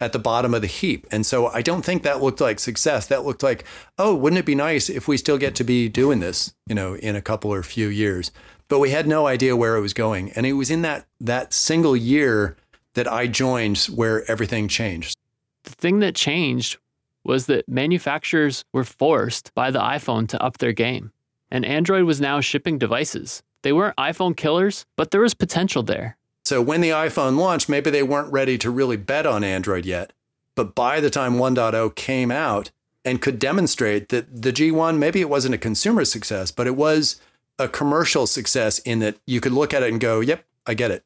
at 0.00 0.12
the 0.12 0.18
bottom 0.18 0.54
of 0.54 0.60
the 0.60 0.66
heap. 0.66 1.06
And 1.10 1.26
so 1.26 1.48
I 1.48 1.62
don't 1.62 1.84
think 1.84 2.02
that 2.02 2.22
looked 2.22 2.40
like 2.40 2.60
success. 2.60 3.06
That 3.06 3.24
looked 3.24 3.42
like, 3.42 3.64
oh, 3.98 4.14
wouldn't 4.14 4.38
it 4.38 4.46
be 4.46 4.54
nice 4.54 4.88
if 4.88 5.08
we 5.08 5.16
still 5.16 5.38
get 5.38 5.54
to 5.56 5.64
be 5.64 5.88
doing 5.88 6.20
this, 6.20 6.54
you 6.66 6.74
know, 6.74 6.94
in 6.94 7.16
a 7.16 7.22
couple 7.22 7.52
or 7.52 7.62
few 7.62 7.88
years? 7.88 8.30
But 8.68 8.80
we 8.80 8.90
had 8.90 9.06
no 9.06 9.26
idea 9.26 9.56
where 9.56 9.76
it 9.76 9.80
was 9.80 9.94
going. 9.94 10.32
And 10.32 10.46
it 10.46 10.54
was 10.54 10.70
in 10.70 10.82
that 10.82 11.06
that 11.20 11.52
single 11.52 11.96
year 11.96 12.56
that 12.94 13.10
I 13.10 13.26
joined 13.26 13.78
where 13.94 14.28
everything 14.30 14.68
changed. 14.68 15.16
The 15.64 15.70
thing 15.70 16.00
that 16.00 16.14
changed 16.14 16.78
was 17.24 17.46
that 17.46 17.68
manufacturers 17.68 18.64
were 18.72 18.84
forced 18.84 19.52
by 19.54 19.70
the 19.70 19.80
iPhone 19.80 20.28
to 20.28 20.42
up 20.42 20.58
their 20.58 20.72
game. 20.72 21.12
And 21.50 21.64
Android 21.64 22.04
was 22.04 22.20
now 22.20 22.40
shipping 22.40 22.78
devices. 22.78 23.42
They 23.62 23.72
weren't 23.72 23.96
iPhone 23.96 24.36
killers, 24.36 24.86
but 24.96 25.10
there 25.10 25.20
was 25.20 25.34
potential 25.34 25.82
there. 25.82 26.16
So 26.44 26.62
when 26.62 26.80
the 26.80 26.90
iPhone 26.90 27.36
launched, 27.36 27.68
maybe 27.68 27.90
they 27.90 28.04
weren't 28.04 28.32
ready 28.32 28.56
to 28.58 28.70
really 28.70 28.96
bet 28.96 29.26
on 29.26 29.42
Android 29.42 29.84
yet. 29.84 30.12
But 30.54 30.74
by 30.74 31.00
the 31.00 31.10
time 31.10 31.34
1.0 31.34 31.94
came 31.96 32.30
out 32.30 32.70
and 33.04 33.20
could 33.20 33.38
demonstrate 33.38 34.08
that 34.10 34.42
the 34.42 34.52
G1, 34.52 34.98
maybe 34.98 35.20
it 35.20 35.28
wasn't 35.28 35.54
a 35.54 35.58
consumer 35.58 36.04
success, 36.04 36.50
but 36.52 36.66
it 36.66 36.76
was 36.76 37.20
a 37.58 37.68
commercial 37.68 38.26
success 38.26 38.78
in 38.80 38.98
that 39.00 39.16
you 39.26 39.40
could 39.40 39.52
look 39.52 39.72
at 39.72 39.82
it 39.82 39.90
and 39.90 40.00
go, 40.00 40.20
yep, 40.20 40.44
I 40.66 40.74
get 40.74 40.90
it. 40.90 41.04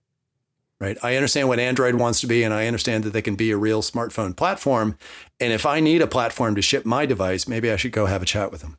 Right. 0.81 0.97
I 1.03 1.17
understand 1.17 1.49
what 1.49 1.61
Android 1.61 1.97
wants 1.97 2.23
to 2.23 2.27
be, 2.27 2.43
and 2.43 2.55
I 2.55 2.67
understand 2.67 3.05
that 3.05 3.13
they 3.13 3.21
can 3.21 3.37
be 3.37 3.51
a 3.51 3.57
real 3.59 3.83
smartphone 3.83 4.35
platform. 4.35 4.97
And 5.39 5.53
if 5.53 5.67
I 5.67 5.79
need 5.79 6.01
a 6.01 6.07
platform 6.07 6.55
to 6.55 6.63
ship 6.63 6.87
my 6.87 7.05
device, 7.05 7.47
maybe 7.47 7.71
I 7.71 7.77
should 7.77 7.93
go 7.93 8.07
have 8.07 8.23
a 8.23 8.27
chat 8.27 8.51
with 8.51 8.63
them 8.63 8.79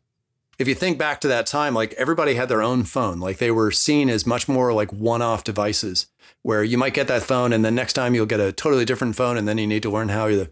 if 0.62 0.68
you 0.68 0.76
think 0.76 1.00
back 1.00 1.20
to 1.22 1.28
that 1.28 1.48
time, 1.48 1.74
like 1.74 1.94
everybody 1.94 2.36
had 2.36 2.48
their 2.48 2.62
own 2.62 2.84
phone, 2.84 3.20
like 3.20 3.40
they 3.40 3.50
were 3.50 3.72
seen 3.72 4.10
as 4.10 4.28
much 4.28 4.48
more 4.48 4.72
like 4.72 4.94
one 4.94 5.22
off 5.22 5.44
devices 5.44 6.06
where 6.44 6.64
you 6.64 6.78
might 6.78 6.94
get 6.94 7.08
that 7.08 7.24
phone 7.24 7.52
and 7.52 7.66
then 7.66 7.74
next 7.74 7.94
time 7.94 8.14
you'll 8.14 8.28
get 8.28 8.40
a 8.40 8.52
totally 8.52 8.86
different 8.86 9.16
phone 9.16 9.38
and 9.38 9.48
then 9.48 9.58
you 9.58 9.66
need 9.66 9.82
to 9.82 9.90
learn 9.90 10.10
how 10.10 10.28
the 10.28 10.52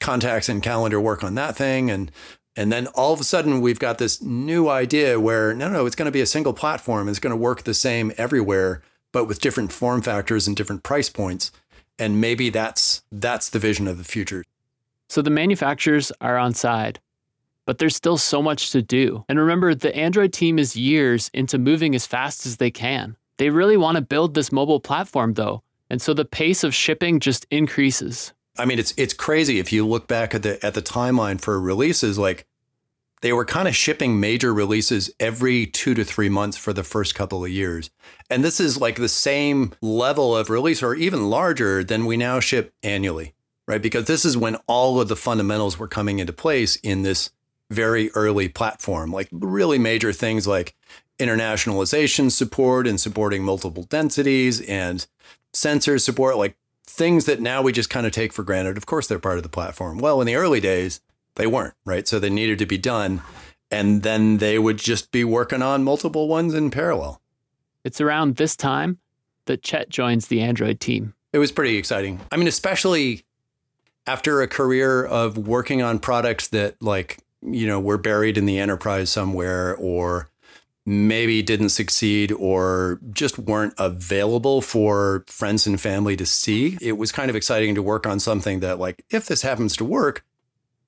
contacts 0.00 0.48
and 0.48 0.62
calendar 0.62 0.98
work 0.98 1.22
on 1.22 1.34
that 1.34 1.56
thing 1.56 1.90
and 1.90 2.10
and 2.56 2.72
then 2.72 2.86
all 2.88 3.12
of 3.12 3.20
a 3.20 3.24
sudden 3.24 3.60
we've 3.60 3.78
got 3.78 3.98
this 3.98 4.22
new 4.22 4.68
idea 4.68 5.18
where 5.18 5.54
no 5.54 5.68
no 5.68 5.86
it's 5.86 5.96
going 5.96 6.06
to 6.06 6.12
be 6.12 6.20
a 6.20 6.26
single 6.26 6.52
platform 6.52 7.08
it's 7.08 7.18
going 7.18 7.30
to 7.30 7.36
work 7.36 7.62
the 7.62 7.74
same 7.74 8.12
everywhere 8.16 8.82
but 9.12 9.26
with 9.26 9.40
different 9.40 9.72
form 9.72 10.02
factors 10.02 10.46
and 10.46 10.56
different 10.56 10.82
price 10.82 11.08
points 11.08 11.52
and 11.98 12.20
maybe 12.20 12.50
that's 12.50 13.02
that's 13.12 13.48
the 13.50 13.58
vision 13.58 13.86
of 13.86 13.98
the 13.98 14.04
future 14.04 14.44
so 15.08 15.22
the 15.22 15.30
manufacturers 15.30 16.12
are 16.20 16.38
on 16.38 16.54
side 16.54 17.00
but 17.70 17.78
there's 17.78 17.94
still 17.94 18.18
so 18.18 18.42
much 18.42 18.70
to 18.72 18.82
do. 18.82 19.24
And 19.28 19.38
remember, 19.38 19.76
the 19.76 19.94
Android 19.94 20.32
team 20.32 20.58
is 20.58 20.74
years 20.74 21.30
into 21.32 21.56
moving 21.56 21.94
as 21.94 22.04
fast 22.04 22.44
as 22.44 22.56
they 22.56 22.72
can. 22.72 23.16
They 23.36 23.50
really 23.50 23.76
want 23.76 23.94
to 23.94 24.02
build 24.02 24.34
this 24.34 24.50
mobile 24.50 24.80
platform 24.80 25.34
though. 25.34 25.62
And 25.88 26.02
so 26.02 26.12
the 26.12 26.24
pace 26.24 26.64
of 26.64 26.74
shipping 26.74 27.20
just 27.20 27.46
increases. 27.48 28.32
I 28.60 28.66
mean, 28.66 28.78
it's 28.78 28.92
it's 28.96 29.14
crazy 29.14 29.58
if 29.58 29.72
you 29.72 29.86
look 29.86 30.06
back 30.06 30.34
at 30.34 30.42
the 30.42 30.64
at 30.64 30.74
the 30.74 30.82
timeline 30.82 31.40
for 31.40 31.58
releases 31.58 32.18
like 32.18 32.46
they 33.22 33.32
were 33.32 33.44
kind 33.44 33.68
of 33.68 33.76
shipping 33.76 34.18
major 34.18 34.52
releases 34.52 35.10
every 35.20 35.66
2 35.66 35.94
to 35.94 36.04
3 36.04 36.28
months 36.30 36.56
for 36.56 36.72
the 36.72 36.84
first 36.84 37.14
couple 37.14 37.44
of 37.44 37.50
years. 37.50 37.90
And 38.30 38.42
this 38.42 38.60
is 38.60 38.80
like 38.80 38.96
the 38.96 39.08
same 39.08 39.72
level 39.82 40.36
of 40.36 40.48
release 40.48 40.82
or 40.82 40.94
even 40.94 41.28
larger 41.28 41.84
than 41.84 42.06
we 42.06 42.16
now 42.16 42.40
ship 42.40 42.72
annually, 42.82 43.34
right? 43.68 43.82
Because 43.82 44.06
this 44.06 44.24
is 44.24 44.36
when 44.36 44.56
all 44.66 45.00
of 45.00 45.08
the 45.08 45.16
fundamentals 45.16 45.78
were 45.78 45.88
coming 45.88 46.18
into 46.18 46.32
place 46.32 46.76
in 46.76 47.02
this 47.02 47.30
very 47.70 48.10
early 48.12 48.48
platform, 48.48 49.12
like 49.12 49.28
really 49.32 49.78
major 49.78 50.12
things 50.12 50.46
like 50.46 50.74
internationalization 51.18 52.30
support 52.30 52.86
and 52.86 52.98
supporting 52.98 53.44
multiple 53.44 53.82
densities 53.84 54.62
and 54.62 55.06
sensor 55.52 55.98
support, 55.98 56.38
like 56.38 56.56
things 56.90 57.24
that 57.26 57.40
now 57.40 57.62
we 57.62 57.72
just 57.72 57.90
kind 57.90 58.06
of 58.06 58.12
take 58.12 58.32
for 58.32 58.42
granted. 58.42 58.76
Of 58.76 58.86
course, 58.86 59.06
they're 59.06 59.18
part 59.18 59.36
of 59.36 59.42
the 59.42 59.48
platform. 59.48 59.98
Well, 59.98 60.20
in 60.20 60.26
the 60.26 60.36
early 60.36 60.60
days, 60.60 61.00
they 61.36 61.46
weren't, 61.46 61.74
right? 61.84 62.06
So 62.06 62.18
they 62.18 62.30
needed 62.30 62.58
to 62.58 62.66
be 62.66 62.78
done. 62.78 63.22
And 63.70 64.02
then 64.02 64.38
they 64.38 64.58
would 64.58 64.78
just 64.78 65.12
be 65.12 65.24
working 65.24 65.62
on 65.62 65.84
multiple 65.84 66.26
ones 66.28 66.54
in 66.54 66.70
parallel. 66.70 67.20
It's 67.84 68.00
around 68.00 68.36
this 68.36 68.56
time 68.56 68.98
that 69.46 69.62
Chet 69.62 69.88
joins 69.88 70.26
the 70.26 70.40
Android 70.40 70.80
team. 70.80 71.14
It 71.32 71.38
was 71.38 71.52
pretty 71.52 71.76
exciting. 71.76 72.20
I 72.32 72.36
mean, 72.36 72.48
especially 72.48 73.24
after 74.06 74.42
a 74.42 74.48
career 74.48 75.04
of 75.04 75.38
working 75.38 75.82
on 75.82 76.00
products 76.00 76.48
that 76.48 76.82
like 76.82 77.18
you 77.42 77.66
know, 77.66 77.80
were 77.80 77.98
buried 77.98 78.36
in 78.36 78.46
the 78.46 78.58
enterprise 78.58 79.10
somewhere 79.10 79.74
or 79.76 80.28
maybe 80.86 81.42
didn't 81.42 81.68
succeed 81.68 82.32
or 82.32 83.00
just 83.12 83.38
weren't 83.38 83.74
available 83.78 84.62
for 84.62 85.24
friends 85.26 85.66
and 85.66 85.80
family 85.80 86.16
to 86.16 86.26
see. 86.26 86.78
It 86.80 86.92
was 86.92 87.12
kind 87.12 87.30
of 87.30 87.36
exciting 87.36 87.74
to 87.74 87.82
work 87.82 88.06
on 88.06 88.18
something 88.18 88.60
that, 88.60 88.78
like, 88.78 89.04
if 89.10 89.26
this 89.26 89.42
happens 89.42 89.76
to 89.76 89.84
work, 89.84 90.24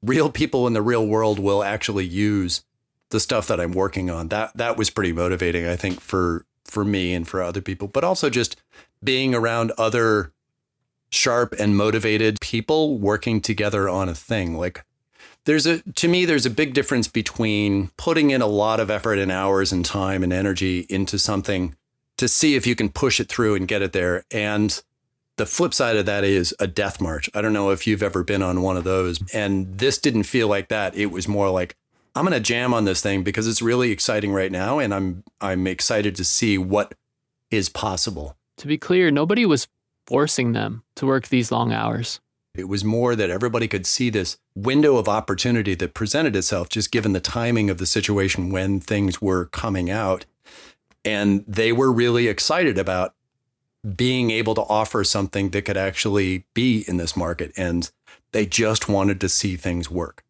real 0.02 0.30
people 0.30 0.66
in 0.66 0.72
the 0.72 0.82
real 0.82 1.06
world 1.06 1.38
will 1.38 1.62
actually 1.62 2.06
use 2.06 2.64
the 3.10 3.20
stuff 3.20 3.46
that 3.46 3.60
I'm 3.60 3.72
working 3.72 4.10
on. 4.10 4.28
That 4.28 4.56
that 4.56 4.76
was 4.76 4.90
pretty 4.90 5.12
motivating, 5.12 5.66
I 5.66 5.76
think, 5.76 6.00
for 6.00 6.46
for 6.64 6.84
me 6.84 7.12
and 7.12 7.28
for 7.28 7.42
other 7.42 7.60
people, 7.60 7.86
but 7.86 8.04
also 8.04 8.30
just 8.30 8.60
being 9.04 9.34
around 9.34 9.72
other 9.78 10.32
sharp 11.10 11.54
and 11.58 11.76
motivated 11.76 12.40
people 12.40 12.98
working 12.98 13.40
together 13.40 13.88
on 13.88 14.08
a 14.08 14.14
thing. 14.14 14.56
Like 14.56 14.84
there's 15.44 15.66
a 15.66 15.82
to 15.94 16.08
me 16.08 16.24
there's 16.24 16.46
a 16.46 16.50
big 16.50 16.74
difference 16.74 17.08
between 17.08 17.90
putting 17.96 18.30
in 18.30 18.42
a 18.42 18.46
lot 18.46 18.80
of 18.80 18.90
effort 18.90 19.18
and 19.18 19.32
hours 19.32 19.72
and 19.72 19.84
time 19.84 20.22
and 20.22 20.32
energy 20.32 20.86
into 20.88 21.18
something 21.18 21.74
to 22.16 22.28
see 22.28 22.54
if 22.54 22.66
you 22.66 22.74
can 22.74 22.88
push 22.88 23.18
it 23.20 23.28
through 23.28 23.54
and 23.54 23.68
get 23.68 23.82
it 23.82 23.92
there 23.92 24.24
and 24.30 24.82
the 25.36 25.46
flip 25.46 25.72
side 25.72 25.96
of 25.96 26.06
that 26.06 26.24
is 26.24 26.54
a 26.60 26.66
death 26.66 27.00
march. 27.00 27.30
I 27.34 27.40
don't 27.40 27.54
know 27.54 27.70
if 27.70 27.86
you've 27.86 28.02
ever 28.02 28.22
been 28.22 28.42
on 28.42 28.62
one 28.62 28.76
of 28.76 28.84
those 28.84 29.20
and 29.32 29.78
this 29.78 29.98
didn't 29.98 30.24
feel 30.24 30.46
like 30.46 30.68
that. 30.68 30.94
It 30.94 31.06
was 31.06 31.26
more 31.26 31.50
like 31.50 31.74
I'm 32.14 32.26
going 32.26 32.34
to 32.34 32.40
jam 32.40 32.74
on 32.74 32.84
this 32.84 33.00
thing 33.00 33.22
because 33.22 33.48
it's 33.48 33.62
really 33.62 33.90
exciting 33.90 34.32
right 34.32 34.52
now 34.52 34.78
and 34.78 34.92
I'm 34.92 35.24
I'm 35.40 35.66
excited 35.66 36.14
to 36.16 36.24
see 36.24 36.58
what 36.58 36.94
is 37.50 37.68
possible. 37.68 38.36
To 38.58 38.66
be 38.66 38.76
clear, 38.76 39.10
nobody 39.10 39.46
was 39.46 39.68
forcing 40.06 40.52
them 40.52 40.82
to 40.96 41.06
work 41.06 41.28
these 41.28 41.50
long 41.50 41.72
hours. 41.72 42.20
It 42.54 42.68
was 42.68 42.84
more 42.84 43.16
that 43.16 43.30
everybody 43.30 43.66
could 43.66 43.86
see 43.86 44.10
this 44.10 44.36
window 44.54 44.96
of 44.96 45.08
opportunity 45.08 45.74
that 45.74 45.94
presented 45.94 46.36
itself, 46.36 46.68
just 46.68 46.92
given 46.92 47.14
the 47.14 47.20
timing 47.20 47.70
of 47.70 47.78
the 47.78 47.86
situation 47.86 48.50
when 48.50 48.78
things 48.78 49.22
were 49.22 49.46
coming 49.46 49.90
out. 49.90 50.26
And 51.04 51.44
they 51.48 51.72
were 51.72 51.90
really 51.90 52.28
excited 52.28 52.78
about 52.78 53.14
being 53.96 54.30
able 54.30 54.54
to 54.54 54.62
offer 54.62 55.02
something 55.02 55.50
that 55.50 55.62
could 55.62 55.78
actually 55.78 56.44
be 56.54 56.84
in 56.86 56.98
this 56.98 57.16
market. 57.16 57.52
And 57.56 57.90
they 58.32 58.44
just 58.44 58.88
wanted 58.88 59.20
to 59.22 59.28
see 59.28 59.56
things 59.56 59.90
work. 59.90 60.22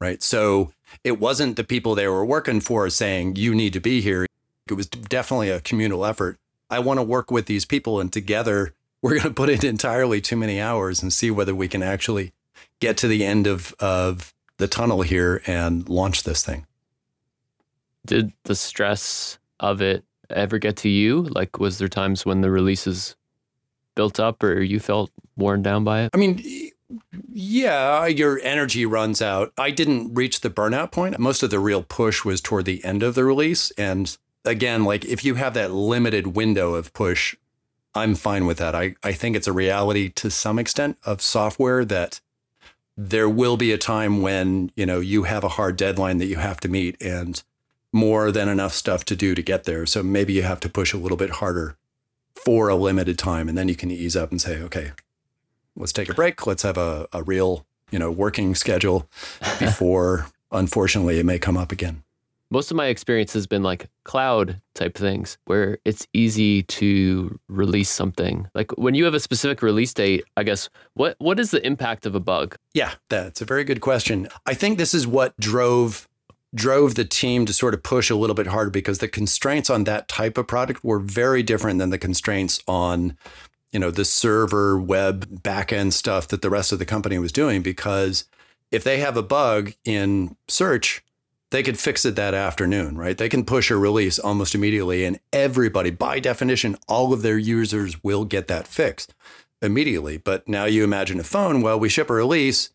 Right. 0.00 0.22
So 0.22 0.72
it 1.02 1.18
wasn't 1.18 1.56
the 1.56 1.64
people 1.64 1.94
they 1.94 2.06
were 2.06 2.24
working 2.24 2.60
for 2.60 2.88
saying, 2.90 3.36
you 3.36 3.54
need 3.54 3.72
to 3.72 3.80
be 3.80 4.00
here. 4.00 4.26
It 4.68 4.74
was 4.74 4.86
definitely 4.86 5.50
a 5.50 5.60
communal 5.60 6.04
effort. 6.04 6.38
I 6.70 6.78
want 6.78 6.98
to 6.98 7.02
work 7.02 7.30
with 7.30 7.46
these 7.46 7.64
people 7.64 8.00
and 8.00 8.12
together 8.12 8.74
we're 9.02 9.10
going 9.10 9.22
to 9.22 9.30
put 9.30 9.50
in 9.50 9.64
entirely 9.64 10.20
too 10.20 10.36
many 10.36 10.60
hours 10.60 11.02
and 11.02 11.12
see 11.12 11.30
whether 11.30 11.54
we 11.54 11.68
can 11.68 11.82
actually 11.82 12.32
get 12.80 12.96
to 12.98 13.08
the 13.08 13.24
end 13.24 13.46
of, 13.46 13.74
of 13.78 14.34
the 14.58 14.68
tunnel 14.68 15.02
here 15.02 15.42
and 15.46 15.88
launch 15.88 16.24
this 16.24 16.44
thing. 16.44 16.66
Did 18.04 18.32
the 18.44 18.54
stress 18.54 19.38
of 19.60 19.80
it 19.82 20.04
ever 20.30 20.58
get 20.58 20.76
to 20.78 20.88
you? 20.88 21.22
Like, 21.22 21.58
was 21.58 21.78
there 21.78 21.88
times 21.88 22.24
when 22.24 22.40
the 22.40 22.50
releases 22.50 23.16
built 23.94 24.20
up 24.20 24.42
or 24.42 24.60
you 24.60 24.80
felt 24.80 25.10
worn 25.36 25.62
down 25.62 25.84
by 25.84 26.02
it? 26.02 26.10
I 26.14 26.16
mean, 26.16 26.42
yeah, 27.32 28.06
your 28.06 28.40
energy 28.42 28.86
runs 28.86 29.20
out. 29.20 29.52
I 29.58 29.70
didn't 29.70 30.14
reach 30.14 30.40
the 30.40 30.50
burnout 30.50 30.92
point. 30.92 31.18
Most 31.18 31.42
of 31.42 31.50
the 31.50 31.58
real 31.58 31.82
push 31.82 32.24
was 32.24 32.40
toward 32.40 32.64
the 32.64 32.84
end 32.84 33.02
of 33.02 33.14
the 33.14 33.24
release. 33.24 33.70
And 33.72 34.16
again, 34.44 34.84
like 34.84 35.04
if 35.04 35.24
you 35.24 35.34
have 35.34 35.54
that 35.54 35.72
limited 35.72 36.28
window 36.28 36.74
of 36.74 36.92
push, 36.92 37.34
I'm 37.96 38.14
fine 38.14 38.46
with 38.46 38.58
that. 38.58 38.74
I, 38.74 38.94
I 39.02 39.12
think 39.12 39.36
it's 39.36 39.46
a 39.46 39.52
reality 39.52 40.10
to 40.10 40.30
some 40.30 40.58
extent 40.58 40.98
of 41.04 41.22
software 41.22 41.84
that 41.86 42.20
there 42.96 43.28
will 43.28 43.56
be 43.56 43.72
a 43.72 43.78
time 43.78 44.22
when, 44.22 44.70
you 44.76 44.86
know, 44.86 45.00
you 45.00 45.24
have 45.24 45.44
a 45.44 45.48
hard 45.48 45.76
deadline 45.76 46.18
that 46.18 46.26
you 46.26 46.36
have 46.36 46.60
to 46.60 46.68
meet 46.68 47.00
and 47.00 47.42
more 47.92 48.30
than 48.30 48.48
enough 48.48 48.72
stuff 48.72 49.04
to 49.06 49.16
do 49.16 49.34
to 49.34 49.42
get 49.42 49.64
there. 49.64 49.86
So 49.86 50.02
maybe 50.02 50.32
you 50.32 50.42
have 50.42 50.60
to 50.60 50.68
push 50.68 50.92
a 50.92 50.98
little 50.98 51.16
bit 51.16 51.30
harder 51.30 51.76
for 52.34 52.68
a 52.68 52.76
limited 52.76 53.18
time 53.18 53.48
and 53.48 53.56
then 53.56 53.68
you 53.68 53.74
can 53.74 53.90
ease 53.90 54.16
up 54.16 54.30
and 54.30 54.40
say, 54.40 54.60
okay, 54.62 54.92
let's 55.74 55.92
take 55.92 56.08
a 56.08 56.14
break. 56.14 56.46
Let's 56.46 56.62
have 56.62 56.76
a, 56.76 57.08
a 57.12 57.22
real, 57.22 57.66
you 57.90 57.98
know, 57.98 58.10
working 58.10 58.54
schedule 58.54 59.08
before 59.58 60.26
unfortunately 60.52 61.18
it 61.18 61.26
may 61.26 61.38
come 61.38 61.56
up 61.56 61.72
again 61.72 62.02
most 62.50 62.70
of 62.70 62.76
my 62.76 62.86
experience 62.86 63.32
has 63.32 63.46
been 63.46 63.62
like 63.62 63.88
cloud 64.04 64.60
type 64.74 64.96
things 64.96 65.38
where 65.46 65.78
it's 65.84 66.06
easy 66.12 66.62
to 66.64 67.38
release 67.48 67.90
something. 67.90 68.48
Like 68.54 68.70
when 68.78 68.94
you 68.94 69.04
have 69.04 69.14
a 69.14 69.20
specific 69.20 69.62
release 69.62 69.92
date, 69.92 70.24
I 70.36 70.42
guess 70.42 70.68
what 70.94 71.16
what 71.18 71.40
is 71.40 71.50
the 71.50 71.64
impact 71.66 72.06
of 72.06 72.14
a 72.14 72.20
bug? 72.20 72.56
Yeah, 72.72 72.94
that's 73.08 73.40
a 73.40 73.44
very 73.44 73.64
good 73.64 73.80
question. 73.80 74.28
I 74.46 74.54
think 74.54 74.78
this 74.78 74.94
is 74.94 75.06
what 75.06 75.36
drove 75.38 76.08
drove 76.54 76.94
the 76.94 77.04
team 77.04 77.44
to 77.46 77.52
sort 77.52 77.74
of 77.74 77.82
push 77.82 78.08
a 78.08 78.16
little 78.16 78.34
bit 78.34 78.46
harder 78.46 78.70
because 78.70 78.98
the 78.98 79.08
constraints 79.08 79.68
on 79.68 79.84
that 79.84 80.08
type 80.08 80.38
of 80.38 80.46
product 80.46 80.82
were 80.84 80.98
very 80.98 81.42
different 81.42 81.78
than 81.78 81.90
the 81.90 81.98
constraints 81.98 82.60
on 82.66 83.16
you 83.72 83.80
know 83.80 83.90
the 83.90 84.04
server 84.04 84.78
web 84.78 85.42
backend 85.42 85.92
stuff 85.92 86.28
that 86.28 86.42
the 86.42 86.50
rest 86.50 86.72
of 86.72 86.78
the 86.78 86.86
company 86.86 87.18
was 87.18 87.32
doing 87.32 87.62
because 87.62 88.24
if 88.70 88.84
they 88.84 88.98
have 88.98 89.16
a 89.16 89.22
bug 89.22 89.72
in 89.84 90.36
search 90.48 91.04
they 91.50 91.62
could 91.62 91.78
fix 91.78 92.04
it 92.04 92.16
that 92.16 92.34
afternoon, 92.34 92.96
right? 92.96 93.16
They 93.16 93.28
can 93.28 93.44
push 93.44 93.70
a 93.70 93.76
release 93.76 94.18
almost 94.18 94.54
immediately, 94.54 95.04
and 95.04 95.20
everybody, 95.32 95.90
by 95.90 96.18
definition, 96.18 96.76
all 96.88 97.12
of 97.12 97.22
their 97.22 97.38
users 97.38 98.02
will 98.02 98.24
get 98.24 98.48
that 98.48 98.66
fixed 98.66 99.14
immediately. 99.62 100.18
But 100.18 100.48
now 100.48 100.64
you 100.64 100.84
imagine 100.84 101.20
a 101.20 101.24
phone, 101.24 101.62
well, 101.62 101.78
we 101.78 101.88
ship 101.88 102.10
a 102.10 102.14
release 102.14 102.70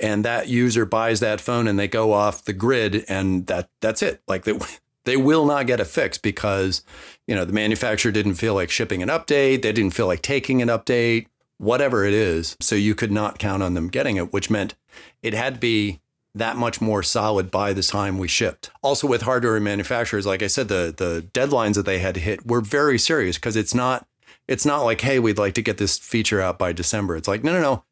and 0.00 0.24
that 0.24 0.48
user 0.48 0.84
buys 0.84 1.20
that 1.20 1.40
phone 1.40 1.66
and 1.66 1.78
they 1.78 1.88
go 1.88 2.12
off 2.12 2.44
the 2.44 2.52
grid 2.52 3.04
and 3.08 3.46
that 3.46 3.70
that's 3.80 4.02
it. 4.02 4.22
Like 4.28 4.44
they 4.44 4.58
they 5.04 5.16
will 5.16 5.46
not 5.46 5.66
get 5.66 5.80
a 5.80 5.84
fix 5.84 6.18
because, 6.18 6.82
you 7.26 7.34
know, 7.34 7.44
the 7.44 7.52
manufacturer 7.52 8.12
didn't 8.12 8.34
feel 8.34 8.54
like 8.54 8.70
shipping 8.70 9.02
an 9.02 9.08
update, 9.08 9.62
they 9.62 9.72
didn't 9.72 9.94
feel 9.94 10.06
like 10.06 10.22
taking 10.22 10.60
an 10.60 10.68
update, 10.68 11.26
whatever 11.58 12.04
it 12.04 12.14
is. 12.14 12.56
So 12.60 12.74
you 12.74 12.94
could 12.94 13.12
not 13.12 13.38
count 13.38 13.62
on 13.62 13.74
them 13.74 13.88
getting 13.88 14.16
it, 14.16 14.32
which 14.32 14.50
meant 14.50 14.74
it 15.22 15.32
had 15.32 15.54
to 15.54 15.60
be 15.60 16.00
that 16.36 16.56
much 16.56 16.80
more 16.80 17.02
solid 17.02 17.50
by 17.50 17.72
the 17.72 17.82
time 17.82 18.18
we 18.18 18.28
shipped. 18.28 18.70
Also 18.82 19.06
with 19.06 19.22
hardware 19.22 19.58
manufacturers, 19.58 20.26
like 20.26 20.42
I 20.42 20.46
said, 20.48 20.68
the 20.68 20.94
the 20.96 21.26
deadlines 21.32 21.74
that 21.74 21.86
they 21.86 21.98
had 21.98 22.14
to 22.14 22.20
hit 22.20 22.46
were 22.46 22.60
very 22.60 22.98
serious 22.98 23.36
because 23.36 23.56
it's 23.56 23.74
not 23.74 24.06
it's 24.46 24.66
not 24.66 24.82
like, 24.82 25.00
hey, 25.00 25.18
we'd 25.18 25.38
like 25.38 25.54
to 25.54 25.62
get 25.62 25.78
this 25.78 25.98
feature 25.98 26.40
out 26.40 26.58
by 26.58 26.72
December. 26.72 27.16
It's 27.16 27.26
like, 27.26 27.42
no, 27.42 27.52
no, 27.52 27.60
no. 27.60 27.84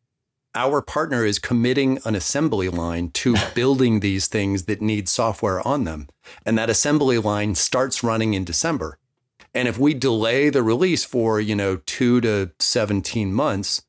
Our 0.55 0.83
partner 0.83 1.25
is 1.25 1.41
committing 1.41 1.99
an 2.05 2.15
assembly 2.15 2.69
line 2.69 3.11
to 3.11 3.35
building 3.55 4.01
these 4.01 4.29
things 4.29 4.65
that 4.65 4.81
need 4.81 5.09
software 5.09 5.67
on 5.67 5.85
them. 5.85 6.09
And 6.47 6.57
that 6.57 6.71
assembly 6.71 7.19
line 7.19 7.57
starts 7.57 8.05
running 8.05 8.35
in 8.35 8.45
December. 8.45 8.99
And 9.53 9.67
if 9.67 9.79
we 9.79 9.95
delay 9.95 10.51
the 10.51 10.63
release 10.63 11.05
for, 11.05 11.41
you 11.41 11.57
know, 11.57 11.81
two 11.87 12.21
to 12.21 12.51
17 12.61 13.33
months, 13.33 13.83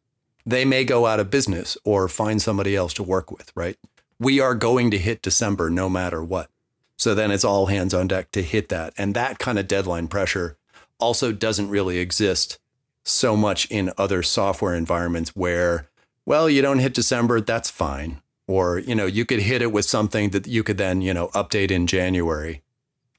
they 0.46 0.64
may 0.64 0.86
go 0.86 1.06
out 1.06 1.20
of 1.20 1.30
business 1.30 1.78
or 1.84 2.08
find 2.08 2.42
somebody 2.42 2.76
else 2.76 2.94
to 2.96 3.04
work 3.04 3.32
with, 3.32 3.52
right? 3.56 3.78
We 4.20 4.40
are 4.40 4.56
going 4.56 4.92
to 4.92 4.98
hit 4.98 5.22
December 5.22 5.70
no 5.70 5.90
matter 5.90 6.24
what. 6.24 6.50
So 6.98 7.14
then 7.14 7.32
it's 7.32 7.44
all 7.44 7.66
hands 7.66 7.94
on 7.94 8.08
deck 8.08 8.32
to 8.32 8.42
hit 8.42 8.70
that. 8.70 8.94
And 8.98 9.14
that 9.14 9.40
kind 9.40 9.60
of 9.60 9.68
deadline 9.68 10.08
pressure 10.08 10.58
also 11.00 11.32
doesn't 11.32 11.70
really 11.70 11.98
exist 11.98 12.58
so 13.04 13.36
much 13.36 13.70
in 13.70 13.92
other 13.98 14.24
software 14.24 14.74
environments 14.74 15.36
where, 15.36 15.90
well, 16.26 16.50
you 16.50 16.62
don't 16.62 16.80
hit 16.80 16.94
December, 16.94 17.42
that's 17.42 17.70
fine. 17.70 18.22
Or, 18.48 18.80
you 18.80 18.96
know, 18.96 19.06
you 19.06 19.26
could 19.26 19.42
hit 19.42 19.62
it 19.62 19.72
with 19.72 19.86
something 19.86 20.30
that 20.30 20.48
you 20.48 20.64
could 20.64 20.78
then, 20.78 21.02
you 21.02 21.14
know, 21.14 21.28
update 21.30 21.72
in 21.72 21.88
January. 21.88 22.62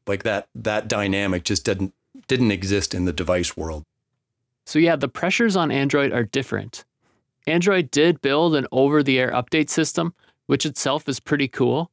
Like 0.06 0.22
that 0.22 0.48
that 0.54 0.88
dynamic 0.88 1.44
just 1.44 1.64
didn't 1.64 1.92
didn't 2.28 2.52
exist 2.52 2.94
in 2.94 3.04
the 3.04 3.12
device 3.12 3.56
world. 3.56 3.84
So 4.64 4.78
yeah, 4.78 4.96
the 4.96 5.08
pressures 5.08 5.56
on 5.56 5.70
Android 5.70 6.12
are 6.12 6.24
different. 6.24 6.84
Android 7.46 7.90
did 7.90 8.20
build 8.20 8.56
an 8.56 8.66
over-the-air 8.72 9.30
update 9.30 9.68
system 9.68 10.14
which 10.46 10.66
itself 10.66 11.08
is 11.08 11.20
pretty 11.20 11.48
cool. 11.48 11.90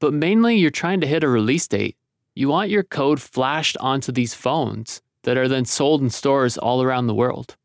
But 0.00 0.12
mainly, 0.12 0.56
you're 0.56 0.70
trying 0.70 1.00
to 1.00 1.06
hit 1.06 1.22
a 1.22 1.28
release 1.28 1.68
date. 1.68 1.96
You 2.34 2.48
want 2.48 2.70
your 2.70 2.82
code 2.82 3.20
flashed 3.20 3.76
onto 3.78 4.10
these 4.10 4.34
phones 4.34 5.02
that 5.22 5.36
are 5.36 5.48
then 5.48 5.64
sold 5.64 6.02
in 6.02 6.10
stores 6.10 6.58
all 6.58 6.82
around 6.82 7.06
the 7.06 7.14
world. 7.14 7.56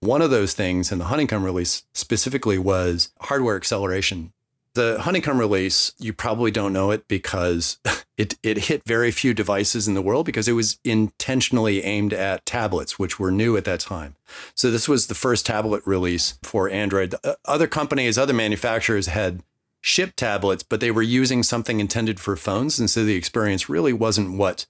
One 0.00 0.22
of 0.22 0.30
those 0.30 0.54
things 0.54 0.92
in 0.92 0.98
the 0.98 1.06
Honeycomb 1.06 1.44
release 1.44 1.84
specifically 1.92 2.58
was 2.58 3.10
hardware 3.22 3.56
acceleration. 3.56 4.32
The 4.74 5.00
Honeycomb 5.00 5.38
release, 5.38 5.92
you 5.98 6.12
probably 6.12 6.52
don't 6.52 6.72
know 6.72 6.92
it 6.92 7.08
because 7.08 7.78
it, 8.16 8.36
it 8.44 8.58
hit 8.58 8.82
very 8.86 9.10
few 9.10 9.34
devices 9.34 9.88
in 9.88 9.94
the 9.94 10.02
world 10.02 10.24
because 10.24 10.46
it 10.46 10.52
was 10.52 10.78
intentionally 10.84 11.82
aimed 11.82 12.12
at 12.12 12.46
tablets, 12.46 12.98
which 12.98 13.18
were 13.18 13.32
new 13.32 13.56
at 13.56 13.64
that 13.64 13.80
time. 13.80 14.14
So 14.54 14.70
this 14.70 14.88
was 14.88 15.08
the 15.08 15.14
first 15.14 15.46
tablet 15.46 15.82
release 15.84 16.38
for 16.42 16.68
Android. 16.68 17.14
Uh, 17.24 17.34
other 17.44 17.66
companies, 17.66 18.16
other 18.18 18.34
manufacturers 18.34 19.06
had 19.06 19.42
ship 19.80 20.14
tablets, 20.16 20.62
but 20.62 20.80
they 20.80 20.90
were 20.90 21.02
using 21.02 21.42
something 21.42 21.80
intended 21.80 22.20
for 22.20 22.36
phones. 22.36 22.78
And 22.78 22.90
so 22.90 23.04
the 23.04 23.16
experience 23.16 23.68
really 23.68 23.92
wasn't 23.92 24.36
what 24.36 24.66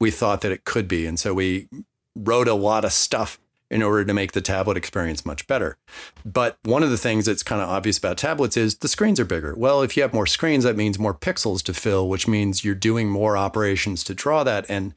we 0.00 0.10
thought 0.10 0.40
that 0.42 0.52
it 0.52 0.64
could 0.64 0.88
be. 0.88 1.06
And 1.06 1.18
so 1.18 1.34
we 1.34 1.68
wrote 2.14 2.48
a 2.48 2.54
lot 2.54 2.84
of 2.84 2.92
stuff 2.92 3.38
in 3.70 3.82
order 3.82 4.04
to 4.04 4.12
make 4.12 4.32
the 4.32 4.42
tablet 4.42 4.76
experience 4.76 5.24
much 5.24 5.46
better. 5.46 5.78
But 6.26 6.58
one 6.62 6.82
of 6.82 6.90
the 6.90 6.98
things 6.98 7.24
that's 7.24 7.42
kind 7.42 7.62
of 7.62 7.70
obvious 7.70 7.96
about 7.96 8.18
tablets 8.18 8.54
is 8.54 8.76
the 8.76 8.88
screens 8.88 9.18
are 9.18 9.24
bigger. 9.24 9.54
Well, 9.56 9.80
if 9.80 9.96
you 9.96 10.02
have 10.02 10.12
more 10.12 10.26
screens, 10.26 10.64
that 10.64 10.76
means 10.76 10.98
more 10.98 11.14
pixels 11.14 11.62
to 11.62 11.72
fill, 11.72 12.06
which 12.06 12.28
means 12.28 12.66
you're 12.66 12.74
doing 12.74 13.08
more 13.08 13.34
operations 13.34 14.04
to 14.04 14.14
draw 14.14 14.44
that. 14.44 14.66
And 14.68 14.94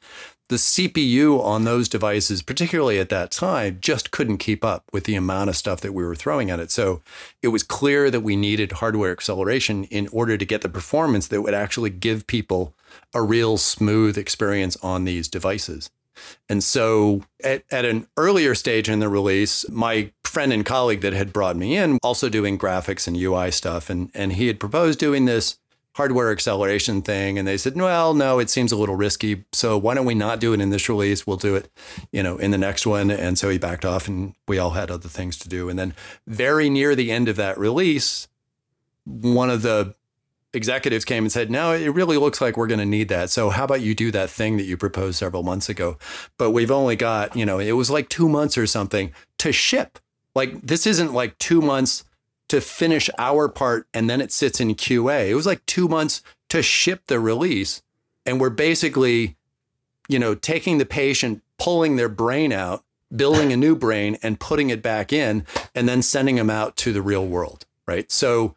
the 0.47 0.57
CPU 0.57 1.43
on 1.43 1.63
those 1.63 1.89
devices, 1.89 2.41
particularly 2.41 2.99
at 2.99 3.09
that 3.09 3.31
time, 3.31 3.79
just 3.81 4.11
couldn't 4.11 4.37
keep 4.37 4.63
up 4.63 4.83
with 4.93 5.05
the 5.05 5.15
amount 5.15 5.49
of 5.49 5.57
stuff 5.57 5.81
that 5.81 5.93
we 5.93 6.03
were 6.03 6.15
throwing 6.15 6.51
at 6.51 6.59
it. 6.59 6.69
So 6.71 7.01
it 7.41 7.47
was 7.47 7.63
clear 7.63 8.11
that 8.11 8.21
we 8.21 8.35
needed 8.35 8.73
hardware 8.73 9.11
acceleration 9.11 9.85
in 9.85 10.07
order 10.09 10.37
to 10.37 10.45
get 10.45 10.61
the 10.61 10.69
performance 10.69 11.27
that 11.27 11.41
would 11.41 11.55
actually 11.55 11.89
give 11.89 12.27
people 12.27 12.75
a 13.13 13.21
real 13.21 13.57
smooth 13.57 14.17
experience 14.17 14.77
on 14.77 15.03
these 15.05 15.27
devices. 15.27 15.89
And 16.47 16.63
so 16.63 17.23
at, 17.43 17.63
at 17.71 17.83
an 17.85 18.07
earlier 18.15 18.55
stage 18.55 18.87
in 18.87 18.99
the 18.99 19.09
release, 19.09 19.67
my 19.69 20.11
friend 20.23 20.53
and 20.53 20.65
colleague 20.65 21.01
that 21.01 21.13
had 21.13 21.33
brought 21.33 21.55
me 21.55 21.75
in, 21.75 21.97
also 22.03 22.29
doing 22.29 22.57
graphics 22.57 23.07
and 23.07 23.17
UI 23.17 23.51
stuff. 23.51 23.89
And, 23.89 24.11
and 24.13 24.33
he 24.33 24.47
had 24.47 24.59
proposed 24.59 24.99
doing 24.99 25.25
this 25.25 25.57
hardware 25.95 26.29
acceleration 26.29 27.01
thing. 27.01 27.39
And 27.39 27.47
they 27.47 27.55
said, 27.55 27.75
well, 27.77 28.13
no, 28.13 28.39
it 28.39 28.49
seems 28.49 28.73
a 28.73 28.75
little 28.75 28.97
risky. 28.97 29.45
So 29.53 29.77
why 29.77 29.93
don't 29.93 30.05
we 30.05 30.13
not 30.13 30.41
do 30.41 30.51
it 30.51 30.59
in 30.59 30.69
this 30.69 30.89
release? 30.89 31.25
We'll 31.25 31.37
do 31.37 31.55
it, 31.55 31.71
you 32.11 32.21
know, 32.21 32.37
in 32.37 32.51
the 32.51 32.57
next 32.57 32.85
one. 32.85 33.09
And 33.09 33.37
so 33.37 33.49
he 33.49 33.57
backed 33.57 33.85
off 33.85 34.09
and 34.09 34.35
we 34.45 34.59
all 34.59 34.71
had 34.71 34.91
other 34.91 35.07
things 35.07 35.37
to 35.39 35.49
do. 35.49 35.69
And 35.69 35.79
then 35.79 35.95
very 36.27 36.69
near 36.69 36.95
the 36.95 37.11
end 37.11 37.29
of 37.29 37.37
that 37.37 37.57
release, 37.57 38.27
one 39.05 39.49
of 39.49 39.61
the 39.61 39.95
executives 40.51 41.05
came 41.05 41.23
and 41.23 41.31
said, 41.31 41.49
no, 41.49 41.71
it 41.71 41.87
really 41.87 42.17
looks 42.17 42.41
like 42.41 42.57
we're 42.57 42.67
going 42.67 42.79
to 42.79 42.85
need 42.85 43.07
that. 43.07 43.29
So 43.29 43.49
how 43.49 43.63
about 43.63 43.79
you 43.79 43.95
do 43.95 44.11
that 44.11 44.29
thing 44.29 44.57
that 44.57 44.63
you 44.63 44.75
proposed 44.75 45.17
several 45.17 45.43
months 45.43 45.69
ago? 45.69 45.97
But 46.37 46.51
we've 46.51 46.71
only 46.71 46.97
got, 46.97 47.37
you 47.37 47.45
know, 47.45 47.57
it 47.57 47.71
was 47.71 47.89
like 47.89 48.09
two 48.09 48.27
months 48.27 48.57
or 48.57 48.67
something 48.67 49.13
to 49.37 49.53
ship. 49.53 49.99
Like 50.35 50.61
this 50.61 50.85
isn't 50.85 51.13
like 51.13 51.37
two 51.37 51.61
months 51.61 52.03
to 52.47 52.61
finish 52.61 53.09
our 53.17 53.49
part 53.49 53.87
and 53.93 54.09
then 54.09 54.21
it 54.21 54.31
sits 54.31 54.59
in 54.59 54.75
QA. 54.75 55.29
It 55.29 55.35
was 55.35 55.45
like 55.45 55.65
two 55.65 55.87
months 55.87 56.21
to 56.49 56.61
ship 56.61 57.03
the 57.07 57.19
release. 57.19 57.81
And 58.25 58.39
we're 58.39 58.49
basically, 58.49 59.35
you 60.07 60.19
know, 60.19 60.35
taking 60.35 60.77
the 60.77 60.85
patient, 60.85 61.41
pulling 61.57 61.95
their 61.95 62.09
brain 62.09 62.51
out, 62.51 62.83
building 63.15 63.53
a 63.53 63.57
new 63.57 63.75
brain 63.75 64.17
and 64.23 64.39
putting 64.39 64.69
it 64.69 64.81
back 64.81 65.13
in, 65.13 65.45
and 65.73 65.87
then 65.87 66.01
sending 66.01 66.35
them 66.35 66.49
out 66.49 66.75
to 66.77 66.93
the 66.93 67.01
real 67.01 67.25
world. 67.25 67.65
Right. 67.87 68.11
So, 68.11 68.55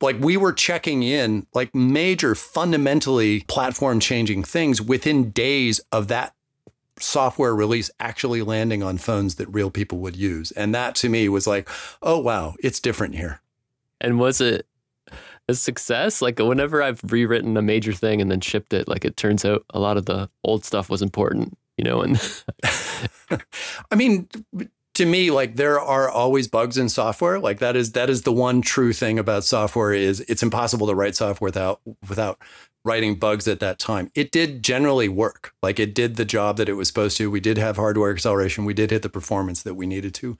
like, 0.00 0.18
we 0.18 0.38
were 0.38 0.54
checking 0.54 1.02
in 1.02 1.46
like 1.52 1.74
major, 1.74 2.34
fundamentally 2.34 3.40
platform 3.42 4.00
changing 4.00 4.44
things 4.44 4.80
within 4.80 5.30
days 5.30 5.80
of 5.92 6.08
that 6.08 6.34
software 7.00 7.54
release 7.54 7.90
actually 7.98 8.42
landing 8.42 8.82
on 8.82 8.98
phones 8.98 9.36
that 9.36 9.48
real 9.48 9.70
people 9.70 9.98
would 9.98 10.16
use. 10.16 10.50
And 10.52 10.74
that 10.74 10.94
to 10.96 11.08
me 11.08 11.28
was 11.28 11.46
like, 11.46 11.68
oh, 12.02 12.18
wow, 12.18 12.54
it's 12.60 12.80
different 12.80 13.14
here. 13.14 13.40
And 14.00 14.18
was 14.18 14.40
it 14.40 14.66
a 15.48 15.54
success? 15.54 16.22
Like, 16.22 16.38
whenever 16.38 16.82
I've 16.82 17.00
rewritten 17.10 17.56
a 17.56 17.62
major 17.62 17.92
thing 17.92 18.20
and 18.20 18.30
then 18.30 18.40
shipped 18.40 18.72
it, 18.72 18.88
like, 18.88 19.04
it 19.04 19.16
turns 19.16 19.44
out 19.44 19.64
a 19.70 19.80
lot 19.80 19.96
of 19.96 20.06
the 20.06 20.30
old 20.44 20.64
stuff 20.64 20.88
was 20.88 21.02
important, 21.02 21.56
you 21.76 21.84
know? 21.84 22.02
And 22.02 22.20
I 23.90 23.94
mean, 23.94 24.28
to 24.94 25.06
me 25.06 25.30
like 25.30 25.56
there 25.56 25.80
are 25.80 26.10
always 26.10 26.46
bugs 26.48 26.76
in 26.76 26.88
software 26.88 27.38
like 27.38 27.58
that 27.58 27.76
is 27.76 27.92
that 27.92 28.10
is 28.10 28.22
the 28.22 28.32
one 28.32 28.60
true 28.60 28.92
thing 28.92 29.18
about 29.18 29.44
software 29.44 29.94
is 29.94 30.20
it's 30.28 30.42
impossible 30.42 30.86
to 30.86 30.94
write 30.94 31.16
software 31.16 31.46
without 31.46 31.80
without 32.08 32.38
writing 32.84 33.14
bugs 33.16 33.46
at 33.46 33.60
that 33.60 33.78
time. 33.78 34.10
It 34.14 34.32
did 34.32 34.62
generally 34.62 35.08
work. 35.08 35.52
Like 35.62 35.78
it 35.78 35.94
did 35.94 36.16
the 36.16 36.24
job 36.24 36.56
that 36.56 36.68
it 36.68 36.74
was 36.74 36.88
supposed 36.88 37.16
to. 37.18 37.30
We 37.30 37.40
did 37.40 37.58
have 37.58 37.76
hardware 37.76 38.10
acceleration. 38.10 38.64
We 38.64 38.74
did 38.74 38.90
hit 38.90 39.02
the 39.02 39.08
performance 39.08 39.62
that 39.62 39.74
we 39.74 39.86
needed 39.86 40.14
to. 40.14 40.38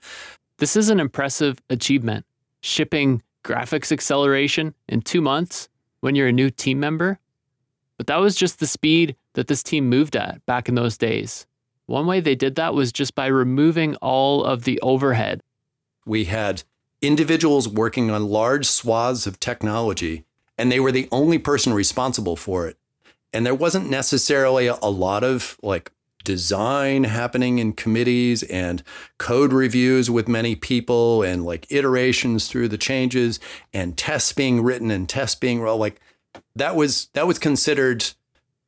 This 0.57 0.75
is 0.75 0.89
an 0.89 0.99
impressive 0.99 1.61
achievement. 1.69 2.25
Shipping 2.61 3.23
graphics 3.43 3.91
acceleration 3.91 4.75
in 4.87 5.01
two 5.01 5.21
months 5.21 5.69
when 6.01 6.15
you're 6.15 6.27
a 6.27 6.33
new 6.33 6.49
team 6.49 6.79
member. 6.79 7.19
But 7.97 8.07
that 8.07 8.19
was 8.19 8.35
just 8.35 8.59
the 8.59 8.67
speed 8.67 9.15
that 9.33 9.47
this 9.47 9.63
team 9.63 9.89
moved 9.89 10.15
at 10.15 10.45
back 10.45 10.67
in 10.67 10.75
those 10.75 10.97
days. 10.97 11.45
One 11.85 12.07
way 12.07 12.19
they 12.19 12.35
did 12.35 12.55
that 12.55 12.73
was 12.73 12.91
just 12.91 13.15
by 13.15 13.27
removing 13.27 13.95
all 13.97 14.43
of 14.43 14.63
the 14.63 14.79
overhead. 14.81 15.41
We 16.05 16.25
had 16.25 16.63
individuals 17.01 17.67
working 17.67 18.09
on 18.09 18.27
large 18.27 18.65
swaths 18.65 19.27
of 19.27 19.39
technology 19.39 20.25
and 20.61 20.71
they 20.71 20.79
were 20.79 20.91
the 20.91 21.09
only 21.11 21.39
person 21.39 21.73
responsible 21.73 22.35
for 22.35 22.67
it. 22.67 22.77
And 23.33 23.47
there 23.47 23.55
wasn't 23.55 23.89
necessarily 23.89 24.67
a 24.67 24.75
lot 24.75 25.23
of 25.23 25.57
like 25.63 25.91
design 26.23 27.03
happening 27.03 27.57
in 27.57 27.73
committees 27.73 28.43
and 28.43 28.83
code 29.17 29.53
reviews 29.53 30.11
with 30.11 30.27
many 30.27 30.55
people 30.55 31.23
and 31.23 31.43
like 31.43 31.65
iterations 31.71 32.47
through 32.47 32.67
the 32.67 32.77
changes 32.77 33.39
and 33.73 33.97
tests 33.97 34.33
being 34.33 34.61
written 34.61 34.91
and 34.91 35.09
tests 35.09 35.33
being 35.33 35.61
rolled 35.61 35.79
like 35.79 35.99
that 36.55 36.75
was 36.75 37.07
that 37.13 37.25
was 37.25 37.39
considered 37.39 38.05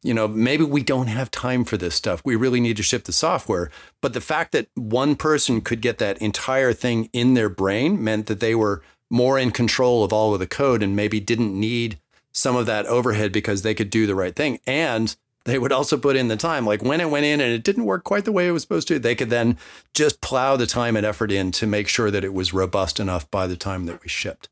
you 0.02 0.16
know 0.16 0.28
maybe 0.28 0.64
we 0.64 0.82
don't 0.82 1.06
have 1.06 1.30
time 1.30 1.64
for 1.64 1.78
this 1.78 1.94
stuff 1.94 2.24
we 2.26 2.36
really 2.36 2.60
need 2.60 2.76
to 2.76 2.82
ship 2.82 3.04
the 3.04 3.14
software 3.14 3.70
but 4.02 4.14
the 4.14 4.20
fact 4.20 4.52
that 4.52 4.68
one 4.74 5.16
person 5.16 5.62
could 5.62 5.80
get 5.80 6.00
that 6.00 6.18
entire 6.18 6.74
thing 6.74 7.08
in 7.14 7.36
their 7.36 7.50
brain 7.50 8.04
meant 8.04 8.26
that 8.26 8.40
they 8.40 8.56
were 8.56 8.82
more 9.14 9.38
in 9.38 9.52
control 9.52 10.04
of 10.04 10.12
all 10.12 10.34
of 10.34 10.40
the 10.40 10.48
code 10.48 10.82
and 10.82 10.96
maybe 10.96 11.20
didn't 11.20 11.58
need 11.58 12.00
some 12.32 12.56
of 12.56 12.66
that 12.66 12.88
overhead 12.88 13.32
because 13.32 13.62
they 13.62 13.76
could 13.76 13.92
do 13.92 14.08
the 14.08 14.16
right 14.16 14.36
thing. 14.36 14.60
And 14.66 15.16
they 15.46 15.60
would 15.60 15.72
also 15.72 15.98
put 15.98 16.16
in 16.16 16.30
the 16.30 16.36
time. 16.36 16.66
Like 16.66 16.82
when 16.82 17.00
it 17.00 17.12
went 17.12 17.28
in 17.28 17.40
and 17.40 17.54
it 17.54 17.64
didn't 17.64 17.86
work 17.86 18.04
quite 18.04 18.26
the 18.26 18.32
way 18.32 18.48
it 18.48 18.52
was 18.52 18.64
supposed 18.64 18.88
to, 18.88 18.98
they 18.98 19.14
could 19.14 19.30
then 19.30 19.60
just 19.94 20.20
plow 20.20 20.56
the 20.56 20.66
time 20.66 20.98
and 20.98 21.06
effort 21.06 21.32
in 21.32 21.52
to 21.52 21.68
make 21.68 21.88
sure 21.88 22.10
that 22.10 22.24
it 22.24 22.34
was 22.34 22.56
robust 22.56 23.00
enough 23.00 23.30
by 23.30 23.46
the 23.46 23.56
time 23.56 23.86
that 23.86 24.02
we 24.02 24.10
shipped. 24.10 24.50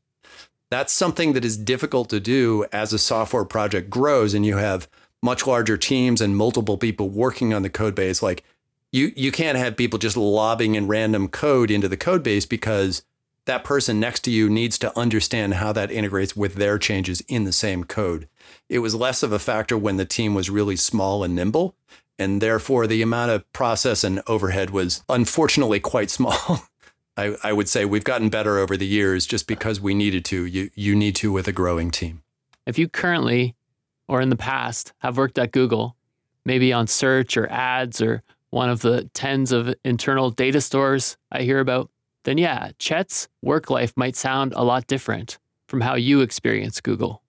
That's 0.70 0.92
something 0.92 1.32
that 1.32 1.44
is 1.44 1.56
difficult 1.56 2.08
to 2.10 2.20
do 2.20 2.64
as 2.72 2.92
a 2.92 3.00
software 3.00 3.44
project 3.44 3.90
grows 3.90 4.32
and 4.32 4.46
you 4.46 4.58
have 4.58 4.88
much 5.24 5.44
larger 5.44 5.76
teams 5.76 6.20
and 6.20 6.36
multiple 6.36 6.78
people 6.78 7.08
working 7.08 7.52
on 7.52 7.62
the 7.62 7.68
code 7.68 7.96
base. 7.96 8.22
Like 8.22 8.44
you, 8.92 9.12
you 9.16 9.32
can't 9.32 9.58
have 9.58 9.76
people 9.76 9.98
just 9.98 10.16
lobbing 10.16 10.76
in 10.76 10.86
random 10.86 11.26
code 11.26 11.72
into 11.72 11.88
the 11.88 11.96
code 11.96 12.22
base 12.22 12.46
because 12.46 13.02
that 13.46 13.64
person 13.64 13.98
next 13.98 14.20
to 14.20 14.30
you 14.30 14.48
needs 14.48 14.78
to 14.78 14.96
understand 14.98 15.54
how 15.54 15.72
that 15.72 15.90
integrates 15.90 16.36
with 16.36 16.54
their 16.54 16.78
changes 16.78 17.20
in 17.28 17.44
the 17.44 17.52
same 17.52 17.84
code. 17.84 18.28
It 18.68 18.78
was 18.78 18.94
less 18.94 19.22
of 19.22 19.32
a 19.32 19.38
factor 19.38 19.76
when 19.76 19.96
the 19.96 20.04
team 20.04 20.34
was 20.34 20.50
really 20.50 20.76
small 20.76 21.24
and 21.24 21.34
nimble. 21.34 21.74
And 22.18 22.40
therefore, 22.40 22.86
the 22.86 23.02
amount 23.02 23.32
of 23.32 23.50
process 23.52 24.04
and 24.04 24.22
overhead 24.26 24.70
was 24.70 25.02
unfortunately 25.08 25.80
quite 25.80 26.10
small. 26.10 26.66
I, 27.16 27.36
I, 27.42 27.52
would 27.52 27.68
say 27.68 27.84
we've 27.84 28.04
gotten 28.04 28.30
better 28.30 28.58
over 28.58 28.76
the 28.76 28.86
years 28.86 29.26
just 29.26 29.46
because 29.46 29.80
we 29.80 29.92
needed 29.92 30.24
to. 30.26 30.46
You, 30.46 30.70
you 30.74 30.94
need 30.94 31.14
to 31.16 31.30
with 31.30 31.46
a 31.46 31.52
growing 31.52 31.90
team. 31.90 32.22
If 32.64 32.78
you 32.78 32.88
currently 32.88 33.54
or 34.08 34.20
in 34.20 34.30
the 34.30 34.36
past 34.36 34.92
have 34.98 35.18
worked 35.18 35.38
at 35.38 35.52
Google, 35.52 35.96
maybe 36.44 36.72
on 36.72 36.86
search 36.86 37.36
or 37.36 37.50
ads 37.50 38.00
or 38.00 38.22
one 38.50 38.70
of 38.70 38.80
the 38.80 39.10
tens 39.14 39.52
of 39.52 39.74
internal 39.84 40.30
data 40.30 40.60
stores 40.60 41.16
I 41.30 41.42
hear 41.42 41.60
about, 41.60 41.90
then 42.24 42.38
yeah, 42.38 42.70
Chet's 42.78 43.28
work 43.42 43.70
life 43.70 43.92
might 43.96 44.16
sound 44.16 44.52
a 44.54 44.64
lot 44.64 44.86
different 44.86 45.38
from 45.68 45.80
how 45.80 45.94
you 45.94 46.20
experience 46.20 46.80
Google. 46.80 47.22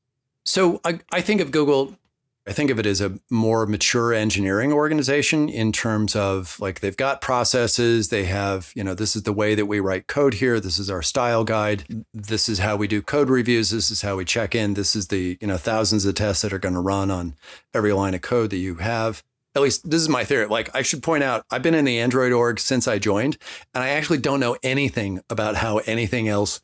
So 0.45 0.81
I, 0.83 0.99
I 1.11 1.21
think 1.21 1.39
of 1.39 1.51
Google, 1.51 1.97
I 2.45 2.51
think 2.51 2.69
of 2.69 2.77
it 2.77 2.85
as 2.85 2.99
a 2.99 3.17
more 3.31 3.65
mature 3.65 4.13
engineering 4.13 4.73
organization 4.73 5.47
in 5.47 5.71
terms 5.71 6.13
of 6.13 6.59
like 6.59 6.81
they've 6.81 6.97
got 6.97 7.21
processes, 7.21 8.09
they 8.09 8.25
have, 8.25 8.73
you 8.75 8.83
know, 8.83 8.93
this 8.93 9.15
is 9.15 9.23
the 9.23 9.31
way 9.31 9.55
that 9.55 9.65
we 9.65 9.79
write 9.79 10.07
code 10.07 10.35
here, 10.35 10.59
this 10.59 10.77
is 10.77 10.89
our 10.89 11.01
style 11.01 11.45
guide, 11.45 11.85
this 12.13 12.49
is 12.49 12.59
how 12.59 12.75
we 12.75 12.87
do 12.87 13.01
code 13.01 13.29
reviews, 13.29 13.69
this 13.69 13.89
is 13.89 14.01
how 14.01 14.17
we 14.17 14.25
check 14.25 14.53
in, 14.53 14.73
this 14.73 14.93
is 14.93 15.07
the, 15.07 15.37
you 15.39 15.47
know, 15.47 15.57
thousands 15.57 16.03
of 16.03 16.15
tests 16.15 16.41
that 16.41 16.51
are 16.51 16.59
going 16.59 16.75
to 16.75 16.81
run 16.81 17.09
on 17.09 17.35
every 17.73 17.93
line 17.93 18.13
of 18.13 18.21
code 18.21 18.49
that 18.49 18.57
you 18.57 18.75
have 18.75 19.23
at 19.55 19.61
least 19.61 19.89
this 19.89 20.01
is 20.01 20.09
my 20.09 20.23
theory. 20.23 20.47
Like 20.47 20.69
I 20.75 20.81
should 20.81 21.03
point 21.03 21.23
out, 21.23 21.45
I've 21.51 21.63
been 21.63 21.75
in 21.75 21.85
the 21.85 21.99
Android 21.99 22.31
org 22.31 22.59
since 22.59 22.87
I 22.87 22.99
joined, 22.99 23.37
and 23.73 23.83
I 23.83 23.89
actually 23.89 24.19
don't 24.19 24.39
know 24.39 24.57
anything 24.63 25.21
about 25.29 25.55
how 25.55 25.77
anything 25.79 26.27
else 26.27 26.61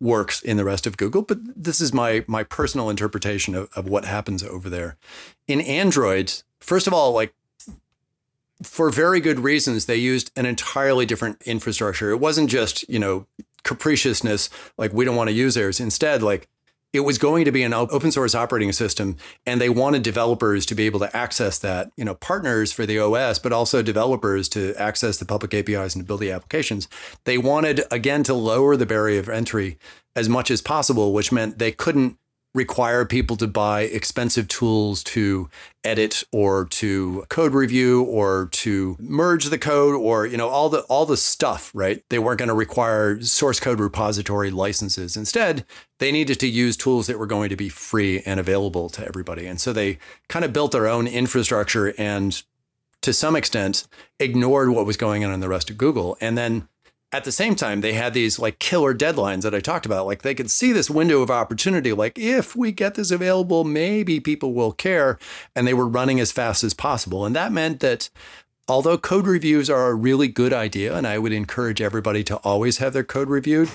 works 0.00 0.42
in 0.42 0.56
the 0.56 0.64
rest 0.64 0.86
of 0.86 0.96
Google, 0.96 1.22
but 1.22 1.38
this 1.56 1.80
is 1.80 1.92
my 1.92 2.24
my 2.26 2.42
personal 2.42 2.90
interpretation 2.90 3.54
of, 3.54 3.68
of 3.76 3.88
what 3.88 4.04
happens 4.04 4.42
over 4.42 4.68
there. 4.68 4.96
In 5.46 5.60
Android, 5.60 6.42
first 6.60 6.86
of 6.86 6.92
all, 6.92 7.12
like 7.12 7.32
for 8.62 8.90
very 8.90 9.20
good 9.20 9.40
reasons, 9.40 9.86
they 9.86 9.96
used 9.96 10.30
an 10.36 10.46
entirely 10.46 11.06
different 11.06 11.42
infrastructure. 11.42 12.10
It 12.10 12.20
wasn't 12.20 12.50
just, 12.50 12.88
you 12.88 12.98
know, 12.98 13.26
capriciousness, 13.64 14.50
like 14.76 14.92
we 14.92 15.04
don't 15.04 15.16
want 15.16 15.28
to 15.28 15.34
use 15.34 15.54
theirs. 15.54 15.80
Instead, 15.80 16.22
like 16.22 16.48
it 16.92 17.00
was 17.00 17.18
going 17.18 17.44
to 17.44 17.52
be 17.52 17.62
an 17.62 17.72
open 17.72 18.12
source 18.12 18.34
operating 18.34 18.72
system 18.72 19.16
and 19.46 19.60
they 19.60 19.68
wanted 19.68 20.02
developers 20.02 20.66
to 20.66 20.74
be 20.74 20.86
able 20.86 21.00
to 21.00 21.16
access 21.16 21.58
that 21.58 21.90
you 21.96 22.04
know 22.04 22.14
partners 22.14 22.72
for 22.72 22.86
the 22.86 22.98
os 22.98 23.38
but 23.38 23.52
also 23.52 23.82
developers 23.82 24.48
to 24.48 24.74
access 24.76 25.18
the 25.18 25.24
public 25.24 25.54
apis 25.54 25.94
and 25.94 26.02
to 26.02 26.06
build 26.06 26.20
the 26.20 26.30
applications. 26.30 26.88
They 27.24 27.38
wanted 27.38 27.82
again 27.90 28.22
to 28.24 28.34
lower 28.34 28.76
the 28.76 28.86
barrier 28.86 29.20
of 29.20 29.28
entry 29.28 29.78
as 30.14 30.28
much 30.28 30.50
as 30.50 30.60
possible 30.60 31.12
which 31.12 31.32
meant 31.32 31.58
they 31.58 31.72
couldn't 31.72 32.18
require 32.54 33.04
people 33.06 33.36
to 33.36 33.46
buy 33.46 33.82
expensive 33.82 34.46
tools 34.46 35.02
to 35.02 35.48
edit 35.84 36.22
or 36.32 36.66
to 36.66 37.24
code 37.28 37.54
review 37.54 38.02
or 38.02 38.48
to 38.52 38.96
merge 39.00 39.46
the 39.46 39.58
code 39.58 39.94
or 39.94 40.26
you 40.26 40.36
know 40.36 40.48
all 40.48 40.68
the 40.68 40.80
all 40.82 41.06
the 41.06 41.16
stuff 41.16 41.70
right? 41.74 42.02
They 42.10 42.18
weren't 42.18 42.38
going 42.38 42.48
to 42.48 42.54
require 42.54 43.20
source 43.22 43.58
code 43.58 43.80
repository 43.80 44.50
licenses. 44.50 45.16
Instead 45.16 45.64
they 45.98 46.12
needed 46.12 46.38
to 46.40 46.46
use 46.46 46.76
tools 46.76 47.06
that 47.06 47.18
were 47.18 47.26
going 47.26 47.48
to 47.48 47.56
be 47.56 47.68
free 47.68 48.20
and 48.26 48.38
available 48.38 48.90
to 48.90 49.06
everybody. 49.06 49.46
And 49.46 49.60
so 49.60 49.72
they 49.72 49.98
kind 50.28 50.44
of 50.44 50.52
built 50.52 50.72
their 50.72 50.86
own 50.86 51.06
infrastructure 51.06 51.94
and 51.96 52.42
to 53.00 53.12
some 53.12 53.34
extent 53.34 53.86
ignored 54.20 54.70
what 54.70 54.86
was 54.86 54.96
going 54.96 55.24
on 55.24 55.32
in 55.32 55.40
the 55.40 55.48
rest 55.48 55.70
of 55.70 55.78
google. 55.78 56.18
And 56.20 56.36
then 56.36 56.68
at 57.12 57.24
the 57.24 57.32
same 57.32 57.54
time, 57.54 57.80
they 57.80 57.92
had 57.92 58.14
these 58.14 58.38
like 58.38 58.58
killer 58.58 58.94
deadlines 58.94 59.42
that 59.42 59.54
I 59.54 59.60
talked 59.60 59.84
about. 59.84 60.06
Like 60.06 60.22
they 60.22 60.34
could 60.34 60.50
see 60.50 60.72
this 60.72 60.88
window 60.88 61.20
of 61.20 61.30
opportunity. 61.30 61.92
Like 61.92 62.18
if 62.18 62.56
we 62.56 62.72
get 62.72 62.94
this 62.94 63.10
available, 63.10 63.64
maybe 63.64 64.18
people 64.18 64.54
will 64.54 64.72
care. 64.72 65.18
And 65.54 65.66
they 65.66 65.74
were 65.74 65.86
running 65.86 66.20
as 66.20 66.32
fast 66.32 66.64
as 66.64 66.72
possible. 66.72 67.26
And 67.26 67.36
that 67.36 67.52
meant 67.52 67.80
that 67.80 68.08
although 68.66 68.96
code 68.96 69.26
reviews 69.26 69.68
are 69.68 69.88
a 69.88 69.94
really 69.94 70.28
good 70.28 70.54
idea, 70.54 70.96
and 70.96 71.06
I 71.06 71.18
would 71.18 71.32
encourage 71.32 71.82
everybody 71.82 72.24
to 72.24 72.36
always 72.38 72.78
have 72.78 72.94
their 72.94 73.04
code 73.04 73.28
reviewed, 73.28 73.68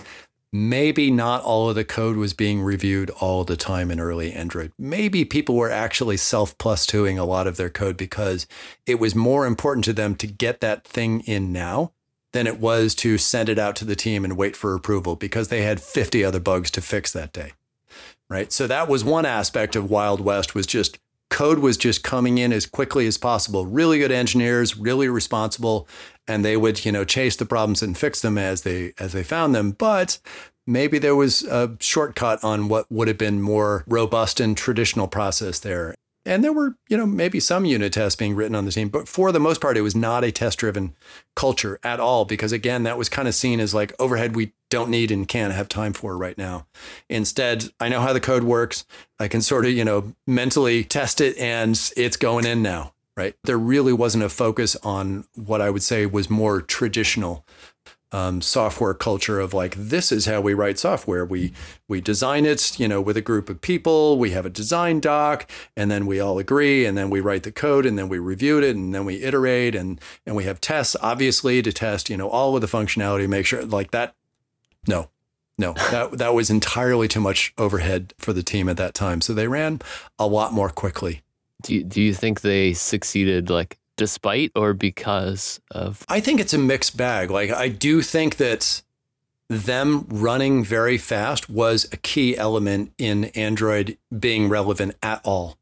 maybe 0.52 1.12
not 1.12 1.44
all 1.44 1.70
of 1.70 1.76
the 1.76 1.86
code 1.86 2.18
was 2.18 2.34
being 2.34 2.62
reviewed 2.62 3.12
all 3.20 3.44
the 3.44 3.58
time 3.58 3.92
in 3.92 4.00
early 4.00 4.34
Android. 4.34 4.72
Maybe 4.80 5.26
people 5.26 5.56
were 5.56 5.70
actually 5.70 6.18
self 6.18 6.58
plus 6.58 6.88
twoing 6.88 7.20
a 7.20 7.24
lot 7.24 7.46
of 7.46 7.58
their 7.58 7.70
code 7.70 7.98
because 7.98 8.48
it 8.88 8.96
was 8.96 9.14
more 9.14 9.46
important 9.46 9.86
to 9.86 9.94
them 9.94 10.16
to 10.16 10.26
get 10.26 10.62
that 10.62 10.88
thing 10.88 11.20
in 11.22 11.52
now 11.52 11.92
than 12.38 12.46
it 12.46 12.60
was 12.60 12.94
to 12.94 13.18
send 13.18 13.50
it 13.50 13.58
out 13.58 13.76
to 13.76 13.84
the 13.84 13.96
team 13.96 14.24
and 14.24 14.38
wait 14.38 14.56
for 14.56 14.76
approval 14.76 15.16
because 15.16 15.48
they 15.48 15.64
had 15.64 15.82
50 15.82 16.24
other 16.24 16.40
bugs 16.40 16.70
to 16.70 16.82
fix 16.82 17.12
that 17.12 17.34
day. 17.34 17.54
Right. 18.30 18.52
So 18.52 18.68
that 18.68 18.88
was 18.88 19.04
one 19.04 19.26
aspect 19.26 19.76
of 19.76 19.90
Wild 19.90 20.22
West 20.22 20.54
was 20.54 20.68
just 20.68 21.00
code 21.32 21.58
was 21.58 21.78
just 21.78 22.04
coming 22.04 22.38
in 22.38 22.54
as 22.54 22.68
quickly 22.68 23.08
as 23.08 23.18
possible. 23.18 23.66
Really 23.66 23.98
good 23.98 24.12
engineers, 24.12 24.78
really 24.78 25.10
responsible, 25.10 25.88
and 26.28 26.46
they 26.46 26.56
would, 26.56 26.86
you 26.86 26.92
know, 26.92 27.04
chase 27.04 27.36
the 27.36 27.46
problems 27.46 27.82
and 27.82 27.98
fix 27.98 28.22
them 28.22 28.38
as 28.38 28.62
they 28.62 28.94
as 29.00 29.14
they 29.14 29.24
found 29.24 29.56
them. 29.56 29.72
But 29.72 30.20
maybe 30.68 31.00
there 31.00 31.16
was 31.16 31.44
a 31.44 31.76
shortcut 31.80 32.44
on 32.44 32.68
what 32.68 32.86
would 32.92 33.08
have 33.08 33.18
been 33.18 33.42
more 33.42 33.84
robust 33.88 34.40
and 34.40 34.56
traditional 34.56 35.08
process 35.08 35.60
there. 35.60 35.96
And 36.28 36.44
there 36.44 36.52
were, 36.52 36.76
you 36.90 36.98
know, 36.98 37.06
maybe 37.06 37.40
some 37.40 37.64
unit 37.64 37.94
tests 37.94 38.18
being 38.18 38.36
written 38.36 38.54
on 38.54 38.66
the 38.66 38.72
team, 38.72 38.90
but 38.90 39.08
for 39.08 39.32
the 39.32 39.40
most 39.40 39.62
part, 39.62 39.78
it 39.78 39.82
was 39.82 39.96
not 39.96 40.26
a 40.26 40.32
test 40.32 40.60
driven 40.60 40.94
culture 41.36 41.80
at 41.84 42.02
all. 42.02 42.26
Because 42.26 42.52
again, 42.52 42.84
that 42.84 42.98
was 42.98 43.08
kind 43.08 43.30
of 43.30 43.34
seen 43.34 43.62
as 43.62 43.74
like 43.74 43.94
overhead 43.98 44.36
we 44.36 44.52
don't 44.70 44.90
need 44.90 45.10
and 45.10 45.28
can't 45.28 45.54
have 45.54 45.70
time 45.70 45.94
for 45.94 46.18
right 46.18 46.38
now. 46.38 46.68
Instead, 47.10 47.70
I 47.80 47.88
know 47.88 48.02
how 48.02 48.12
the 48.12 48.20
code 48.20 48.44
works. 48.44 48.86
I 49.20 49.30
can 49.30 49.42
sort 49.42 49.66
of, 49.66 49.72
you 49.72 49.86
know, 49.86 50.14
mentally 50.28 50.84
test 50.84 51.22
it 51.22 51.38
and 51.38 51.80
it's 51.96 52.18
going 52.18 52.46
in 52.46 52.62
now, 52.62 52.94
right? 53.16 53.34
There 53.46 53.58
really 53.58 53.94
wasn't 53.94 54.26
a 54.26 54.30
focus 54.30 54.76
on 54.84 55.24
what 55.34 55.62
I 55.62 55.70
would 55.70 55.84
say 55.84 56.06
was 56.06 56.30
more 56.30 56.62
traditional 56.62 57.46
um, 58.12 58.42
software 58.42 58.94
culture 58.94 59.40
of 59.40 59.54
like 59.54 59.76
this 59.76 60.12
is 60.12 60.26
how 60.26 60.40
we 60.40 60.54
write 60.54 60.80
software. 60.80 61.26
We 61.26 61.52
we 61.88 62.00
design 62.00 62.46
it, 62.46 62.80
you 62.80 62.88
know, 62.88 63.02
with 63.02 63.18
a 63.18 63.22
group 63.22 63.50
of 63.50 63.62
people. 63.62 64.18
We 64.18 64.32
have 64.32 64.46
a 64.46 64.50
design 64.50 65.00
doc, 65.00 65.50
and 65.76 65.92
then 65.92 66.06
we 66.06 66.20
all 66.20 66.40
agree, 66.40 66.86
and 66.86 66.98
then 66.98 67.10
we 67.10 67.20
write 67.20 67.44
the 67.44 67.52
code, 67.52 67.86
and 67.86 67.98
then 67.98 68.08
we 68.08 68.18
review 68.18 68.60
it, 68.60 68.76
and 68.76 68.94
then 68.96 69.06
we 69.06 69.24
iterate, 69.24 69.76
and 69.76 70.00
and 70.26 70.36
we 70.36 70.46
have 70.46 70.62
tests, 70.62 70.96
obviously, 71.02 71.62
to 71.62 71.74
test, 71.74 72.10
you 72.10 72.18
know, 72.18 72.30
all 72.30 72.56
of 72.56 72.62
the 72.62 72.68
functionality, 72.68 73.28
make 73.28 73.46
sure 73.46 73.66
like 73.66 73.92
that. 73.92 74.16
No, 74.88 75.10
no, 75.58 75.74
that 75.92 76.18
that 76.18 76.34
was 76.34 76.50
entirely 76.50 77.08
too 77.08 77.22
much 77.22 77.54
overhead 77.58 78.14
for 78.18 78.32
the 78.32 78.44
team 78.44 78.70
at 78.70 78.78
that 78.78 78.94
time. 78.94 79.22
So 79.22 79.34
they 79.34 79.48
ran 79.48 79.82
a 80.18 80.28
lot 80.28 80.54
more 80.54 80.70
quickly. 80.70 81.24
Do 81.64 81.74
you, 81.74 81.84
do 81.84 82.02
you 82.02 82.14
think 82.14 82.42
they 82.42 82.74
succeeded 82.74 83.50
like 83.50 83.80
despite 83.98 84.52
or 84.56 84.74
because 84.74 85.60
of? 85.72 86.06
I 86.08 86.20
think 86.22 86.40
it's 86.40 86.54
a 86.54 86.58
mixed 86.58 86.96
bag. 86.96 87.30
Like, 87.30 87.52
I 87.52 87.68
do 87.68 88.02
think 88.02 88.38
that 88.38 88.82
them 89.50 90.06
running 90.10 90.64
very 90.64 90.98
fast 90.98 91.50
was 91.50 91.86
a 91.92 91.98
key 91.98 92.38
element 92.38 92.94
in 92.98 93.26
Android 93.26 93.98
being 94.18 94.50
relevant 94.50 94.96
at 95.04 95.22
all, 95.24 95.58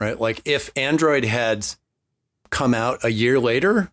right? 0.00 0.20
Like, 0.20 0.42
if 0.44 0.70
Android 0.76 1.24
had 1.24 1.66
come 2.50 2.74
out 2.74 3.04
a 3.04 3.10
year 3.10 3.38
later, 3.38 3.90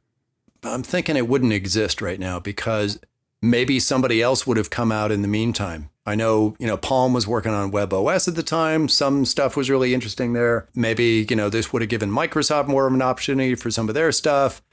I'm 0.64 0.84
thinking 0.84 1.16
it 1.16 1.28
wouldn't 1.28 1.54
exist 1.54 2.02
right 2.02 2.20
now 2.20 2.40
because 2.40 3.00
maybe 3.42 3.80
somebody 3.80 4.22
else 4.22 4.46
would 4.48 4.58
have 4.58 4.70
come 4.70 4.92
out 4.92 5.12
in 5.12 5.22
the 5.22 5.28
meantime. 5.28 5.90
I 6.08 6.16
know, 6.16 6.56
you 6.58 6.68
know, 6.68 6.78
Palm 6.78 7.12
was 7.12 7.28
working 7.28 7.52
on 7.52 7.74
webOS 7.74 8.30
at 8.30 8.36
the 8.36 8.42
time. 8.42 8.88
Some 8.88 9.26
stuff 9.26 9.58
was 9.58 9.70
really 9.70 9.94
interesting 9.94 10.32
there. 10.32 10.70
Maybe, 10.74 11.28
you 11.30 11.36
know, 11.36 11.50
this 11.50 11.74
would 11.74 11.82
have 11.82 11.90
given 11.90 12.10
Microsoft 12.10 12.70
more 12.70 12.88
of 12.88 12.94
an 12.94 13.02
opportunity 13.02 13.56
for 13.56 13.70
some 13.70 13.90
of 13.90 13.94
their 13.94 14.14
stuff. 14.14 14.64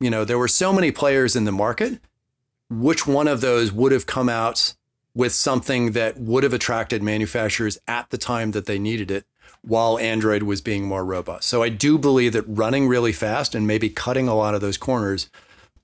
You 0.00 0.10
know, 0.10 0.26
there 0.26 0.38
were 0.38 0.48
so 0.48 0.74
many 0.74 0.92
players 0.92 1.34
in 1.34 1.46
the 1.46 1.50
market. 1.50 1.98
Which 2.68 3.06
one 3.06 3.26
of 3.26 3.40
those 3.40 3.72
would 3.72 3.92
have 3.92 4.04
come 4.04 4.28
out 4.28 4.74
with 5.14 5.32
something 5.32 5.92
that 5.92 6.18
would 6.18 6.42
have 6.42 6.52
attracted 6.52 7.02
manufacturers 7.02 7.78
at 7.88 8.10
the 8.10 8.18
time 8.18 8.50
that 8.50 8.66
they 8.66 8.78
needed 8.78 9.10
it 9.10 9.24
while 9.62 9.98
Android 9.98 10.42
was 10.42 10.60
being 10.60 10.84
more 10.84 11.06
robust? 11.06 11.48
So 11.48 11.62
I 11.62 11.70
do 11.70 11.96
believe 11.96 12.34
that 12.34 12.44
running 12.46 12.86
really 12.86 13.12
fast 13.12 13.54
and 13.54 13.66
maybe 13.66 13.88
cutting 13.88 14.28
a 14.28 14.34
lot 14.34 14.54
of 14.54 14.60
those 14.60 14.76
corners 14.76 15.30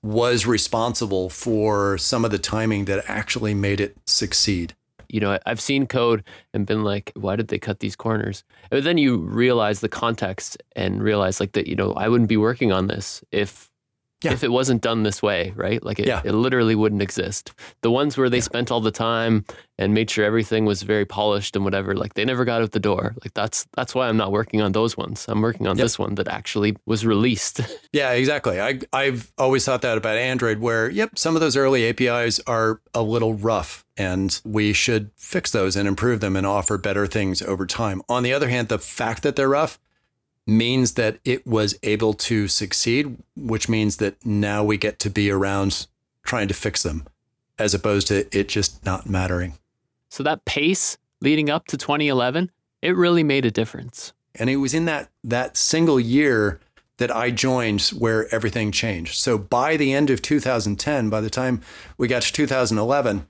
was 0.03 0.45
responsible 0.45 1.31
for 1.31 1.97
some 1.97 2.23
of 2.23 2.29
the 2.29 2.37
timing 2.37 2.85
that 2.85 3.05
actually 3.07 3.55
made 3.55 3.79
it 3.79 3.97
succeed 4.05 4.75
you 5.13 5.19
know, 5.19 5.37
I've 5.45 5.61
seen 5.61 5.85
code 5.85 6.23
and 6.53 6.65
been 6.65 6.83
like, 6.83 7.11
why 7.15 7.35
did 7.35 7.49
they 7.49 7.59
cut 7.59 7.79
these 7.79 7.95
corners? 7.95 8.43
But 8.71 8.83
then 8.83 8.97
you 8.97 9.17
realize 9.17 9.79
the 9.79 9.87
context 9.87 10.57
and 10.75 11.03
realize 11.03 11.39
like 11.39 11.51
that, 11.51 11.67
you 11.67 11.75
know, 11.75 11.93
I 11.93 12.09
wouldn't 12.09 12.29
be 12.29 12.35
working 12.35 12.71
on 12.71 12.87
this 12.87 13.23
if 13.31 13.69
yeah. 14.23 14.33
if 14.33 14.43
it 14.43 14.51
wasn't 14.51 14.81
done 14.81 15.03
this 15.03 15.21
way, 15.21 15.53
right? 15.55 15.83
Like 15.83 15.99
it, 15.99 16.07
yeah. 16.07 16.21
it 16.23 16.33
literally 16.33 16.75
wouldn't 16.75 17.01
exist. 17.01 17.53
The 17.81 17.91
ones 17.91 18.17
where 18.17 18.29
they 18.29 18.37
yeah. 18.37 18.43
spent 18.43 18.71
all 18.71 18.81
the 18.81 18.91
time 18.91 19.45
and 19.77 19.93
made 19.93 20.09
sure 20.09 20.23
everything 20.23 20.65
was 20.65 20.83
very 20.83 21.05
polished 21.05 21.55
and 21.55 21.65
whatever, 21.65 21.95
like 21.95 22.13
they 22.13 22.25
never 22.25 22.45
got 22.45 22.61
out 22.61 22.71
the 22.71 22.79
door. 22.79 23.15
Like 23.23 23.33
that's 23.33 23.65
that's 23.75 23.95
why 23.95 24.07
I'm 24.07 24.17
not 24.17 24.31
working 24.31 24.61
on 24.61 24.71
those 24.71 24.95
ones. 24.95 25.25
I'm 25.27 25.41
working 25.41 25.67
on 25.67 25.77
yep. 25.77 25.85
this 25.85 25.97
one 25.97 26.15
that 26.15 26.27
actually 26.27 26.75
was 26.85 27.05
released. 27.05 27.61
yeah, 27.93 28.11
exactly. 28.11 28.61
I 28.61 28.79
I've 28.91 29.31
always 29.37 29.65
thought 29.65 29.81
that 29.81 29.97
about 29.97 30.17
Android 30.17 30.59
where 30.59 30.89
yep, 30.89 31.17
some 31.17 31.35
of 31.35 31.41
those 31.41 31.57
early 31.57 31.87
APIs 31.89 32.39
are 32.47 32.81
a 32.93 33.01
little 33.01 33.33
rough 33.33 33.85
and 33.97 34.41
we 34.43 34.73
should 34.73 35.11
fix 35.15 35.51
those 35.51 35.75
and 35.75 35.87
improve 35.87 36.19
them 36.19 36.35
and 36.35 36.47
offer 36.47 36.77
better 36.77 37.05
things 37.07 37.41
over 37.41 37.65
time. 37.65 38.01
On 38.09 38.23
the 38.23 38.33
other 38.33 38.49
hand, 38.49 38.67
the 38.67 38.79
fact 38.79 39.23
that 39.23 39.35
they're 39.35 39.49
rough 39.49 39.79
means 40.45 40.93
that 40.93 41.19
it 41.23 41.45
was 41.47 41.77
able 41.83 42.13
to 42.13 42.47
succeed, 42.47 43.17
which 43.35 43.69
means 43.69 43.97
that 43.97 44.25
now 44.25 44.63
we 44.63 44.77
get 44.77 44.99
to 44.99 45.09
be 45.09 45.31
around 45.31 45.87
trying 46.23 46.47
to 46.47 46.53
fix 46.53 46.83
them 46.83 47.05
as 47.59 47.73
opposed 47.73 48.07
to 48.07 48.25
it 48.37 48.49
just 48.49 48.83
not 48.85 49.09
mattering. 49.09 49.53
So 50.09 50.23
that 50.23 50.45
pace 50.45 50.97
leading 51.21 51.49
up 51.49 51.67
to 51.67 51.77
2011, 51.77 52.51
it 52.81 52.95
really 52.95 53.23
made 53.23 53.45
a 53.45 53.51
difference. 53.51 54.13
And 54.35 54.49
it 54.49 54.57
was 54.57 54.73
in 54.73 54.85
that 54.85 55.09
that 55.23 55.55
single 55.55 55.99
year 55.99 56.59
that 56.97 57.15
I 57.15 57.31
joined 57.31 57.81
where 57.97 58.33
everything 58.33 58.71
changed. 58.71 59.15
So 59.15 59.37
by 59.37 59.77
the 59.77 59.93
end 59.93 60.09
of 60.09 60.21
2010, 60.21 61.09
by 61.09 61.21
the 61.21 61.29
time 61.29 61.61
we 61.97 62.07
got 62.07 62.21
to 62.23 62.33
2011, 62.33 63.27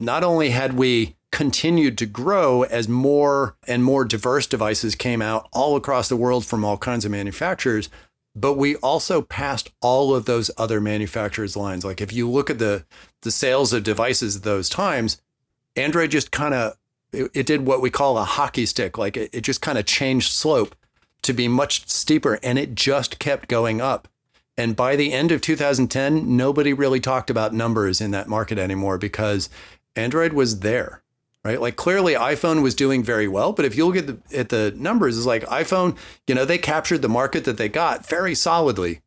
not 0.00 0.24
only 0.24 0.50
had 0.50 0.74
we 0.74 1.16
continued 1.30 1.98
to 1.98 2.06
grow 2.06 2.62
as 2.64 2.88
more 2.88 3.56
and 3.66 3.84
more 3.84 4.04
diverse 4.04 4.46
devices 4.46 4.94
came 4.94 5.20
out 5.20 5.48
all 5.52 5.76
across 5.76 6.08
the 6.08 6.16
world 6.16 6.44
from 6.44 6.64
all 6.64 6.78
kinds 6.78 7.04
of 7.04 7.10
manufacturers. 7.10 7.88
But 8.34 8.54
we 8.54 8.76
also 8.76 9.22
passed 9.22 9.70
all 9.80 10.14
of 10.14 10.24
those 10.24 10.50
other 10.56 10.80
manufacturers' 10.80 11.56
lines. 11.56 11.84
Like 11.84 12.00
if 12.00 12.12
you 12.12 12.28
look 12.28 12.50
at 12.50 12.58
the 12.58 12.84
the 13.22 13.30
sales 13.30 13.72
of 13.72 13.82
devices 13.82 14.36
at 14.36 14.42
those 14.42 14.68
times, 14.68 15.20
Android 15.74 16.12
just 16.12 16.30
kind 16.30 16.54
of 16.54 16.76
it, 17.12 17.30
it, 17.34 17.46
did 17.46 17.66
what 17.66 17.80
we 17.80 17.90
call 17.90 18.16
a 18.16 18.24
hockey 18.24 18.66
stick. 18.66 18.96
Like 18.96 19.16
it, 19.16 19.30
it 19.32 19.40
just 19.40 19.60
kind 19.60 19.78
of 19.78 19.86
changed 19.86 20.32
slope 20.32 20.74
to 21.22 21.32
be 21.32 21.48
much 21.48 21.88
steeper, 21.88 22.38
and 22.42 22.58
it 22.58 22.74
just 22.74 23.18
kept 23.18 23.48
going 23.48 23.80
up. 23.80 24.08
And 24.56 24.76
by 24.76 24.94
the 24.96 25.12
end 25.12 25.32
of 25.32 25.40
2010, 25.40 26.36
nobody 26.36 26.72
really 26.72 27.00
talked 27.00 27.30
about 27.30 27.54
numbers 27.54 28.00
in 28.00 28.12
that 28.12 28.28
market 28.28 28.58
anymore 28.58 28.98
because 28.98 29.48
Android 29.96 30.32
was 30.32 30.60
there 30.60 31.02
right? 31.44 31.60
Like 31.60 31.76
clearly 31.76 32.14
iPhone 32.14 32.62
was 32.62 32.74
doing 32.74 33.02
very 33.02 33.28
well, 33.28 33.52
but 33.52 33.64
if 33.64 33.76
you 33.76 33.86
look 33.86 33.96
at 33.96 34.06
the 34.06 34.38
at 34.38 34.48
the 34.48 34.72
numbers, 34.76 35.16
it's 35.16 35.26
like 35.26 35.44
iPhone, 35.44 35.96
you 36.26 36.34
know, 36.34 36.44
they 36.44 36.58
captured 36.58 37.02
the 37.02 37.08
market 37.08 37.44
that 37.44 37.56
they 37.56 37.68
got 37.68 38.06
very 38.06 38.34
solidly. 38.34 39.00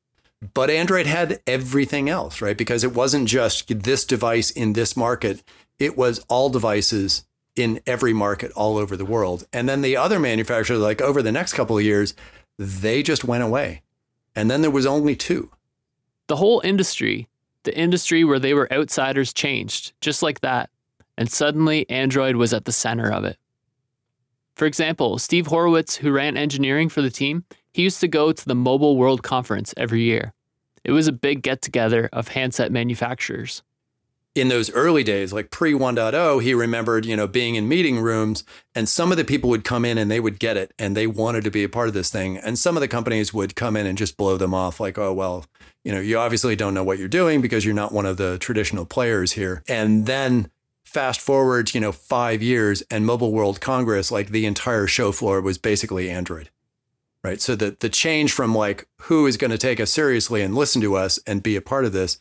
But 0.53 0.71
Android 0.71 1.05
had 1.05 1.39
everything 1.45 2.09
else, 2.09 2.41
right? 2.41 2.57
Because 2.57 2.83
it 2.83 2.95
wasn't 2.95 3.27
just 3.27 3.83
this 3.83 4.05
device 4.05 4.49
in 4.49 4.73
this 4.73 4.97
market, 4.97 5.43
it 5.77 5.95
was 5.95 6.25
all 6.29 6.49
devices 6.49 7.25
in 7.55 7.79
every 7.85 8.13
market 8.13 8.51
all 8.53 8.77
over 8.77 8.97
the 8.97 9.05
world. 9.05 9.45
And 9.53 9.69
then 9.69 9.81
the 9.81 9.97
other 9.97 10.19
manufacturers, 10.19 10.79
like 10.79 11.01
over 11.01 11.21
the 11.21 11.31
next 11.31 11.53
couple 11.53 11.77
of 11.77 11.83
years, 11.83 12.15
they 12.57 13.03
just 13.03 13.23
went 13.23 13.43
away. 13.43 13.83
And 14.35 14.49
then 14.49 14.61
there 14.61 14.71
was 14.71 14.85
only 14.85 15.15
two. 15.15 15.51
The 16.27 16.37
whole 16.37 16.61
industry, 16.63 17.27
the 17.63 17.77
industry 17.77 18.23
where 18.23 18.39
they 18.39 18.53
were 18.53 18.71
outsiders 18.71 19.33
changed 19.33 19.93
just 20.01 20.23
like 20.23 20.39
that 20.41 20.69
and 21.17 21.31
suddenly 21.31 21.89
Android 21.89 22.35
was 22.35 22.53
at 22.53 22.65
the 22.65 22.71
center 22.71 23.11
of 23.11 23.23
it. 23.23 23.37
For 24.55 24.65
example, 24.65 25.17
Steve 25.17 25.47
Horowitz, 25.47 25.97
who 25.97 26.11
ran 26.11 26.37
engineering 26.37 26.89
for 26.89 27.01
the 27.01 27.09
team, 27.09 27.45
he 27.73 27.83
used 27.83 27.99
to 28.01 28.07
go 28.07 28.31
to 28.31 28.45
the 28.45 28.55
Mobile 28.55 28.97
World 28.97 29.23
Conference 29.23 29.73
every 29.77 30.01
year. 30.01 30.33
It 30.83 30.91
was 30.91 31.07
a 31.07 31.13
big 31.13 31.41
get 31.41 31.61
together 31.61 32.09
of 32.11 32.29
handset 32.29 32.71
manufacturers. 32.71 33.63
In 34.33 34.47
those 34.47 34.71
early 34.71 35.03
days, 35.03 35.33
like 35.33 35.51
pre 35.51 35.73
1.0, 35.73 36.41
he 36.41 36.53
remembered, 36.53 37.05
you 37.05 37.17
know, 37.17 37.27
being 37.27 37.55
in 37.55 37.67
meeting 37.67 37.99
rooms 37.99 38.45
and 38.73 38.87
some 38.87 39.11
of 39.11 39.17
the 39.17 39.25
people 39.25 39.49
would 39.49 39.65
come 39.65 39.83
in 39.83 39.97
and 39.97 40.09
they 40.09 40.21
would 40.21 40.39
get 40.39 40.55
it 40.55 40.73
and 40.79 40.95
they 40.95 41.05
wanted 41.05 41.43
to 41.43 41.51
be 41.51 41.63
a 41.63 41.69
part 41.69 41.89
of 41.89 41.93
this 41.93 42.09
thing. 42.09 42.37
And 42.37 42.57
some 42.57 42.77
of 42.77 42.81
the 42.81 42.87
companies 42.87 43.33
would 43.33 43.55
come 43.57 43.75
in 43.75 43.85
and 43.85 43.97
just 43.97 44.15
blow 44.15 44.37
them 44.37 44.53
off 44.53 44.79
like, 44.79 44.97
oh, 44.97 45.11
well, 45.11 45.45
you 45.83 45.91
know, 45.91 45.99
you 45.99 46.17
obviously 46.17 46.55
don't 46.55 46.73
know 46.73 46.83
what 46.83 46.97
you're 46.97 47.09
doing 47.09 47.41
because 47.41 47.65
you're 47.65 47.73
not 47.73 47.91
one 47.91 48.05
of 48.05 48.17
the 48.17 48.37
traditional 48.37 48.85
players 48.85 49.33
here. 49.33 49.63
And 49.67 50.05
then 50.05 50.49
fast 50.91 51.21
forward, 51.21 51.73
you 51.73 51.79
know, 51.79 51.93
five 51.93 52.41
years 52.41 52.83
and 52.91 53.05
Mobile 53.05 53.31
World 53.31 53.61
Congress, 53.61 54.11
like 54.11 54.29
the 54.29 54.45
entire 54.45 54.87
show 54.87 55.13
floor 55.13 55.39
was 55.39 55.57
basically 55.57 56.09
Android. 56.09 56.49
right? 57.23 57.39
So 57.39 57.55
the 57.55 57.77
the 57.79 57.87
change 57.89 58.33
from 58.33 58.53
like 58.53 58.87
who 59.03 59.25
is 59.25 59.37
going 59.37 59.51
to 59.51 59.57
take 59.57 59.79
us 59.79 59.91
seriously 59.91 60.41
and 60.41 60.53
listen 60.53 60.81
to 60.81 60.95
us 60.95 61.17
and 61.25 61.41
be 61.41 61.55
a 61.55 61.61
part 61.61 61.85
of 61.85 61.93
this, 61.93 62.19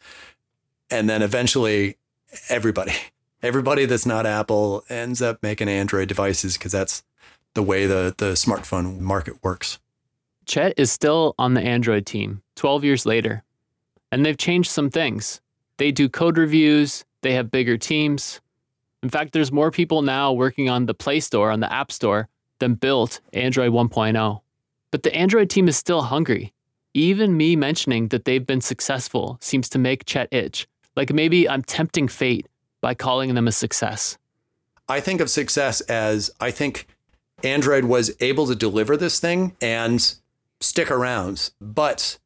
and 0.88 1.10
then 1.10 1.20
eventually 1.20 1.96
everybody, 2.48 2.92
everybody 3.42 3.86
that's 3.86 4.06
not 4.06 4.24
Apple 4.24 4.84
ends 4.88 5.20
up 5.20 5.42
making 5.42 5.68
Android 5.68 6.06
devices 6.06 6.56
because 6.56 6.72
that's 6.72 7.02
the 7.54 7.62
way 7.62 7.86
the 7.86 8.14
the 8.18 8.32
smartphone 8.32 9.00
market 9.00 9.42
works. 9.42 9.80
Chet 10.46 10.74
is 10.76 10.92
still 10.92 11.34
on 11.38 11.54
the 11.54 11.60
Android 11.60 12.06
team 12.06 12.42
12 12.54 12.84
years 12.84 13.04
later, 13.04 13.42
and 14.12 14.24
they've 14.24 14.38
changed 14.38 14.70
some 14.70 14.90
things. 14.90 15.40
They 15.78 15.90
do 15.90 16.08
code 16.08 16.38
reviews, 16.38 17.04
they 17.22 17.32
have 17.32 17.50
bigger 17.50 17.76
teams. 17.76 18.40
In 19.02 19.08
fact, 19.08 19.32
there's 19.32 19.50
more 19.50 19.70
people 19.70 20.02
now 20.02 20.32
working 20.32 20.68
on 20.68 20.86
the 20.86 20.94
Play 20.94 21.20
Store, 21.20 21.50
on 21.50 21.60
the 21.60 21.72
App 21.72 21.90
Store, 21.90 22.28
than 22.58 22.74
built 22.74 23.20
Android 23.32 23.72
1.0. 23.72 24.40
But 24.90 25.02
the 25.02 25.14
Android 25.14 25.48
team 25.48 25.68
is 25.68 25.76
still 25.76 26.02
hungry. 26.02 26.52
Even 26.92 27.36
me 27.36 27.56
mentioning 27.56 28.08
that 28.08 28.24
they've 28.24 28.46
been 28.46 28.60
successful 28.60 29.38
seems 29.40 29.68
to 29.70 29.78
make 29.78 30.04
Chet 30.04 30.28
itch. 30.32 30.66
Like 30.96 31.12
maybe 31.12 31.48
I'm 31.48 31.62
tempting 31.62 32.08
fate 32.08 32.46
by 32.80 32.94
calling 32.94 33.34
them 33.34 33.48
a 33.48 33.52
success. 33.52 34.18
I 34.88 35.00
think 35.00 35.20
of 35.20 35.30
success 35.30 35.80
as 35.82 36.30
I 36.40 36.50
think 36.50 36.88
Android 37.44 37.84
was 37.84 38.10
able 38.20 38.46
to 38.48 38.54
deliver 38.54 38.96
this 38.96 39.20
thing 39.20 39.56
and 39.62 40.14
stick 40.60 40.90
around, 40.90 41.50
but 41.60 42.18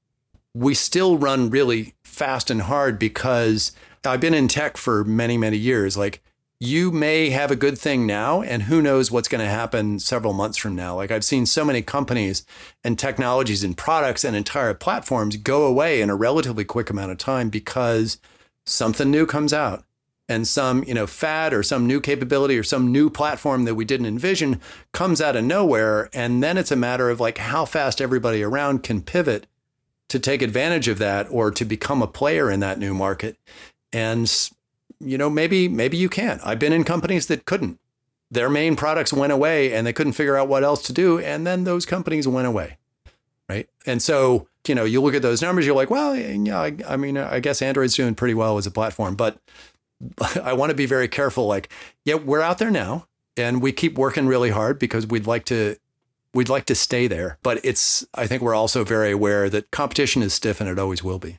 we 0.54 0.74
still 0.74 1.18
run 1.18 1.50
really 1.50 1.94
fast 2.02 2.50
and 2.50 2.62
hard 2.62 2.98
because 2.98 3.72
I've 4.04 4.20
been 4.20 4.34
in 4.34 4.48
tech 4.48 4.76
for 4.76 5.04
many, 5.04 5.36
many 5.36 5.58
years. 5.58 5.96
Like 5.96 6.22
you 6.64 6.90
may 6.90 7.30
have 7.30 7.50
a 7.50 7.56
good 7.56 7.78
thing 7.78 8.06
now, 8.06 8.42
and 8.42 8.64
who 8.64 8.80
knows 8.80 9.10
what's 9.10 9.28
going 9.28 9.44
to 9.44 9.50
happen 9.50 9.98
several 9.98 10.32
months 10.32 10.56
from 10.56 10.74
now. 10.74 10.96
Like 10.96 11.10
I've 11.10 11.24
seen 11.24 11.46
so 11.46 11.64
many 11.64 11.82
companies 11.82 12.44
and 12.82 12.98
technologies 12.98 13.62
and 13.62 13.76
products 13.76 14.24
and 14.24 14.36
entire 14.36 14.74
platforms 14.74 15.36
go 15.36 15.66
away 15.66 16.00
in 16.00 16.10
a 16.10 16.16
relatively 16.16 16.64
quick 16.64 16.90
amount 16.90 17.12
of 17.12 17.18
time 17.18 17.48
because 17.50 18.18
something 18.66 19.10
new 19.10 19.26
comes 19.26 19.52
out 19.52 19.84
and 20.28 20.48
some 20.48 20.84
you 20.84 20.94
know 20.94 21.06
fad 21.06 21.52
or 21.52 21.62
some 21.62 21.86
new 21.86 22.00
capability 22.00 22.58
or 22.58 22.62
some 22.62 22.90
new 22.90 23.10
platform 23.10 23.64
that 23.64 23.74
we 23.74 23.84
didn't 23.84 24.06
envision 24.06 24.60
comes 24.92 25.20
out 25.20 25.36
of 25.36 25.44
nowhere 25.44 26.08
and 26.14 26.42
then 26.42 26.56
it's 26.56 26.72
a 26.72 26.76
matter 26.76 27.10
of 27.10 27.20
like 27.20 27.38
how 27.38 27.64
fast 27.64 28.00
everybody 28.00 28.42
around 28.42 28.82
can 28.82 29.02
pivot 29.02 29.46
to 30.08 30.18
take 30.18 30.40
advantage 30.40 30.88
of 30.88 30.98
that 30.98 31.26
or 31.30 31.50
to 31.50 31.64
become 31.64 32.00
a 32.00 32.06
player 32.06 32.50
in 32.50 32.60
that 32.60 32.78
new 32.78 32.94
market 32.94 33.36
and 33.92 34.50
you 35.00 35.18
know 35.18 35.30
maybe 35.30 35.68
maybe 35.68 35.96
you 35.96 36.08
can 36.08 36.40
i've 36.44 36.58
been 36.58 36.72
in 36.72 36.84
companies 36.84 37.26
that 37.26 37.44
couldn't 37.44 37.78
their 38.30 38.50
main 38.50 38.74
products 38.74 39.12
went 39.12 39.32
away 39.32 39.72
and 39.72 39.86
they 39.86 39.92
couldn't 39.92 40.14
figure 40.14 40.36
out 40.36 40.48
what 40.48 40.64
else 40.64 40.82
to 40.82 40.92
do 40.92 41.18
and 41.18 41.46
then 41.46 41.64
those 41.64 41.86
companies 41.86 42.26
went 42.26 42.46
away 42.46 42.76
right 43.48 43.68
and 43.86 44.02
so 44.02 44.46
you 44.66 44.74
know 44.74 44.84
you 44.84 45.00
look 45.00 45.14
at 45.14 45.22
those 45.22 45.42
numbers 45.42 45.66
you're 45.66 45.74
like 45.74 45.90
well 45.90 46.16
yeah 46.16 46.58
I, 46.58 46.76
I 46.88 46.96
mean 46.96 47.16
i 47.16 47.40
guess 47.40 47.60
android's 47.62 47.94
doing 47.94 48.14
pretty 48.14 48.34
well 48.34 48.58
as 48.58 48.66
a 48.66 48.70
platform 48.70 49.14
but 49.14 49.38
I 50.42 50.52
want 50.52 50.70
to 50.70 50.76
be 50.76 50.86
very 50.86 51.08
careful. 51.08 51.46
Like, 51.46 51.68
yeah, 52.04 52.14
we're 52.14 52.40
out 52.40 52.58
there 52.58 52.70
now 52.70 53.06
and 53.36 53.62
we 53.62 53.72
keep 53.72 53.98
working 53.98 54.26
really 54.26 54.50
hard 54.50 54.78
because 54.78 55.06
we'd 55.06 55.26
like 55.26 55.44
to 55.46 55.76
we'd 56.32 56.48
like 56.48 56.66
to 56.66 56.74
stay 56.74 57.06
there. 57.06 57.38
But 57.42 57.64
it's 57.64 58.06
I 58.14 58.26
think 58.26 58.42
we're 58.42 58.54
also 58.54 58.84
very 58.84 59.12
aware 59.12 59.48
that 59.50 59.70
competition 59.70 60.22
is 60.22 60.34
stiff 60.34 60.60
and 60.60 60.68
it 60.68 60.78
always 60.78 61.02
will 61.02 61.18
be. 61.18 61.38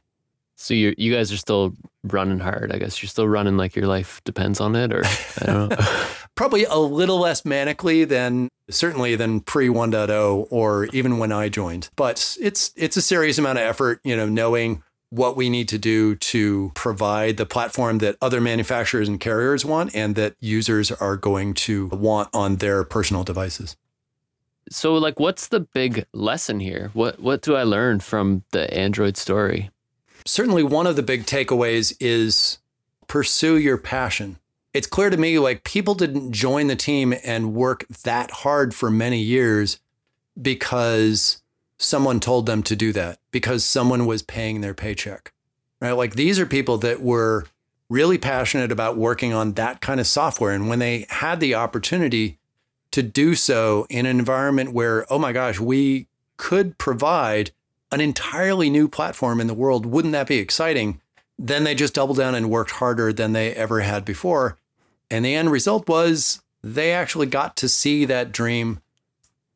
So 0.66 0.74
you 0.74 0.96
you 0.98 1.14
guys 1.14 1.32
are 1.32 1.38
still 1.38 1.76
running 2.04 2.40
hard. 2.40 2.72
I 2.72 2.80
guess 2.80 3.00
you're 3.00 3.08
still 3.08 3.28
running 3.28 3.56
like 3.56 3.76
your 3.76 3.86
life 3.86 4.20
depends 4.24 4.60
on 4.60 4.76
it, 4.76 4.92
or 4.92 5.04
I 5.06 5.46
don't 5.46 5.70
know. 5.70 5.78
Probably 6.36 6.64
a 6.64 6.78
little 6.78 7.20
less 7.20 7.44
manically 7.44 8.08
than 8.08 8.50
certainly 8.72 9.16
than 9.16 9.42
pre 9.42 9.68
1.0 9.68 10.48
or 10.50 10.86
even 10.86 11.20
when 11.20 11.32
I 11.32 11.50
joined. 11.50 11.92
But 11.96 12.36
it's 12.42 12.72
it's 12.76 12.98
a 12.98 13.02
serious 13.04 13.38
amount 13.38 13.60
of 13.60 13.64
effort, 13.64 14.00
you 14.04 14.18
know, 14.18 14.28
knowing 14.28 14.82
what 15.12 15.38
we 15.38 15.52
need 15.52 15.70
to 15.70 15.78
do 15.78 16.16
to 16.16 16.72
provide 16.74 17.38
the 17.38 17.46
platform 17.46 18.00
that 18.00 18.18
other 18.20 18.42
manufacturers 18.42 19.08
and 19.08 19.20
carriers 19.20 19.64
want 19.64 19.96
and 19.96 20.16
that 20.16 20.34
users 20.40 20.92
are 20.92 21.16
going 21.16 21.54
to 21.54 21.90
want 21.90 22.30
on 22.34 22.56
their 22.56 22.84
personal 22.84 23.24
devices. 23.24 23.78
So 24.72 24.96
like 24.96 25.20
what's 25.20 25.48
the 25.50 25.60
big 25.60 26.08
lesson 26.12 26.60
here? 26.60 26.90
What 26.94 27.20
what 27.20 27.44
do 27.44 27.56
I 27.56 27.62
learn 27.62 28.00
from 28.00 28.46
the 28.50 28.74
Android 28.74 29.16
story? 29.16 29.70
Certainly 30.26 30.64
one 30.64 30.88
of 30.88 30.96
the 30.96 31.04
big 31.04 31.26
takeaways 31.26 31.96
is 32.00 32.58
pursue 33.08 33.58
your 33.58 33.78
passion. 33.78 34.38
It's 34.74 34.88
clear 34.88 35.10
to 35.10 35.18
me 35.18 35.40
like 35.40 35.64
people 35.64 35.94
didn't 35.94 36.32
join 36.32 36.68
the 36.68 36.76
team 36.76 37.14
and 37.24 37.54
work 37.54 37.88
that 38.04 38.32
hard 38.32 38.74
for 38.74 38.90
many 38.90 39.22
years 39.22 39.80
because 40.42 41.42
someone 41.78 42.20
told 42.20 42.46
them 42.46 42.64
to 42.64 42.76
do 42.76 42.92
that 42.94 43.20
because 43.32 43.64
someone 43.64 44.06
was 44.06 44.22
paying 44.22 44.62
their 44.62 44.74
paycheck. 44.74 45.32
Right? 45.80 45.92
Like 45.92 46.16
these 46.16 46.40
are 46.40 46.46
people 46.46 46.78
that 46.80 47.02
were 47.02 47.46
really 47.90 48.18
passionate 48.18 48.72
about 48.72 48.98
working 48.98 49.34
on 49.34 49.54
that 49.54 49.80
kind 49.80 50.00
of 50.00 50.08
software 50.08 50.54
and 50.54 50.68
when 50.68 50.80
they 50.80 51.06
had 51.10 51.40
the 51.40 51.54
opportunity 51.54 52.40
to 52.92 53.04
do 53.04 53.36
so 53.36 53.86
in 53.90 54.06
an 54.06 54.18
environment 54.18 54.74
where 54.74 55.06
oh 55.12 55.20
my 55.20 55.32
gosh, 55.32 55.60
we 55.60 56.08
could 56.38 56.78
provide 56.78 57.52
an 57.96 58.02
entirely 58.02 58.70
new 58.70 58.90
platform 58.90 59.40
in 59.40 59.48
the 59.48 59.54
world, 59.54 59.86
wouldn't 59.86 60.12
that 60.12 60.28
be 60.28 60.38
exciting? 60.38 61.00
Then 61.40 61.64
they 61.64 61.74
just 61.74 61.94
doubled 61.94 62.18
down 62.18 62.36
and 62.36 62.50
worked 62.50 62.72
harder 62.72 63.14
than 63.14 63.32
they 63.32 63.54
ever 63.54 63.80
had 63.80 64.04
before. 64.04 64.58
And 65.10 65.24
the 65.24 65.34
end 65.34 65.50
result 65.50 65.88
was 65.88 66.42
they 66.62 66.92
actually 66.92 67.28
got 67.28 67.56
to 67.56 67.70
see 67.70 68.04
that 68.04 68.34
dream 68.34 68.82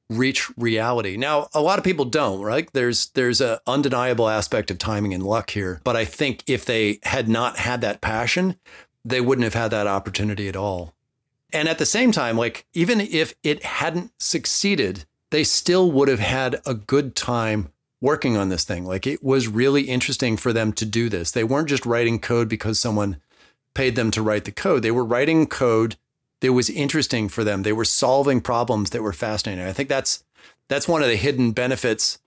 reach 0.09 0.49
reality. 0.57 1.17
Now, 1.17 1.49
a 1.53 1.61
lot 1.61 1.79
of 1.79 1.83
people 1.83 2.05
don't, 2.05 2.39
right? 2.39 2.69
There's 2.71 3.09
there's 3.09 3.41
a 3.41 3.59
undeniable 3.67 4.29
aspect 4.29 4.71
of 4.71 4.77
timing 4.77 5.13
and 5.13 5.23
luck 5.23 5.49
here, 5.49 5.81
but 5.83 5.97
I 5.97 6.05
think 6.05 6.41
if 6.47 6.63
they 6.63 6.99
had 7.03 7.27
not 7.27 7.57
had 7.57 7.81
that 7.81 7.99
passion, 7.99 8.55
they 9.03 9.19
wouldn't 9.19 9.43
have 9.43 9.53
had 9.53 9.71
that 9.71 9.85
opportunity 9.85 10.47
at 10.47 10.55
all. 10.55 10.93
And 11.51 11.67
at 11.67 11.77
the 11.77 11.85
same 11.85 12.13
time, 12.13 12.37
like 12.37 12.65
even 12.73 13.01
if 13.01 13.33
it 13.43 13.63
hadn't 13.63 14.13
succeeded, 14.17 15.03
they 15.29 15.43
still 15.43 15.91
would 15.91 16.07
have 16.07 16.19
had 16.19 16.61
a 16.65 16.73
good 16.73 17.17
time 17.17 17.73
working 18.01 18.37
on 18.37 18.49
this 18.49 18.63
thing. 18.63 18.85
Like 18.85 19.05
it 19.05 19.23
was 19.23 19.47
really 19.47 19.83
interesting 19.83 20.37
for 20.37 20.53
them 20.53 20.73
to 20.73 20.85
do 20.85 21.09
this. 21.09 21.31
They 21.31 21.43
weren't 21.43 21.69
just 21.69 21.85
writing 21.85 22.19
code 22.19 22.49
because 22.49 22.79
someone 22.79 23.17
paid 23.73 23.95
them 23.95 24.11
to 24.11 24.21
write 24.21 24.45
the 24.45 24.51
code. 24.51 24.83
They 24.83 24.91
were 24.91 25.05
writing 25.05 25.47
code 25.47 25.97
that 26.41 26.53
was 26.53 26.69
interesting 26.69 27.27
for 27.27 27.43
them. 27.43 27.63
They 27.63 27.73
were 27.73 27.85
solving 27.85 28.41
problems 28.41 28.91
that 28.91 29.03
were 29.03 29.13
fascinating. 29.13 29.65
I 29.65 29.73
think 29.73 29.89
that's 29.89 30.23
that's 30.67 30.87
one 30.87 31.01
of 31.01 31.09
the 31.09 31.15
hidden 31.15 31.51
benefits 31.51 32.19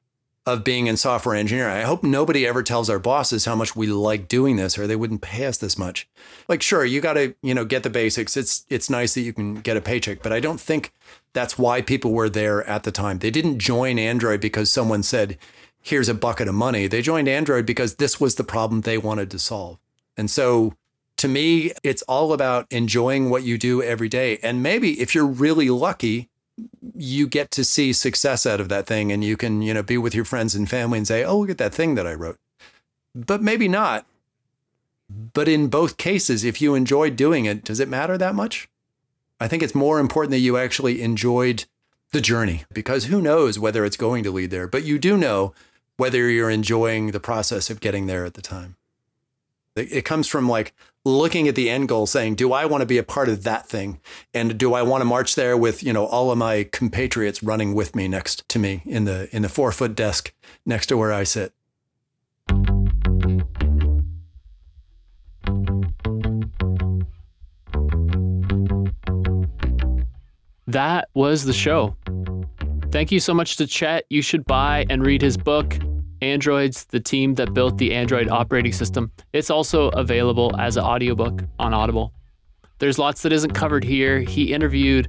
of 0.44 0.64
being 0.64 0.88
in 0.88 0.96
software 0.96 1.36
engineering. 1.36 1.76
I 1.76 1.82
hope 1.82 2.02
nobody 2.02 2.44
ever 2.46 2.64
tells 2.64 2.90
our 2.90 2.98
bosses 2.98 3.44
how 3.44 3.54
much 3.54 3.76
we 3.76 3.86
like 3.86 4.26
doing 4.26 4.56
this 4.56 4.76
or 4.76 4.88
they 4.88 4.96
wouldn't 4.96 5.22
pay 5.22 5.46
us 5.46 5.56
this 5.56 5.78
much. 5.78 6.08
Like 6.48 6.62
sure, 6.62 6.84
you 6.84 7.00
got 7.00 7.12
to, 7.12 7.34
you 7.42 7.54
know, 7.54 7.64
get 7.64 7.84
the 7.84 7.90
basics. 7.90 8.36
It's 8.36 8.66
it's 8.68 8.90
nice 8.90 9.14
that 9.14 9.20
you 9.20 9.32
can 9.32 9.54
get 9.54 9.76
a 9.76 9.80
paycheck, 9.80 10.22
but 10.22 10.32
I 10.32 10.40
don't 10.40 10.60
think 10.60 10.92
that's 11.32 11.58
why 11.58 11.80
people 11.80 12.12
were 12.12 12.28
there 12.28 12.64
at 12.68 12.82
the 12.82 12.90
time. 12.90 13.20
They 13.20 13.30
didn't 13.30 13.60
join 13.60 13.98
Android 13.98 14.40
because 14.40 14.70
someone 14.70 15.02
said, 15.02 15.38
"Here's 15.82 16.08
a 16.08 16.14
bucket 16.14 16.48
of 16.48 16.54
money." 16.54 16.86
They 16.86 17.02
joined 17.02 17.28
Android 17.28 17.66
because 17.66 17.96
this 17.96 18.20
was 18.20 18.36
the 18.36 18.44
problem 18.44 18.80
they 18.80 18.98
wanted 18.98 19.30
to 19.32 19.38
solve. 19.38 19.78
And 20.16 20.30
so 20.30 20.74
to 21.18 21.28
me, 21.28 21.72
it's 21.84 22.02
all 22.02 22.32
about 22.32 22.66
enjoying 22.70 23.30
what 23.30 23.44
you 23.44 23.56
do 23.56 23.82
every 23.82 24.08
day. 24.08 24.38
And 24.42 24.62
maybe 24.62 25.00
if 25.00 25.14
you're 25.14 25.24
really 25.26 25.70
lucky, 25.70 26.28
you 26.96 27.28
get 27.28 27.50
to 27.52 27.64
see 27.64 27.92
success 27.92 28.44
out 28.44 28.60
of 28.60 28.68
that 28.70 28.86
thing 28.86 29.12
and 29.12 29.22
you 29.22 29.36
can, 29.36 29.62
you 29.62 29.72
know, 29.72 29.84
be 29.84 29.96
with 29.98 30.14
your 30.14 30.24
friends 30.24 30.54
and 30.54 30.68
family 30.68 30.98
and 30.98 31.06
say, 31.06 31.24
oh, 31.24 31.38
look 31.38 31.50
at 31.50 31.58
that 31.58 31.74
thing 31.74 31.94
that 31.94 32.06
I 32.06 32.14
wrote. 32.14 32.38
But 33.14 33.40
maybe 33.40 33.68
not. 33.68 34.04
But 35.08 35.46
in 35.46 35.68
both 35.68 35.96
cases, 35.96 36.42
if 36.42 36.60
you 36.60 36.74
enjoyed 36.74 37.16
doing 37.16 37.44
it, 37.44 37.64
does 37.64 37.80
it 37.80 37.88
matter 37.88 38.18
that 38.18 38.34
much? 38.34 38.68
I 39.38 39.48
think 39.48 39.62
it's 39.62 39.74
more 39.74 40.00
important 40.00 40.32
that 40.32 40.38
you 40.38 40.56
actually 40.56 41.02
enjoyed 41.02 41.66
the 42.12 42.20
journey 42.20 42.64
because 42.72 43.04
who 43.04 43.22
knows 43.22 43.58
whether 43.58 43.84
it's 43.84 43.96
going 43.96 44.24
to 44.24 44.30
lead 44.30 44.50
there, 44.50 44.66
but 44.66 44.84
you 44.84 44.98
do 44.98 45.16
know 45.16 45.54
whether 46.02 46.28
you're 46.28 46.50
enjoying 46.50 47.12
the 47.12 47.20
process 47.20 47.70
of 47.70 47.78
getting 47.78 48.08
there 48.08 48.24
at 48.24 48.34
the 48.34 48.42
time. 48.42 48.74
It 49.76 50.04
comes 50.04 50.26
from 50.26 50.48
like 50.48 50.74
looking 51.04 51.46
at 51.46 51.54
the 51.54 51.70
end 51.70 51.88
goal 51.88 52.08
saying, 52.08 52.34
do 52.34 52.52
I 52.52 52.64
want 52.64 52.80
to 52.80 52.86
be 52.86 52.98
a 52.98 53.04
part 53.04 53.28
of 53.28 53.44
that 53.44 53.68
thing? 53.68 54.00
And 54.34 54.58
do 54.58 54.74
I 54.74 54.82
want 54.82 55.02
to 55.02 55.04
march 55.04 55.36
there 55.36 55.56
with, 55.56 55.80
you 55.84 55.92
know, 55.92 56.06
all 56.06 56.32
of 56.32 56.38
my 56.38 56.68
compatriots 56.72 57.40
running 57.40 57.72
with 57.72 57.94
me 57.94 58.08
next 58.08 58.48
to 58.48 58.58
me 58.58 58.82
in 58.84 59.04
the 59.04 59.28
in 59.30 59.42
the 59.42 59.48
four 59.48 59.70
foot 59.70 59.94
desk 59.94 60.34
next 60.66 60.86
to 60.86 60.96
where 60.96 61.12
I 61.12 61.22
sit? 61.22 61.52
That 70.66 71.10
was 71.14 71.44
the 71.44 71.52
show. 71.52 71.96
Thank 72.90 73.12
you 73.12 73.20
so 73.20 73.32
much 73.32 73.56
to 73.58 73.68
Chet. 73.68 74.04
You 74.10 74.20
should 74.20 74.44
buy 74.46 74.84
and 74.90 75.06
read 75.06 75.22
his 75.22 75.36
book, 75.36 75.78
Androids, 76.22 76.84
the 76.86 77.00
team 77.00 77.34
that 77.34 77.52
built 77.52 77.78
the 77.78 77.92
Android 77.94 78.28
operating 78.28 78.72
system. 78.72 79.10
It's 79.32 79.50
also 79.50 79.88
available 79.90 80.54
as 80.58 80.76
an 80.76 80.84
audiobook 80.84 81.42
on 81.58 81.74
Audible. 81.74 82.12
There's 82.78 82.98
lots 82.98 83.22
that 83.22 83.32
isn't 83.32 83.52
covered 83.52 83.84
here. 83.84 84.20
He 84.20 84.52
interviewed 84.52 85.08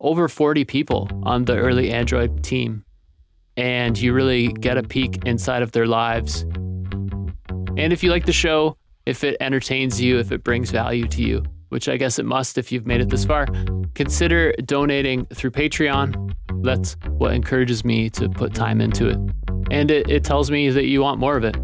over 0.00 0.28
40 0.28 0.64
people 0.64 1.08
on 1.22 1.44
the 1.44 1.56
early 1.56 1.90
Android 1.92 2.42
team. 2.42 2.84
and 3.56 3.96
you 3.96 4.12
really 4.12 4.48
get 4.48 4.76
a 4.76 4.82
peek 4.82 5.24
inside 5.26 5.62
of 5.62 5.72
their 5.72 5.86
lives. 5.86 6.42
And 7.76 7.92
if 7.92 8.02
you 8.02 8.10
like 8.10 8.26
the 8.26 8.32
show, 8.32 8.76
if 9.06 9.22
it 9.22 9.36
entertains 9.40 10.00
you, 10.00 10.18
if 10.18 10.32
it 10.32 10.42
brings 10.42 10.70
value 10.70 11.06
to 11.08 11.22
you, 11.22 11.44
which 11.68 11.88
I 11.88 11.96
guess 11.96 12.18
it 12.18 12.24
must 12.24 12.58
if 12.58 12.72
you've 12.72 12.86
made 12.86 13.00
it 13.00 13.10
this 13.10 13.24
far, 13.24 13.46
consider 13.94 14.52
donating 14.64 15.26
through 15.26 15.52
Patreon. 15.52 16.34
That's 16.62 16.96
what 17.08 17.32
encourages 17.34 17.84
me 17.84 18.10
to 18.10 18.28
put 18.28 18.54
time 18.54 18.80
into 18.80 19.08
it. 19.08 19.18
And 19.70 19.90
it, 19.90 20.08
it 20.08 20.24
tells 20.24 20.50
me 20.50 20.70
that 20.70 20.86
you 20.86 21.02
want 21.02 21.18
more 21.20 21.36
of 21.36 21.44
it. 21.44 21.56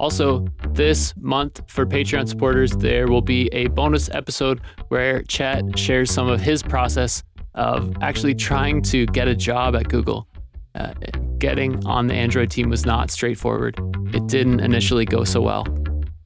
Also, 0.00 0.46
this 0.70 1.14
month 1.16 1.60
for 1.68 1.86
Patreon 1.86 2.28
supporters, 2.28 2.72
there 2.72 3.06
will 3.06 3.22
be 3.22 3.48
a 3.52 3.68
bonus 3.68 4.10
episode 4.10 4.60
where 4.88 5.22
Chet 5.22 5.78
shares 5.78 6.10
some 6.10 6.28
of 6.28 6.40
his 6.40 6.62
process 6.62 7.22
of 7.54 7.92
actually 8.02 8.34
trying 8.34 8.82
to 8.82 9.06
get 9.06 9.28
a 9.28 9.34
job 9.34 9.76
at 9.76 9.88
Google. 9.88 10.26
Uh, 10.74 10.92
getting 11.38 11.84
on 11.86 12.08
the 12.08 12.14
Android 12.14 12.50
team 12.50 12.68
was 12.68 12.84
not 12.84 13.10
straightforward. 13.10 13.78
It 14.12 14.26
didn't 14.26 14.60
initially 14.60 15.04
go 15.04 15.22
so 15.22 15.40
well. 15.40 15.64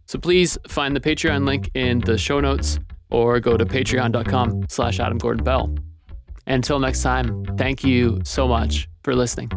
So 0.07 0.19
please 0.19 0.57
find 0.67 0.97
the 0.97 1.01
Patreon 1.01 1.47
link 1.47 1.71
in 1.75 1.99
the 2.01 2.17
show 2.17 2.41
notes 2.41 2.79
or 3.11 3.41
go 3.41 3.59
to 3.59 3.67
patreon.com 3.67 4.67
slash 4.71 5.01
Adam 5.01 5.19
Gordon 5.19 5.45
Bell. 5.45 5.75
Until 6.47 6.79
next 6.79 7.03
time, 7.03 7.45
thank 7.59 7.85
you 7.85 8.21
so 8.25 8.49
much 8.49 8.89
for 9.03 9.15
listening. 9.15 9.51